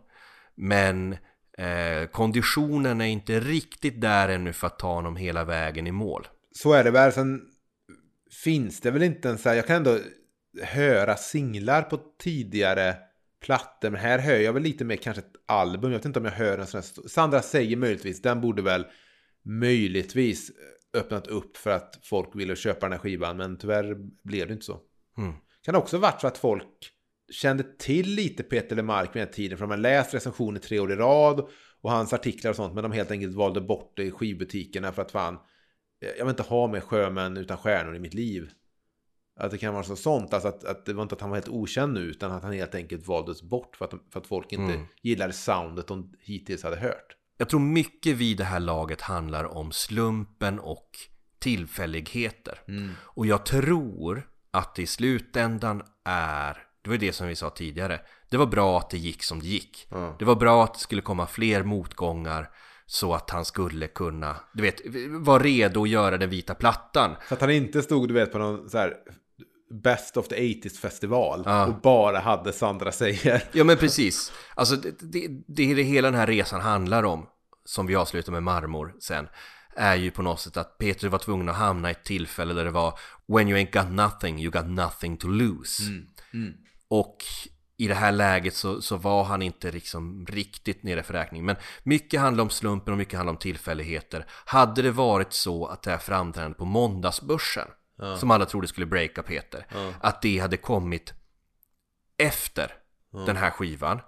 Men 0.54 1.12
eh, 1.58 2.06
konditionen 2.12 3.00
är 3.00 3.06
inte 3.06 3.40
riktigt 3.40 4.00
där 4.00 4.28
ännu 4.28 4.52
för 4.52 4.66
att 4.66 4.78
ta 4.78 4.94
honom 4.94 5.16
hela 5.16 5.44
vägen 5.44 5.86
i 5.86 5.92
mål. 5.92 6.28
Så 6.52 6.72
är 6.72 6.84
det 6.84 6.90
väl. 6.90 7.12
Sen 7.12 7.55
finns 8.30 8.80
det 8.80 8.90
väl 8.90 9.02
inte 9.02 9.30
en 9.30 9.38
så 9.38 9.48
här, 9.48 9.56
jag 9.56 9.66
kan 9.66 9.76
ändå 9.76 9.98
höra 10.62 11.16
singlar 11.16 11.82
på 11.82 12.00
tidigare 12.18 12.96
plattor. 13.40 13.90
Men 13.90 14.00
här 14.00 14.18
hör 14.18 14.36
jag 14.36 14.52
väl 14.52 14.62
lite 14.62 14.84
mer 14.84 14.96
kanske 14.96 15.22
ett 15.22 15.32
album. 15.46 15.92
Jag 15.92 15.98
vet 15.98 16.04
inte 16.04 16.18
om 16.18 16.24
jag 16.24 16.32
hör 16.32 16.58
en 16.58 16.66
sån 16.66 16.80
här. 16.80 17.08
Sandra 17.08 17.42
säger 17.42 17.76
möjligtvis, 17.76 18.22
den 18.22 18.40
borde 18.40 18.62
väl 18.62 18.84
möjligtvis 19.44 20.50
öppnat 20.94 21.26
upp 21.26 21.56
för 21.56 21.70
att 21.70 21.98
folk 22.02 22.36
ville 22.36 22.56
köpa 22.56 22.86
den 22.86 22.92
här 22.92 22.98
skivan. 22.98 23.36
Men 23.36 23.58
tyvärr 23.58 23.96
blev 24.24 24.46
det 24.46 24.52
inte 24.52 24.66
så. 24.66 24.80
Mm. 25.18 25.34
Kan 25.62 25.76
också 25.76 25.98
varit 25.98 26.20
så 26.20 26.26
att 26.26 26.38
folk 26.38 26.92
kände 27.32 27.64
till 27.78 28.14
lite 28.14 28.42
Peter 28.42 28.76
Lemark 28.76 29.16
vid 29.16 29.22
den 29.22 29.32
tiden. 29.32 29.58
För 29.58 29.64
de 29.64 29.70
har 29.70 29.78
läst 29.78 30.14
recensioner 30.14 30.60
tre 30.60 30.80
år 30.80 30.92
i 30.92 30.96
rad. 30.96 31.48
Och 31.80 31.90
hans 31.90 32.12
artiklar 32.12 32.50
och 32.50 32.56
sånt. 32.56 32.74
Men 32.74 32.82
de 32.82 32.92
helt 32.92 33.10
enkelt 33.10 33.34
valde 33.34 33.60
bort 33.60 33.92
det 33.96 34.04
i 34.04 34.10
skivbutikerna 34.10 34.92
för 34.92 35.02
att 35.02 35.10
fan. 35.10 35.38
Jag 35.98 36.24
vill 36.24 36.28
inte 36.28 36.42
ha 36.42 36.66
med 36.66 36.82
sjömän 36.84 37.36
utan 37.36 37.56
stjärnor 37.56 37.96
i 37.96 37.98
mitt 37.98 38.14
liv. 38.14 38.50
Att 39.40 39.50
det 39.50 39.58
kan 39.58 39.74
vara 39.74 39.84
så 39.84 39.96
sånt. 39.96 40.34
Alltså 40.34 40.48
att, 40.48 40.64
att 40.64 40.86
det 40.86 40.92
var 40.92 41.02
inte 41.02 41.14
att 41.14 41.20
han 41.20 41.30
var 41.30 41.36
helt 41.36 41.48
okänd 41.48 41.94
nu. 41.94 42.00
Utan 42.00 42.32
att 42.32 42.42
han 42.42 42.52
helt 42.52 42.74
enkelt 42.74 43.06
valdes 43.06 43.42
bort. 43.42 43.76
För 43.76 43.84
att, 43.84 43.94
för 44.12 44.20
att 44.20 44.26
folk 44.26 44.52
inte 44.52 44.74
Mm. 44.74 44.86
gillade 45.02 45.32
soundet 45.32 45.86
de 45.86 46.12
hittills 46.20 46.62
hade 46.62 46.76
hört. 46.76 47.16
Jag 47.38 47.48
tror 47.48 47.60
mycket 47.60 48.16
vid 48.16 48.38
det 48.38 48.44
här 48.44 48.60
laget 48.60 49.00
handlar 49.00 49.44
om 49.44 49.72
slumpen 49.72 50.58
och 50.58 50.90
tillfälligheter. 51.38 52.60
Och 53.02 53.26
jag 53.26 53.46
tror 53.46 54.28
att 54.50 54.74
det 54.74 54.82
i 54.82 54.86
slutändan 54.86 55.82
är, 56.04 56.58
det 56.82 56.90
var 56.90 56.96
det 56.96 57.12
som 57.12 57.28
vi 57.28 57.36
sa 57.36 57.50
tidigare, 57.50 58.00
det 58.30 58.36
var 58.36 58.46
bra 58.46 58.78
att 58.78 58.90
det 58.90 58.98
gick 58.98 59.22
som 59.22 59.40
det 59.40 59.46
gick. 59.46 59.86
Ja. 59.90 60.16
Det 60.18 60.24
var 60.24 60.34
bra 60.34 60.64
att 60.64 60.74
det 60.74 60.80
skulle 60.80 61.02
komma 61.02 61.26
fler 61.26 61.62
motgångar 61.62 62.50
så 62.86 63.14
att 63.14 63.30
han 63.30 63.44
skulle 63.44 63.86
kunna, 63.86 64.36
du 64.52 64.62
vet, 64.62 64.80
vara 65.08 65.42
redo 65.42 65.82
att 65.82 65.88
göra 65.88 66.18
den 66.18 66.30
vita 66.30 66.54
plattan. 66.54 67.16
Så 67.28 67.34
att 67.34 67.40
han 67.40 67.50
inte 67.50 67.82
stod, 67.82 68.08
du 68.08 68.14
vet, 68.14 68.32
på 68.32 68.38
någon 68.38 68.70
så 68.70 68.78
här 68.78 68.94
Best 69.70 70.16
of 70.16 70.28
the 70.28 70.36
80s 70.36 70.78
festival. 70.80 71.42
Ja. 71.44 71.66
Och 71.66 71.80
bara 71.80 72.18
hade 72.18 72.52
Sandra 72.52 72.92
säger. 72.92 73.42
Ja 73.52 73.64
men 73.64 73.76
precis. 73.76 74.32
Alltså 74.54 74.76
det, 74.76 75.00
det, 75.00 75.28
det, 75.46 75.74
det 75.74 75.82
hela 75.82 76.10
den 76.10 76.20
här 76.20 76.26
resan 76.26 76.60
handlar 76.60 77.02
om, 77.02 77.26
som 77.64 77.86
vi 77.86 77.96
avslutar 77.96 78.32
med 78.32 78.42
marmor 78.42 78.94
sen, 79.00 79.28
är 79.76 79.94
ju 79.94 80.10
på 80.10 80.22
något 80.22 80.40
sätt 80.40 80.56
att 80.56 80.78
Peter 80.78 81.08
var 81.08 81.18
tvungen 81.18 81.48
att 81.48 81.56
hamna 81.56 81.88
i 81.88 81.92
ett 81.92 82.04
tillfälle 82.04 82.54
där 82.54 82.64
det 82.64 82.70
var 82.70 82.98
When 83.28 83.48
you 83.48 83.58
ain't 83.58 83.82
got 83.82 83.92
nothing, 83.92 84.40
you 84.40 84.50
got 84.50 84.66
nothing 84.66 85.16
to 85.16 85.28
lose. 85.28 85.82
Och 86.88 87.16
i 87.78 87.88
det 87.88 87.94
här 87.94 88.12
läget 88.12 88.54
så, 88.54 88.82
så 88.82 88.96
var 88.96 89.24
han 89.24 89.42
inte 89.42 89.72
liksom 89.72 90.26
riktigt 90.26 90.82
nere 90.82 91.02
för 91.02 91.14
räkning. 91.14 91.44
Men 91.44 91.56
mycket 91.82 92.20
handlar 92.20 92.44
om 92.44 92.50
slumpen 92.50 92.92
och 92.92 92.98
mycket 92.98 93.16
handlar 93.16 93.32
om 93.32 93.38
tillfälligheter. 93.38 94.26
Hade 94.44 94.82
det 94.82 94.90
varit 94.90 95.32
så 95.32 95.66
att 95.66 95.82
det 95.82 95.90
här 95.90 95.98
framträdandet 95.98 96.58
på 96.58 96.64
måndagsbörsen, 96.64 97.68
som 98.18 98.30
alla 98.30 98.46
trodde 98.46 98.68
skulle 98.68 98.86
breaka 98.86 99.22
Peter, 99.22 99.66
att 100.00 100.22
det 100.22 100.38
hade 100.38 100.56
kommit 100.56 101.14
efter 102.18 102.72
den 103.26 103.36
här 103.36 103.50
skivan 103.50 104.00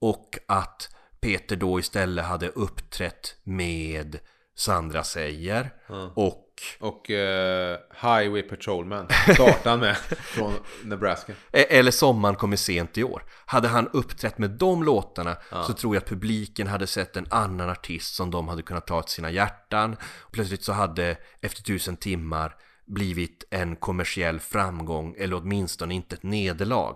och 0.00 0.38
att 0.48 0.96
Peter 1.20 1.56
då 1.56 1.78
istället 1.78 2.24
hade 2.24 2.48
uppträtt 2.48 3.36
med 3.42 4.18
Sandra 4.56 5.04
Säger 5.04 5.70
och 6.14 6.47
Och 6.80 7.10
eh, 7.10 7.78
Highway 8.02 8.42
Patrolman 8.42 9.06
startade 9.34 9.70
han 9.70 9.80
med 9.80 9.96
från 10.18 10.52
Nebraska. 10.84 11.32
E- 11.52 11.78
Eller 11.78 11.90
Sommaren 11.90 12.36
kommer 12.36 12.56
sent 12.56 12.98
i 12.98 13.04
år. 13.04 13.22
Hade 13.46 13.68
han 13.68 13.88
uppträtt 13.88 14.38
med 14.38 14.50
de 14.50 14.82
låtarna 14.82 15.36
så 15.66 15.72
tror 15.72 15.94
jag 15.94 16.02
att 16.02 16.08
publiken 16.08 16.66
hade 16.66 16.86
sett 16.86 17.16
en 17.16 17.26
annan 17.30 17.70
artist 17.70 18.14
som 18.14 18.30
de 18.30 18.48
hade 18.48 18.62
kunnat 18.62 18.86
ta 18.86 19.02
till 19.02 19.12
sina 19.14 19.30
hjärtan. 19.30 19.96
Plötsligt 20.32 20.64
så 20.64 20.72
hade 20.72 21.16
Efter 21.40 21.62
tusen 21.62 21.96
timmar 21.96 22.54
blivit 22.86 23.44
en 23.50 23.76
kommersiell 23.76 24.40
framgång 24.40 25.14
eller 25.18 25.36
åtminstone 25.36 25.94
inte 25.94 26.14
ett 26.14 26.22
nederlag. 26.22 26.94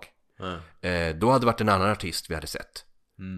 Eh, 0.81 1.15
då 1.15 1.27
hade 1.31 1.39
det 1.39 1.45
varit 1.45 1.61
en 1.61 1.69
annan 1.69 1.89
artist 1.89 2.29
vi 2.29 2.35
hade 2.35 2.47
sett. 2.47 2.85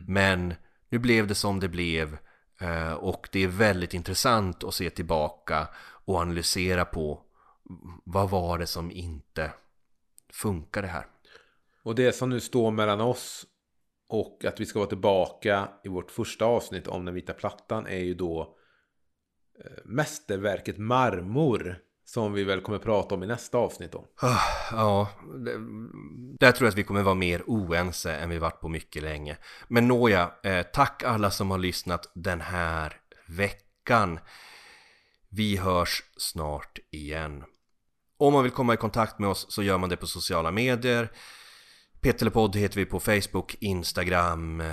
Men 0.08 0.54
nu 0.90 1.00
blev 1.00 1.28
det 1.28 1.36
som 1.36 1.60
det 1.60 1.68
blev 1.70 2.18
eh, 2.62 2.94
och 2.94 3.30
det 3.32 3.44
är 3.44 3.48
väldigt 3.48 3.94
intressant 3.94 4.64
att 4.64 4.74
se 4.74 4.90
tillbaka 4.90 5.68
och 6.06 6.16
analysera 6.18 6.86
på 6.86 7.22
vad 8.04 8.30
var 8.30 8.58
det 8.58 8.68
som 8.68 8.92
inte 8.92 9.52
funkade 10.34 10.88
här. 10.88 11.06
Och 11.84 11.96
det 11.96 12.12
som 12.16 12.30
nu 12.30 12.40
står 12.40 12.72
mellan 12.72 13.02
oss 13.02 13.46
och 14.08 14.46
att 14.46 14.60
vi 14.60 14.66
ska 14.66 14.80
vara 14.80 14.90
tillbaka 14.90 15.70
i 15.84 15.90
vårt 15.90 16.12
första 16.12 16.46
avsnitt 16.46 16.88
om 16.88 17.06
den 17.06 17.14
vita 17.16 17.34
plattan 17.34 17.88
är 17.88 18.00
ju 18.00 18.14
då 18.14 18.56
eh, 19.66 19.72
mästerverket 19.86 20.78
Marmor. 20.78 21.82
Som 22.08 22.34
vi 22.34 22.44
väl 22.44 22.62
kommer 22.62 22.80
prata 22.80 23.16
om 23.16 23.24
i 23.24 23.28
nästa 23.28 23.58
avsnitt 23.58 23.92
då. 23.92 24.06
Ah, 24.22 24.40
Ja, 24.72 25.10
det- 25.46 25.58
där 26.40 26.52
tror 26.52 26.66
jag 26.66 26.72
att 26.72 26.78
vi 26.78 26.84
kommer 26.84 27.02
vara 27.04 27.16
mer 27.16 27.44
oense 27.48 28.16
än 28.16 28.30
vi 28.30 28.38
varit 28.38 28.60
på 28.62 28.68
mycket 28.70 29.04
länge. 29.04 29.38
Men 29.68 29.88
nåja, 29.88 30.32
eh, 30.44 30.66
tack 30.74 31.04
alla 31.04 31.32
som 31.32 31.52
har 31.52 31.58
lyssnat 31.58 32.12
den 32.16 32.42
här 32.42 32.94
veckan. 33.28 34.20
Vi 35.36 35.58
hörs 35.58 36.04
snart 36.18 36.80
igen. 36.92 37.44
Om 38.18 38.34
man 38.34 38.44
vill 38.44 38.52
komma 38.52 38.74
i 38.74 38.78
kontakt 38.78 39.20
med 39.20 39.30
oss 39.30 39.46
så 39.50 39.64
gör 39.64 39.78
man 39.78 39.90
det 39.90 39.98
på 39.98 40.08
sociala 40.08 40.52
medier. 40.52 41.12
Petelepodd 42.02 42.56
heter 42.56 42.76
vi 42.76 42.86
på 42.86 43.00
Facebook, 43.00 43.56
Instagram, 43.60 44.64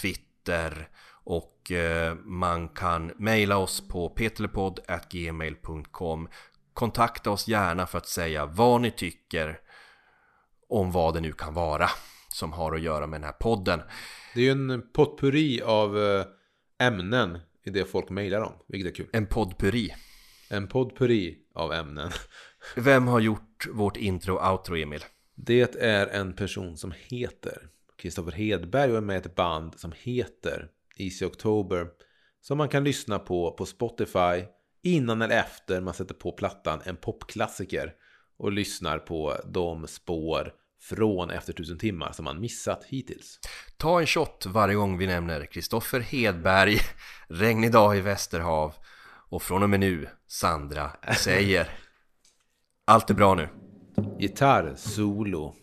Twitter 0.00 0.88
och 1.24 1.72
eh, 1.72 2.14
man 2.14 2.68
kan 2.68 3.12
mejla 3.16 3.56
oss 3.56 3.88
på 3.88 4.08
petelepodd.gmail.com 4.08 6.28
Kontakta 6.74 7.30
oss 7.30 7.48
gärna 7.48 7.86
för 7.86 7.98
att 7.98 8.08
säga 8.08 8.46
vad 8.46 8.80
ni 8.80 8.90
tycker 8.90 9.58
om 10.68 10.92
vad 10.92 11.14
det 11.14 11.20
nu 11.20 11.32
kan 11.32 11.54
vara 11.54 11.90
som 12.28 12.52
har 12.52 12.74
att 12.74 12.82
göra 12.82 13.06
med 13.06 13.20
den 13.20 13.26
här 13.26 13.32
podden. 13.32 13.82
Det 14.34 14.40
är 14.40 14.44
ju 14.44 14.50
en 14.50 14.82
potpurri 14.92 15.62
av 15.62 15.98
eh, 15.98 16.24
ämnen 16.78 17.38
i 17.64 17.70
det 17.70 17.84
folk 17.84 18.10
mejlar 18.10 18.40
om. 18.40 18.52
Vilket 18.68 18.92
är 18.92 18.94
kul. 18.94 19.08
En 19.12 19.26
poddpuri. 19.26 19.94
En 20.50 20.68
potpurri 20.68 21.38
av 21.54 21.72
ämnen. 21.72 22.10
Vem 22.76 23.06
har 23.06 23.20
gjort 23.20 23.66
vårt 23.72 23.96
intro 23.96 24.34
och 24.34 24.52
outro, 24.52 24.76
Emil? 24.76 25.00
Det 25.34 25.76
är 25.76 26.06
en 26.06 26.32
person 26.32 26.76
som 26.76 26.92
heter 26.96 27.68
Kristoffer 27.96 28.32
Hedberg 28.32 28.90
och 28.90 28.96
är 28.96 29.00
med 29.00 29.16
i 29.16 29.18
ett 29.18 29.34
band 29.34 29.80
som 29.80 29.92
heter 29.96 30.68
Easy 30.96 31.24
October. 31.24 31.86
Som 32.40 32.58
man 32.58 32.68
kan 32.68 32.84
lyssna 32.84 33.18
på 33.18 33.50
på 33.50 33.66
Spotify 33.66 34.44
innan 34.82 35.22
eller 35.22 35.38
efter 35.38 35.80
man 35.80 35.94
sätter 35.94 36.14
på 36.14 36.32
plattan 36.32 36.80
en 36.84 36.96
popklassiker. 36.96 37.92
Och 38.36 38.52
lyssnar 38.52 38.98
på 38.98 39.36
de 39.46 39.86
spår 39.86 40.52
från 40.88 41.30
Efter 41.30 41.52
tusen 41.52 41.78
timmar 41.78 42.12
som 42.12 42.24
man 42.24 42.40
missat 42.40 42.84
hittills. 42.84 43.38
Ta 43.76 44.00
en 44.00 44.06
shot 44.06 44.46
varje 44.46 44.74
gång 44.74 44.98
vi 44.98 45.06
nämner 45.06 45.46
Kristoffer 45.46 46.00
Hedberg, 46.00 46.80
Regnig 47.28 47.72
dag 47.72 47.96
i 47.96 48.00
Västerhav 48.00 48.74
och 49.30 49.42
från 49.42 49.62
och 49.62 49.70
med 49.70 49.80
nu 49.80 50.08
Sandra 50.26 50.90
säger 51.16 51.68
Allt 52.86 53.10
är 53.10 53.14
bra 53.14 53.34
nu. 53.34 53.48
Gitarr, 54.18 54.74
solo. 54.76 55.54